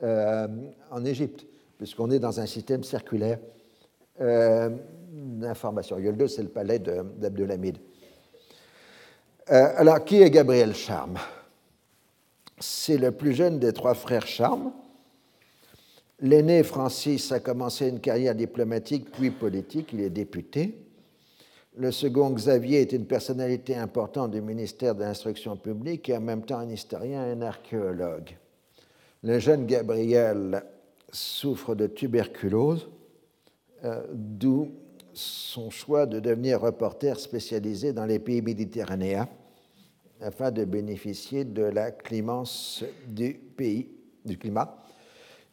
[0.01, 0.47] euh,
[0.91, 1.45] en Égypte,
[1.77, 3.39] puisqu'on est dans un système circulaire
[4.21, 4.69] euh,
[5.11, 5.99] d'information.
[5.99, 7.77] Yıldız, c'est le palais d'Abdelhamid.
[9.51, 11.17] Euh, alors, qui est Gabriel Charme?
[12.59, 14.71] C'est le plus jeune des trois frères Charme.
[16.19, 20.77] L'aîné Francis a commencé une carrière diplomatique puis politique, il est député.
[21.75, 26.45] Le second Xavier est une personnalité importante du ministère de l'Instruction publique et en même
[26.45, 28.37] temps un historien et un archéologue.
[29.23, 30.63] Le jeune Gabriel
[31.11, 32.87] souffre de tuberculose,
[33.85, 34.69] euh, d'où
[35.13, 39.27] son choix de devenir reporter spécialisé dans les pays méditerranéens
[40.21, 43.89] afin de bénéficier de la clémence du pays,
[44.23, 44.77] du climat.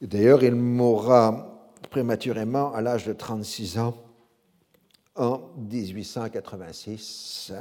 [0.02, 3.94] D'ailleurs, il mourra prématurément à l'âge de 36 ans
[5.20, 7.52] en 1886.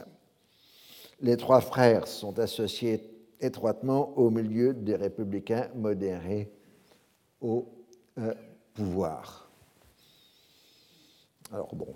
[1.19, 3.01] Les trois frères sont associés
[3.41, 6.49] étroitement au milieu des républicains modérés
[7.41, 7.67] au
[8.17, 8.33] euh,
[8.73, 9.51] pouvoir.
[11.51, 11.93] Alors bon,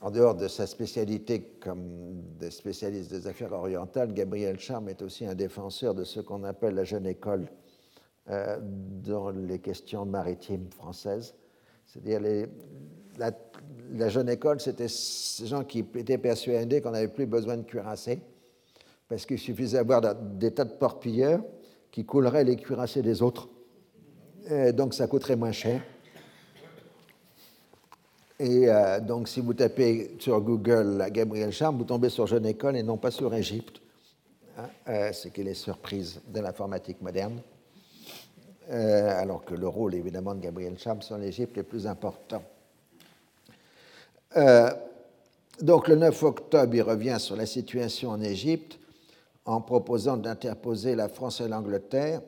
[0.00, 5.26] en dehors de sa spécialité comme des spécialistes des affaires orientales, Gabriel Charme est aussi
[5.26, 7.48] un défenseur de ce qu'on appelle la jeune école
[8.30, 11.34] euh, dans les questions maritimes françaises.
[11.86, 12.20] C'est-à-dire
[13.18, 13.32] la,
[13.92, 18.20] la, jeune école, c'était ces gens qui étaient persuadés qu'on n'avait plus besoin de cuirasser,
[19.08, 21.42] parce qu'il suffisait d'avoir des tas de porte-pilleurs
[21.90, 23.48] qui couleraient les cuirassés des autres.
[24.74, 25.80] Donc ça coûterait moins cher.
[28.42, 32.76] Et euh, donc, si vous tapez sur Google Gabriel Charme, vous tombez sur Jeune École
[32.76, 33.80] et non pas sur Égypte.
[34.58, 37.40] Hein, euh, c'est qu'il est surprise de l'informatique moderne.
[38.68, 42.42] Euh, alors que le rôle, évidemment, de Gabriel Charme sur l'Égypte est plus important.
[45.60, 48.78] Donc, le 9 octobre, il revient sur la situation en Égypte
[49.44, 52.22] en proposant d'interposer la France et l'Angleterre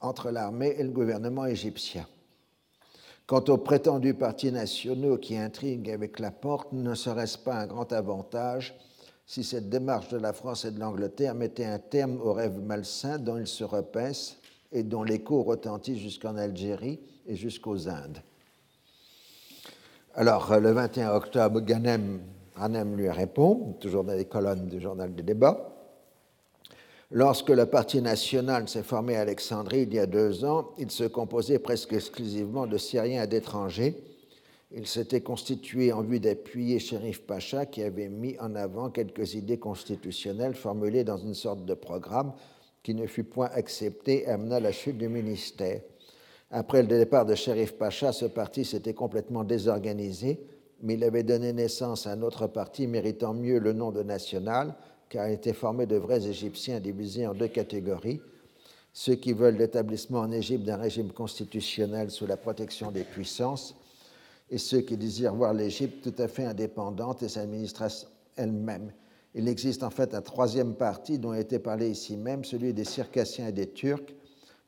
[0.00, 2.06] entre l'armée et le gouvernement égyptien.
[3.26, 7.92] Quant aux prétendus partis nationaux qui intriguent avec la porte, ne serait-ce pas un grand
[7.92, 8.74] avantage
[9.28, 13.18] si cette démarche de la France et de l'Angleterre mettait un terme aux rêves malsains
[13.18, 14.36] dont ils se repaissent
[14.70, 18.22] et dont l'écho retentit jusqu'en Algérie et jusqu'aux Indes
[20.18, 22.22] Alors, le 21 octobre, Ganem,
[22.96, 25.76] lui répond, toujours dans les colonnes du journal des débats.
[27.10, 31.04] Lorsque le Parti national s'est formé à Alexandrie il y a deux ans, il se
[31.04, 33.94] composait presque exclusivement de Syriens et d'étrangers.
[34.74, 39.58] Il s'était constitué en vue d'appuyer Sherif Pacha qui avait mis en avant quelques idées
[39.58, 42.32] constitutionnelles formulées dans une sorte de programme
[42.82, 45.82] qui ne fut point accepté et amena la chute du ministère.
[46.58, 50.40] Après le départ de Sherif Pacha, ce parti s'était complètement désorganisé,
[50.80, 54.74] mais il avait donné naissance à un autre parti méritant mieux le nom de national,
[55.10, 58.22] car il était formé de vrais Égyptiens divisés en deux catégories,
[58.94, 63.76] ceux qui veulent l'établissement en Égypte d'un régime constitutionnel sous la protection des puissances,
[64.48, 67.88] et ceux qui désirent voir l'Égypte tout à fait indépendante et s'administrer
[68.34, 68.92] elle-même.
[69.34, 72.84] Il existe en fait un troisième parti dont a été parlé ici même, celui des
[72.84, 74.14] Circassiens et des Turcs.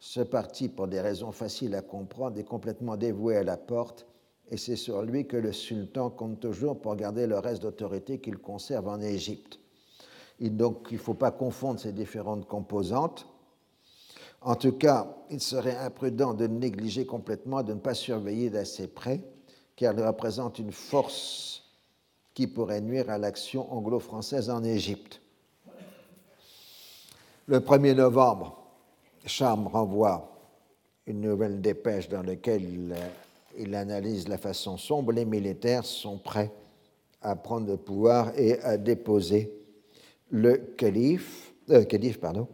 [0.00, 4.06] Ce parti, pour des raisons faciles à comprendre, est complètement dévoué à la porte,
[4.50, 8.38] et c'est sur lui que le sultan compte toujours pour garder le reste d'autorité qu'il
[8.38, 9.58] conserve en Égypte.
[10.40, 13.26] Donc, il ne faut pas confondre ces différentes composantes.
[14.40, 19.20] En tout cas, il serait imprudent de négliger complètement, de ne pas surveiller d'assez près,
[19.74, 21.64] car il représente une force
[22.34, 25.20] qui pourrait nuire à l'action anglo-française en Égypte.
[27.46, 28.57] Le 1er novembre,
[29.28, 30.30] Charme renvoie
[31.06, 32.94] une nouvelle dépêche dans laquelle il,
[33.58, 35.12] il, analyse la façon sombre.
[35.12, 36.50] Les militaires sont prêts
[37.22, 39.52] à prendre le pouvoir et à déposer
[40.30, 41.84] le calife, euh,
[42.20, 42.48] pardon,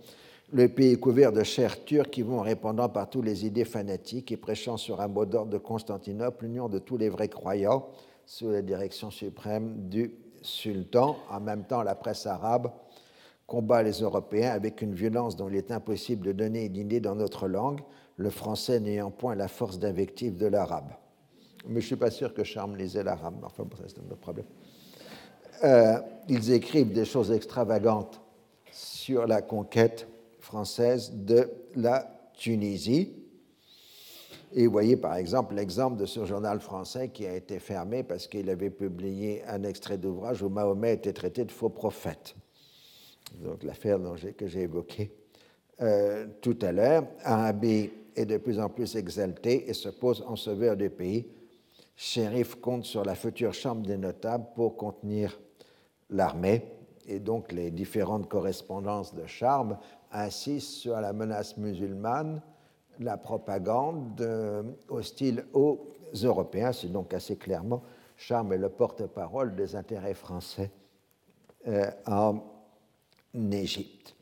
[0.52, 4.76] le pays couvert de chers turcs qui vont répandant partout les idées fanatiques et prêchant
[4.76, 7.88] sur un mot d'ordre de Constantinople l'union de tous les vrais croyants
[8.24, 11.16] sous la direction suprême du sultan.
[11.30, 12.70] En même temps, la presse arabe
[13.46, 17.14] combat les Européens avec une violence dont il est impossible de donner une idée dans
[17.14, 17.80] notre langue,
[18.16, 20.92] le français n'ayant point la force d'invective de l'arabe.
[21.66, 24.20] Mais je ne suis pas sûr que Charme lisait l'arabe, enfin, bon, c'est un autre
[24.20, 24.46] problème.
[25.62, 25.98] Euh,
[26.28, 28.20] ils écrivent des choses extravagantes
[28.70, 30.08] sur la conquête
[30.40, 33.12] française de la Tunisie.
[34.52, 38.28] Et vous voyez par exemple l'exemple de ce journal français qui a été fermé parce
[38.28, 42.36] qu'il avait publié un extrait d'ouvrage où Mahomet était traité de faux prophète.
[43.43, 43.98] Donc l'affaire
[44.36, 45.12] que j'ai évoquée
[45.81, 50.36] euh, tout à l'heure, Arabi est de plus en plus exalté et se pose en
[50.36, 51.27] sauveur du pays.
[51.97, 55.39] Shérif compte sur la future Chambre des notables pour contenir
[56.11, 56.65] l'armée
[57.06, 59.78] et donc les différentes correspondances de Charme
[60.12, 62.40] insistent sur la menace musulmane,
[63.01, 65.86] la propagande euh, hostile aux
[66.23, 66.73] Européens.
[66.73, 67.82] C'est donc assez clairement
[68.16, 70.70] Charme est le porte-parole des intérêts français
[71.66, 71.90] euh,
[73.52, 74.15] Égypte.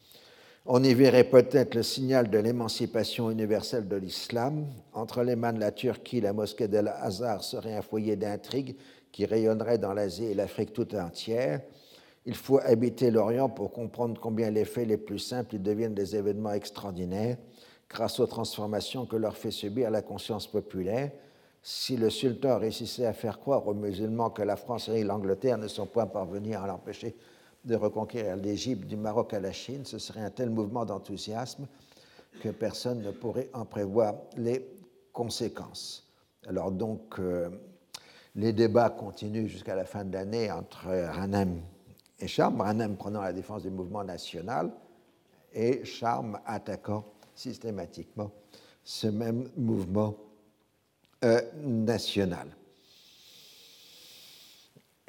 [0.65, 4.67] On y verrait peut-être le signal de l'émancipation universelle de l'islam.
[4.93, 8.77] Entre les mains de la Turquie, la mosquée de Hazar serait un foyer d'intrigue
[9.11, 11.61] qui rayonnerait dans l'Asie et l'Afrique tout entière.
[12.27, 16.53] Il faut habiter l'Orient pour comprendre combien les faits les plus simples deviennent des événements
[16.53, 17.37] extraordinaires
[17.91, 21.11] grâce aux transformations que leur fait subir la conscience populaire.
[21.61, 25.69] Si le sultan réussissait à faire croire aux musulmans que la France et l'Angleterre ne
[25.69, 27.17] sont point parvenus à l'empêcher
[27.65, 31.67] de reconquérir l'Égypte du Maroc à la Chine, ce serait un tel mouvement d'enthousiasme
[32.41, 34.67] que personne ne pourrait en prévoir les
[35.13, 36.07] conséquences.
[36.47, 37.51] Alors donc, euh,
[38.35, 41.61] les débats continuent jusqu'à la fin de l'année entre Hanem
[42.19, 44.73] et Charme, Hanem prenant la défense du mouvement national
[45.53, 48.31] et Charme attaquant systématiquement
[48.85, 50.17] ce même mouvement
[51.25, 52.49] euh, national.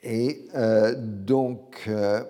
[0.04, 2.24] Et euh, donc, euh,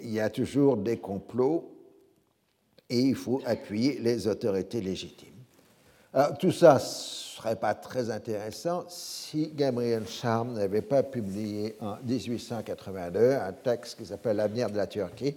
[0.00, 1.70] il y a toujours des complots
[2.88, 5.28] et il faut appuyer les autorités légitimes.
[6.14, 13.32] Alors, tout ça serait pas très intéressant si Gabriel Charme n'avait pas publié en 1882
[13.34, 15.36] un texte qui s'appelle L'avenir de la Turquie,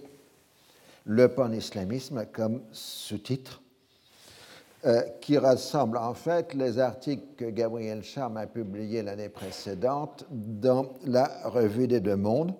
[1.04, 3.60] le pan-islamisme comme sous-titre,
[4.86, 10.94] euh, qui rassemble en fait les articles que Gabriel Charme a publiés l'année précédente dans
[11.04, 12.54] la Revue des Deux Mondes.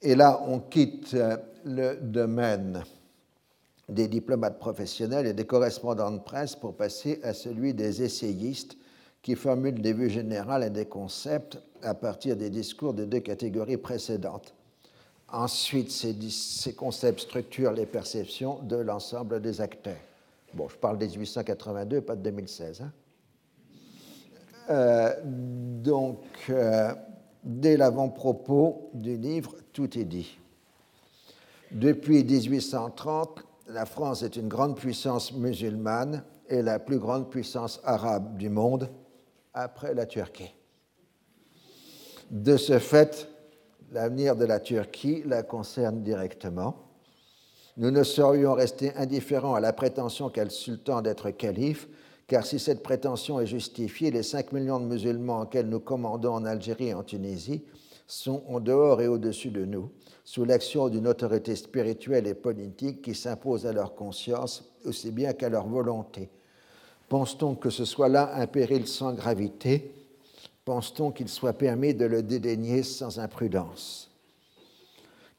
[0.00, 1.36] Et là, on quitte euh,
[1.66, 2.82] le domaine
[3.90, 8.76] des diplomates professionnels et des correspondants de presse pour passer à celui des essayistes
[9.20, 13.76] qui formulent des vues générales et des concepts à partir des discours des deux catégories
[13.76, 14.54] précédentes.
[15.28, 19.96] Ensuite, ces, concepts structurent les perceptions de l'ensemble des acteurs.
[20.54, 22.82] Bon, je parle des 1882, pas de 2016.
[22.82, 22.92] Hein.
[24.70, 26.92] Euh, donc, euh,
[27.42, 30.38] dès l'avant-propos du livre, tout est dit.
[31.72, 38.36] Depuis 1830, la France est une grande puissance musulmane et la plus grande puissance arabe
[38.36, 38.88] du monde
[39.54, 40.54] après la Turquie.
[42.30, 43.28] De ce fait,
[43.92, 46.76] l'avenir de la Turquie la concerne directement.
[47.76, 51.88] Nous ne saurions rester indifférents à la prétention qu'a le sultan d'être calife,
[52.26, 56.44] car si cette prétention est justifiée, les 5 millions de musulmans auxquels nous commandons en
[56.44, 57.62] Algérie et en Tunisie
[58.06, 59.90] sont en dehors et au-dessus de nous,
[60.24, 65.48] sous l'action d'une autorité spirituelle et politique qui s'impose à leur conscience aussi bien qu'à
[65.48, 66.30] leur volonté.
[67.08, 69.92] Pense-t-on que ce soit là un péril sans gravité?
[70.66, 74.10] Pense-t-on qu'il soit permis de le dédaigner sans imprudence?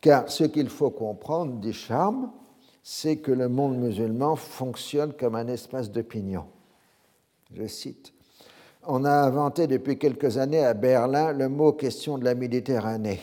[0.01, 2.31] Car ce qu'il faut comprendre, dit Charme,
[2.81, 6.47] c'est que le monde musulman fonctionne comme un espace d'opinion.
[7.53, 8.11] Je cite
[8.87, 13.19] On a inventé depuis quelques années à Berlin le mot question de la Méditerranée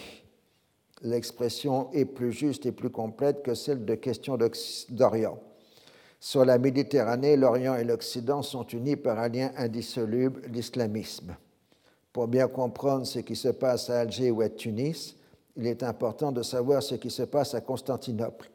[1.05, 4.36] l'expression est plus juste et plus complète que celle de question
[4.89, 5.39] d'Orient.
[6.18, 11.36] Sur la Méditerranée, l'Orient et l'Occident sont unis par un lien indissoluble, l'islamisme.
[12.15, 15.16] Pour bien comprendre ce qui se passe à Alger ou à Tunis,
[15.57, 18.51] il est important de savoir ce qui se passe à Constantinople.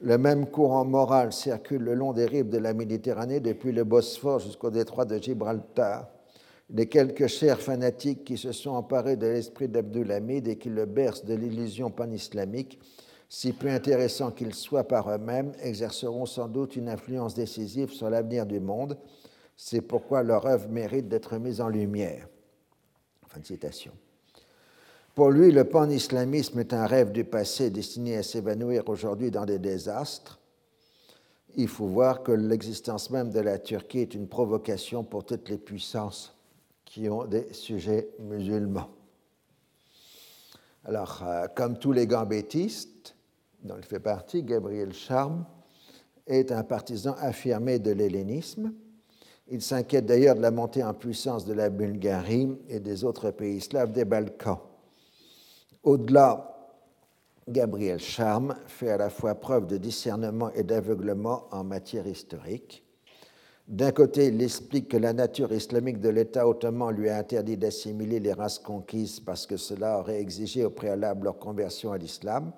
[0.00, 4.40] Le même courant moral circule le long des rives de la Méditerranée depuis le Bosphore
[4.40, 6.08] jusqu'au détroit de Gibraltar
[6.70, 11.24] les quelques chers fanatiques qui se sont emparés de l'esprit d'Abdulhamid et qui le bercent
[11.24, 12.78] de l'illusion pan-islamique,
[13.28, 18.46] si peu intéressants qu'ils soient par eux-mêmes, exerceront sans doute une influence décisive sur l'avenir
[18.46, 18.98] du monde.
[19.56, 22.28] C'est pourquoi leur œuvre mérite d'être mise en lumière.
[23.28, 23.92] Fin de citation.
[25.14, 29.58] Pour lui, le pan-islamisme est un rêve du passé destiné à s'évanouir aujourd'hui dans des
[29.58, 30.38] désastres.
[31.56, 35.58] Il faut voir que l'existence même de la Turquie est une provocation pour toutes les
[35.58, 36.34] puissances
[36.84, 38.88] qui ont des sujets musulmans.
[40.84, 43.14] Alors, euh, comme tous les gambettistes,
[43.62, 45.44] dont il fait partie, Gabriel Charme
[46.26, 48.72] est un partisan affirmé de l'hellénisme.
[49.50, 53.60] Il s'inquiète d'ailleurs de la montée en puissance de la Bulgarie et des autres pays
[53.62, 54.58] slaves des Balkans.
[55.82, 56.54] Au-delà,
[57.48, 62.84] Gabriel Charme fait à la fois preuve de discernement et d'aveuglement en matière historique.
[63.66, 68.20] D'un côté, il explique que la nature islamique de l'État ottoman lui a interdit d'assimiler
[68.20, 72.52] les races conquises parce que cela aurait exigé au préalable leur conversion à l'islam.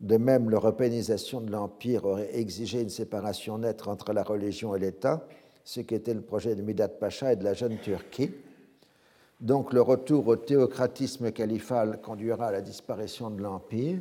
[0.00, 5.26] De même, l'européanisation de l'Empire aurait exigé une séparation nette entre la religion et l'État,
[5.66, 8.30] ce qui était le projet de Midat Pacha et de la jeune Turquie.
[9.40, 13.98] Donc le retour au théocratisme califal conduira à la disparition de l'Empire.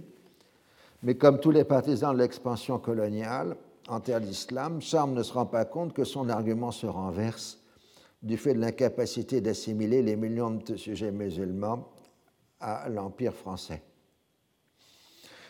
[1.01, 5.47] Mais comme tous les partisans de l'expansion coloniale en terre d'islam, Charles ne se rend
[5.47, 7.59] pas compte que son argument se renverse
[8.21, 11.89] du fait de l'incapacité d'assimiler les millions de sujets musulmans
[12.59, 13.81] à l'Empire français.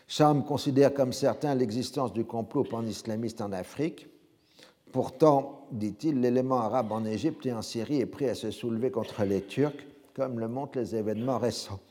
[0.07, 4.07] Charme considère comme certain l'existence du complot pan-islamiste en Afrique.
[4.95, 9.26] Pourtant, dit-il, l'élément arabe en Égypte et en Syrie est prêt à se soulever contre
[9.26, 9.85] les Turcs,
[10.15, 11.81] comme le montrent les événements récents.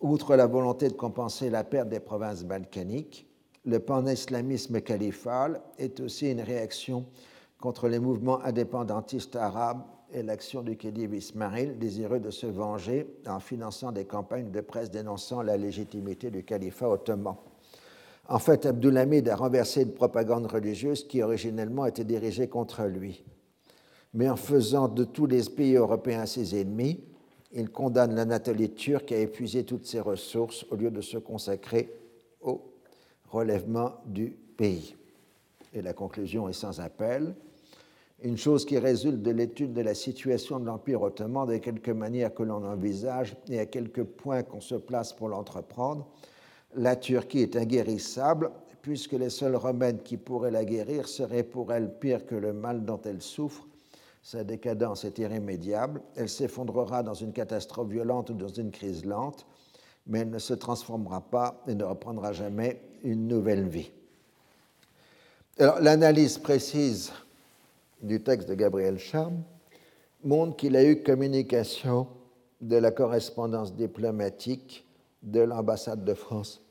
[0.00, 3.26] Outre la volonté de compenser la perte des provinces balkaniques,
[3.66, 7.04] le pan-islamisme califal est aussi une réaction
[7.60, 13.40] contre les mouvements indépendantistes arabes et l'action du khedive Ismail, désireux de se venger en
[13.40, 17.34] finançant des campagnes de presse dénonçant la légitimité du califat ottoman.
[18.28, 23.24] En fait, Abdulhamid a renversé une propagande religieuse qui originellement était dirigée contre lui.
[24.14, 27.04] Mais en faisant de tous les pays européens ses ennemis,
[27.52, 31.92] il condamne l'Anatolie turque à épuiser toutes ses ressources au lieu de se consacrer
[32.40, 32.62] au
[33.28, 34.96] relèvement du pays.
[35.72, 37.34] Et la conclusion est sans appel
[38.22, 42.34] une chose qui résulte de l'étude de la situation de l'Empire ottoman de quelque manière
[42.34, 46.08] que l'on envisage et à quelques points qu'on se place pour l'entreprendre.
[46.74, 48.50] La Turquie est inguérissable
[48.82, 52.84] puisque les seuls remèdes qui pourraient la guérir seraient pour elle pire que le mal
[52.84, 53.66] dont elle souffre.
[54.22, 59.46] Sa décadence est irrémédiable, elle s'effondrera dans une catastrophe violente ou dans une crise lente,
[60.06, 63.90] mais elle ne se transformera pas et ne reprendra jamais une nouvelle vie.
[65.58, 67.12] L'analyse précise
[68.02, 69.42] du texte de Gabriel Charme
[70.22, 72.06] montre qu'il a eu communication
[72.60, 74.85] de la correspondance diplomatique
[75.26, 76.62] de l'ambassade de France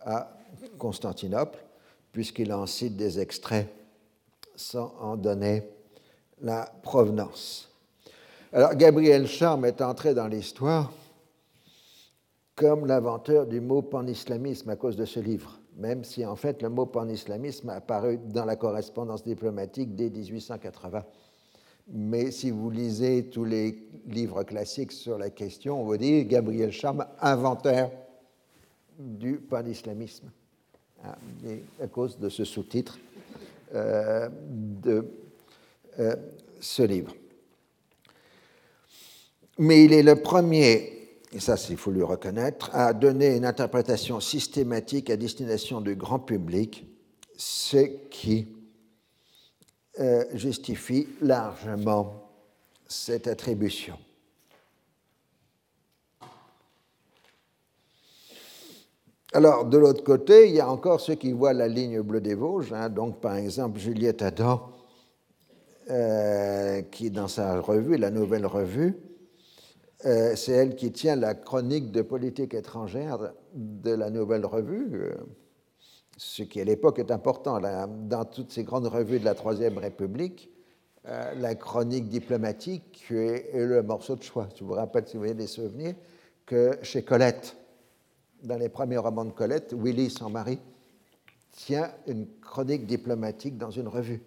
[0.00, 0.36] à
[0.78, 1.58] Constantinople,
[2.10, 3.68] puisqu'il en cite des extraits
[4.56, 5.62] sans en donner
[6.40, 7.70] la provenance.
[8.52, 10.92] Alors, Gabriel Charme est entré dans l'histoire
[12.56, 16.68] comme l'inventeur du mot panislamisme à cause de ce livre même si en fait le
[16.68, 21.04] mot pan-islamisme a apparu dans la correspondance diplomatique dès 1880.
[21.92, 26.72] Mais si vous lisez tous les livres classiques sur la question, on vous dit Gabriel
[26.72, 27.90] Charme, inventeur
[28.98, 30.30] du pan-islamisme,
[31.04, 31.16] ah,
[31.82, 32.98] à cause de ce sous-titre
[33.74, 35.06] euh, de
[35.98, 36.16] euh,
[36.60, 37.14] ce livre.
[39.58, 41.02] Mais il est le premier
[41.32, 46.18] et ça il faut lui reconnaître, a donné une interprétation systématique à destination du grand
[46.18, 46.86] public,
[47.36, 47.78] ce
[48.10, 48.48] qui
[50.00, 52.30] euh, justifie largement
[52.88, 53.98] cette attribution.
[59.34, 62.34] Alors, de l'autre côté, il y a encore ceux qui voient la ligne bleue des
[62.34, 62.90] Vosges, hein.
[62.90, 64.70] donc par exemple Juliette Adam,
[65.90, 68.96] euh, qui dans sa revue, la nouvelle revue,
[70.04, 75.12] euh, c'est elle qui tient la chronique de politique étrangère de la Nouvelle Revue,
[76.24, 77.60] ce qui à l'époque est important.
[77.60, 80.50] dans toutes ces grandes revues de la Troisième République,
[81.08, 84.48] euh, la chronique diplomatique est, le morceau de choix.
[84.56, 85.94] Je vous rappelle, si vous avez des souvenirs,
[86.46, 87.56] que chez Colette,
[88.42, 90.58] dans les premiers romans de Colette, Willy, son mari,
[91.50, 94.22] tient une chronique diplomatique dans une revue.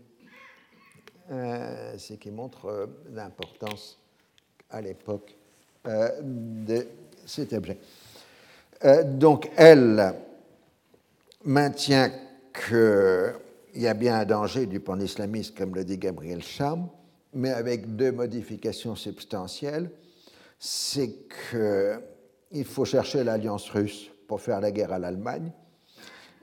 [1.30, 4.00] ce qui montre l'importance
[4.70, 5.36] à l'époque
[5.88, 6.88] euh, de
[7.26, 7.78] cet objet.
[8.84, 10.16] Euh, donc, elle
[11.46, 12.12] maintient
[12.54, 16.90] qu'il y a bien un danger du pan-islamisme, comme le dit Gabriel Cham,
[17.34, 19.90] mais avec deux modifications substantielles.
[20.60, 25.52] C'est qu'il faut chercher l'alliance russe pour faire la guerre à l'Allemagne,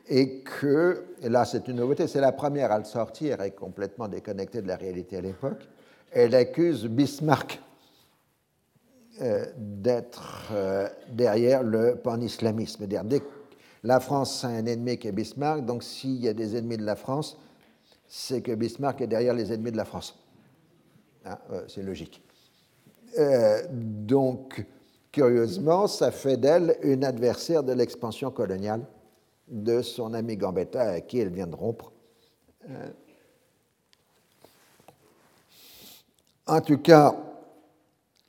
[0.09, 4.09] et que, et là c'est une nouveauté, c'est la première à le sortir et complètement
[4.09, 5.67] déconnectée de la réalité à l'époque,
[6.13, 7.61] elle accuse Bismarck
[9.21, 12.87] euh, d'être euh, derrière le pan-islamisme.
[12.87, 13.23] Dès
[13.85, 16.85] la France a un ennemi qui est Bismarck, donc s'il y a des ennemis de
[16.85, 17.37] la France,
[18.07, 20.19] c'est que Bismarck est derrière les ennemis de la France.
[21.25, 22.23] Ah, c'est logique.
[23.19, 24.65] Euh, donc,
[25.11, 28.85] curieusement, ça fait d'elle une adversaire de l'expansion coloniale
[29.49, 31.93] de son ami Gambetta, à qui elle vient de rompre.
[36.47, 37.17] en tout cas,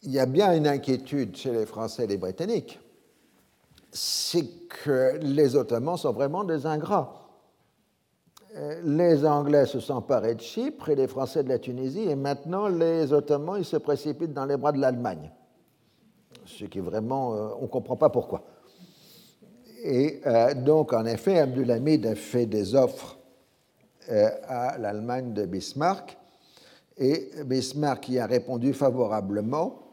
[0.01, 2.79] il y a bien une inquiétude chez les Français et les Britanniques,
[3.93, 7.29] c'est que les Ottomans sont vraiment des ingrats.
[8.55, 12.15] Euh, les Anglais se sont parés de Chypre et les Français de la Tunisie, et
[12.15, 15.31] maintenant les Ottomans ils se précipitent dans les bras de l'Allemagne.
[16.45, 18.43] Ce qui est vraiment, euh, on ne comprend pas pourquoi.
[19.85, 20.21] Et
[20.55, 23.17] donc, en effet, Abdulhamid a fait des offres
[24.47, 26.17] à l'Allemagne de Bismarck,
[26.97, 29.83] et Bismarck y a répondu favorablement,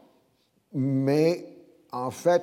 [0.71, 1.45] mais
[1.91, 2.41] en fait,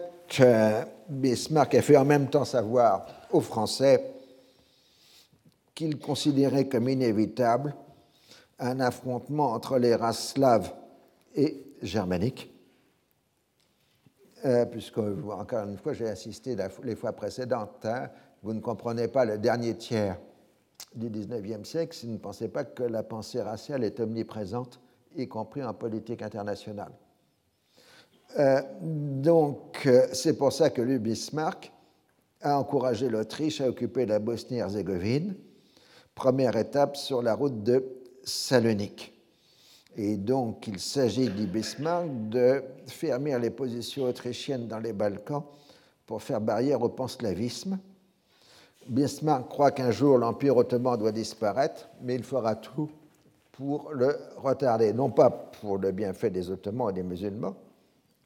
[1.08, 4.14] Bismarck a fait en même temps savoir aux Français
[5.74, 7.74] qu'il considérait comme inévitable
[8.58, 10.72] un affrontement entre les races slaves
[11.34, 12.52] et germaniques,
[14.44, 18.08] euh, puisque, encore une fois, j'ai assisté les fois précédentes, hein,
[18.42, 20.18] vous ne comprenez pas le dernier tiers
[20.94, 24.80] du XIXe siècle si vous ne pensez pas que la pensée raciale est omniprésente,
[25.16, 26.92] y compris en politique internationale.
[28.38, 31.72] Euh, donc, euh, c'est pour ça que lui, Bismarck,
[32.40, 35.34] a encouragé l'Autriche à occuper la Bosnie-Herzégovine,
[36.14, 37.84] première étape sur la route de
[38.22, 39.12] Salonique.
[39.96, 45.42] Et donc, il s'agit, dit Bismarck, de fermer les positions autrichiennes dans les Balkans
[46.06, 47.78] pour faire barrière au panslavisme.
[48.88, 52.88] Bismarck croit qu'un jour l'Empire ottoman doit disparaître, mais il fera tout
[53.52, 57.56] pour le retarder, non pas pour le bienfait des Ottomans et des musulmans,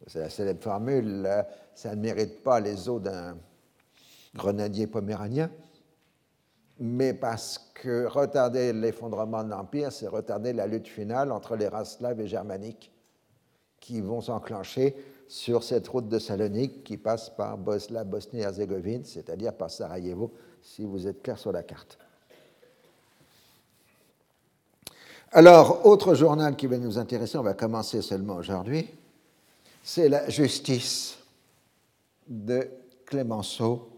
[0.07, 1.29] c'est la célèbre formule,
[1.75, 3.37] ça ne mérite pas les eaux d'un
[4.35, 5.51] grenadier poméranien,
[6.79, 11.99] mais parce que retarder l'effondrement de l'Empire, c'est retarder la lutte finale entre les races
[11.99, 12.91] slaves et germaniques
[13.79, 14.97] qui vont s'enclencher
[15.29, 21.23] sur cette route de Salonique qui passe par Bosnie-Herzégovine, c'est-à-dire par Sarajevo, si vous êtes
[21.23, 21.99] clair sur la carte.
[25.33, 28.91] Alors, autre journal qui va nous intéresser, on va commencer seulement aujourd'hui,
[29.83, 31.19] c'est la justice
[32.29, 32.69] de
[33.05, 33.89] Clémenceau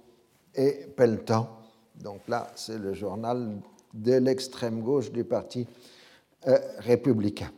[0.55, 1.49] et Pelletan.
[1.95, 3.61] Donc là, c'est le journal
[3.93, 5.67] de l'extrême gauche du Parti
[6.47, 7.51] euh, républicain.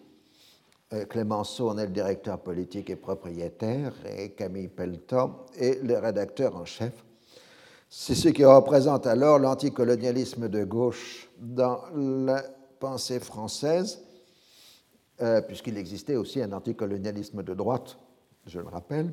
[0.93, 6.57] Euh, Clémenceau en est le directeur politique et propriétaire, et Camille Pelletan est le rédacteur
[6.57, 6.93] en chef.
[7.89, 12.43] C'est ce qui représente alors l'anticolonialisme de gauche dans la
[12.79, 14.01] pensée française,
[15.23, 17.97] euh, puisqu'il existait aussi un anticolonialisme de droite
[18.47, 19.13] je le rappelle.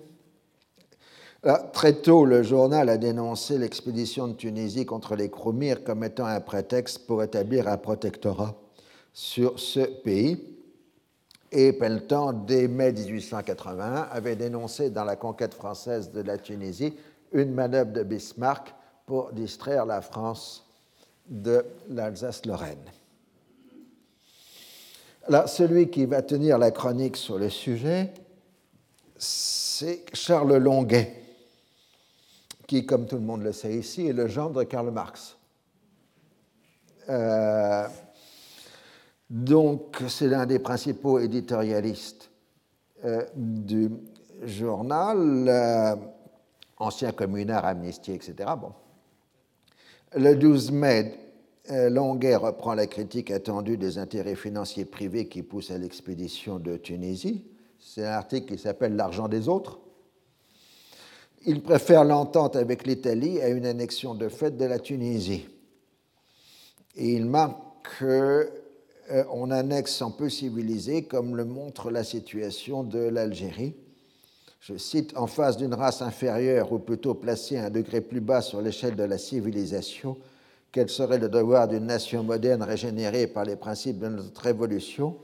[1.73, 6.39] très tôt, le journal a dénoncé l'expédition de Tunisie contre les Croumirs comme étant un
[6.39, 8.55] prétexte pour établir un protectorat
[9.11, 10.49] sur ce pays.
[11.51, 16.93] Et Pelletan, dès mai 1881, avait dénoncé dans la conquête française de la Tunisie
[17.31, 18.73] une manœuvre de Bismarck
[19.05, 20.65] pour distraire la France
[21.27, 22.85] de l'Alsace-Lorraine.
[25.47, 28.13] Celui qui va tenir la chronique sur le sujet,
[29.23, 31.13] c'est Charles Longuet,
[32.67, 35.37] qui, comme tout le monde le sait ici, est le gendre de Karl Marx.
[37.09, 37.87] Euh,
[39.29, 42.29] donc, c'est l'un des principaux éditorialistes
[43.05, 43.89] euh, du
[44.43, 45.95] journal, euh,
[46.77, 48.49] ancien communard, amnistie, etc.
[50.15, 51.17] Le 12 mai,
[51.69, 57.45] Longuet reprend la critique attendue des intérêts financiers privés qui poussent à l'expédition de Tunisie.
[57.85, 59.79] C'est un article qui s'appelle L'argent des autres.
[61.45, 65.47] Il préfère l'entente avec l'Italie à une annexion de fait de la Tunisie.
[66.95, 67.57] Et il marque
[67.99, 68.07] qu'on
[69.11, 73.75] euh, annexe en peu civilisé, comme le montre la situation de l'Algérie.
[74.61, 78.41] Je cite, en face d'une race inférieure, ou plutôt placée à un degré plus bas
[78.41, 80.17] sur l'échelle de la civilisation,
[80.71, 85.17] quel serait le devoir d'une nation moderne régénérée par les principes de notre révolution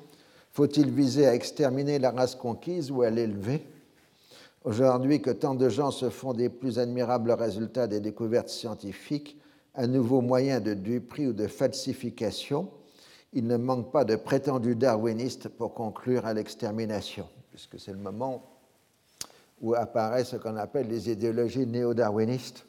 [0.59, 3.65] faut-il viser à exterminer la race conquise ou à l'élever?
[4.65, 9.39] Aujourd'hui que tant de gens se font des plus admirables résultats des découvertes scientifiques,
[9.73, 12.69] un nouveau moyen de duperie ou de falsification,
[13.31, 18.43] il ne manque pas de prétendus darwinistes pour conclure à l'extermination, puisque c'est le moment
[19.61, 22.65] où apparaît ce qu'on appelle les idéologies néo-darwinistes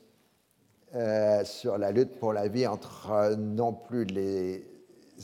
[0.95, 4.65] euh, sur la lutte pour la vie entre euh, non plus les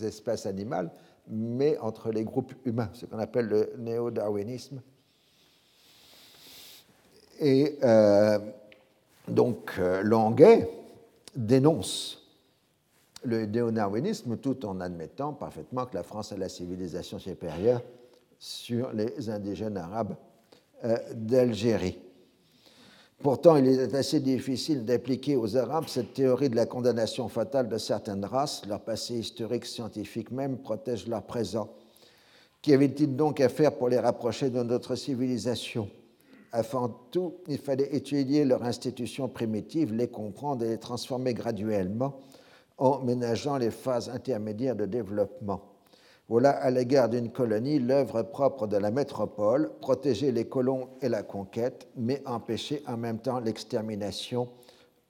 [0.02, 0.90] espèces animales,
[1.28, 4.80] mais entre les groupes humains, ce qu'on appelle le néo-darwinisme.
[7.40, 8.38] Et euh,
[9.28, 10.70] donc euh, Languet
[11.34, 12.22] dénonce
[13.24, 17.82] le néo-darwinisme tout en admettant parfaitement que la France a la civilisation supérieure
[18.38, 20.16] sur les indigènes arabes
[20.84, 21.98] euh, d'Algérie.
[23.22, 27.78] Pourtant, il est assez difficile d'appliquer aux Arabes cette théorie de la condamnation fatale de
[27.78, 28.62] certaines races.
[28.68, 31.70] Leur passé historique scientifique même protège leur présent.
[32.60, 35.88] Qu'y avait-il donc à faire pour les rapprocher de notre civilisation?
[36.52, 42.20] Avant tout, il fallait étudier leur institution primitive, les comprendre et les transformer graduellement
[42.78, 45.75] en ménageant les phases intermédiaires de développement.
[46.28, 51.22] Voilà à l'égard d'une colonie l'œuvre propre de la métropole, protéger les colons et la
[51.22, 54.48] conquête, mais empêcher en même temps l'extermination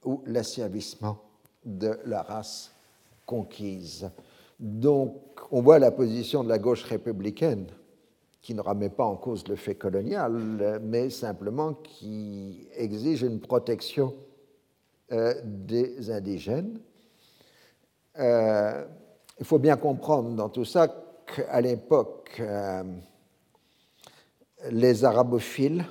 [0.05, 1.19] ou l'asservissement
[1.65, 2.71] de la race
[3.25, 4.11] conquise.
[4.61, 5.17] Donc,
[5.51, 7.67] on voit la position de la gauche républicaine
[8.43, 14.15] qui ne remet pas en cause le fait colonial, mais simplement qui exige une protection
[15.13, 16.79] euh, des indigènes.
[18.19, 18.85] Euh,
[19.39, 22.83] il faut bien comprendre dans tout ça qu'à l'époque, euh,
[24.71, 25.85] les arabophiles,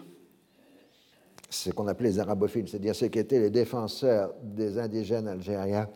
[1.50, 5.90] ce qu'on appelait les arabophiles, c'est-à-dire ceux qui étaient les défenseurs des indigènes algériens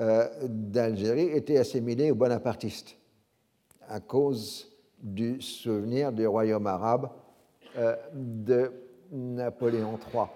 [0.00, 2.96] euh, d'Algérie, étaient assimilés aux bonapartistes
[3.88, 4.70] à cause
[5.00, 7.10] du souvenir du royaume arabe
[7.76, 8.72] euh, de
[9.12, 10.26] Napoléon III.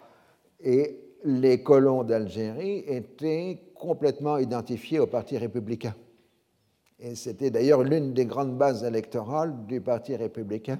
[0.61, 5.95] Et les colons d'Algérie étaient complètement identifiés au Parti républicain.
[7.01, 10.79] Et c'était d'ailleurs l'une des grandes bases électorales du Parti républicain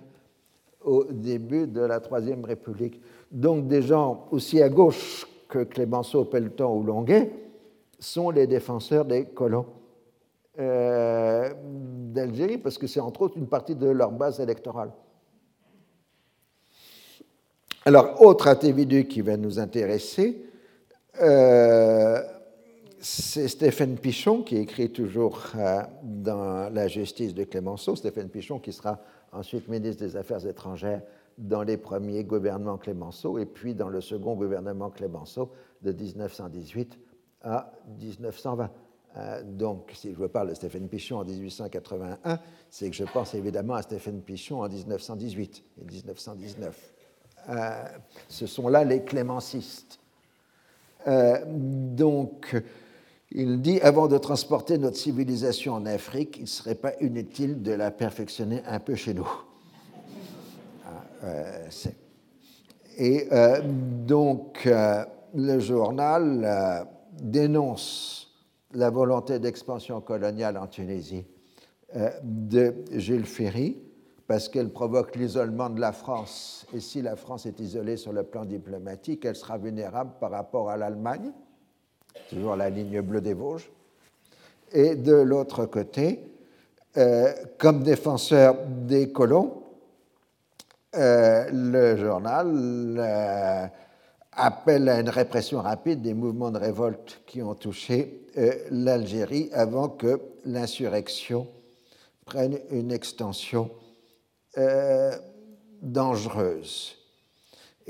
[0.81, 3.01] au début de la Troisième République.
[3.31, 7.33] Donc des gens aussi à gauche que Clémenceau, Pelletan ou Longuet
[7.99, 9.67] sont les défenseurs des colons
[10.59, 11.53] euh,
[12.13, 14.91] d'Algérie, parce que c'est entre autres une partie de leur base électorale.
[17.85, 20.45] Alors, autre individu qui va nous intéresser,
[21.23, 22.21] euh,
[23.01, 27.97] c'est Stéphane Pichon, qui écrit toujours euh, dans La justice de Clémenceau.
[27.97, 29.01] Stéphane Pichon, qui sera
[29.33, 31.03] ensuite ministre des Affaires étrangères
[31.37, 35.53] dans les premiers gouvernements Clémenceau et puis dans le second gouvernement Clémenceau
[35.83, 36.99] de 1918
[37.43, 37.71] à
[38.01, 38.71] 1920.
[39.17, 42.39] Euh, donc, si je parle de Stéphane Pichon en 1881,
[42.69, 46.95] c'est que je pense évidemment à Stéphane Pichon en 1918 et 1919.
[47.51, 47.85] Euh,
[48.29, 50.01] ce sont là les clémencistes.
[51.47, 52.55] donc,
[53.33, 57.73] il dit, avant de transporter notre civilisation en Afrique, il ne serait pas inutile de
[57.73, 59.29] la perfectionner un peu chez nous.
[60.85, 60.91] Ah,
[61.25, 61.69] euh,
[62.97, 66.87] et euh, donc, euh, le journal
[67.21, 68.35] dénonce
[68.73, 71.27] la volonté d'expansion coloniale en Tunisie
[72.23, 73.79] de Jules Ferry,
[74.27, 76.67] parce qu'elle provoque l'isolement de la France.
[76.75, 80.71] Et si la France est isolée sur le plan diplomatique, elle sera vulnérable par rapport
[80.71, 81.33] à l'Allemagne
[82.29, 83.71] toujours la ligne bleue des Vosges.
[84.73, 86.21] Et de l'autre côté,
[86.97, 89.63] euh, comme défenseur des colons,
[90.97, 93.67] euh, le journal euh,
[94.33, 98.27] appelle à une répression rapide des mouvements de révolte qui ont touché
[98.71, 101.49] l'Algérie avant que l'insurrection
[102.25, 103.71] prenne une extension
[105.83, 106.98] dangereuse.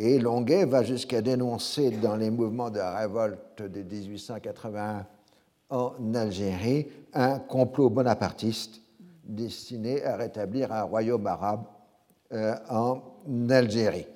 [0.00, 5.04] Et Longuet va jusqu'à dénoncer dans les mouvements de révolte de 1881
[5.70, 8.80] en Algérie un complot bonapartiste
[9.24, 11.64] destiné à rétablir un royaume arabe
[12.32, 13.02] euh, en
[13.50, 14.06] Algérie.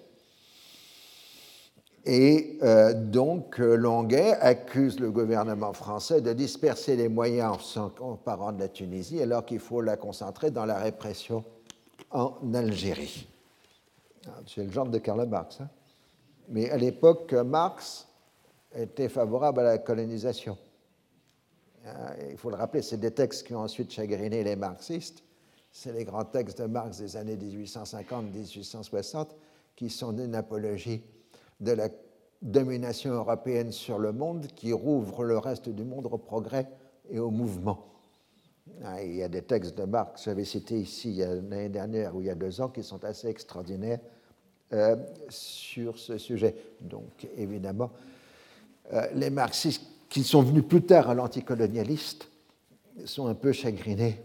[2.04, 8.60] Et euh, donc Longuet accuse le gouvernement français de disperser les moyens en parant de
[8.60, 11.42] la Tunisie alors qu'il faut la concentrer dans la répression
[12.12, 13.26] en Algérie.
[14.46, 15.60] C'est le genre de Karl Marx.
[15.60, 15.68] Hein.
[16.48, 18.06] Mais à l'époque, Marx
[18.74, 20.56] était favorable à la colonisation.
[21.86, 25.22] Euh, il faut le rappeler, c'est des textes qui ont ensuite chagriné les marxistes.
[25.70, 29.28] C'est les grands textes de Marx des années 1850-1860
[29.74, 31.02] qui sont une apologie
[31.60, 31.88] de la
[32.42, 36.68] domination européenne sur le monde qui rouvre le reste du monde au progrès
[37.10, 37.91] et au mouvement.
[38.84, 42.26] Ah, il y a des textes de Marx, j'avais cité ici l'année dernière ou il
[42.26, 44.00] y a deux ans, qui sont assez extraordinaires
[44.72, 44.96] euh,
[45.28, 46.54] sur ce sujet.
[46.80, 47.90] Donc, évidemment,
[48.94, 52.26] euh, les marxistes qui sont venus plus tard à l'anticolonialiste
[53.04, 54.18] sont un peu chagrinés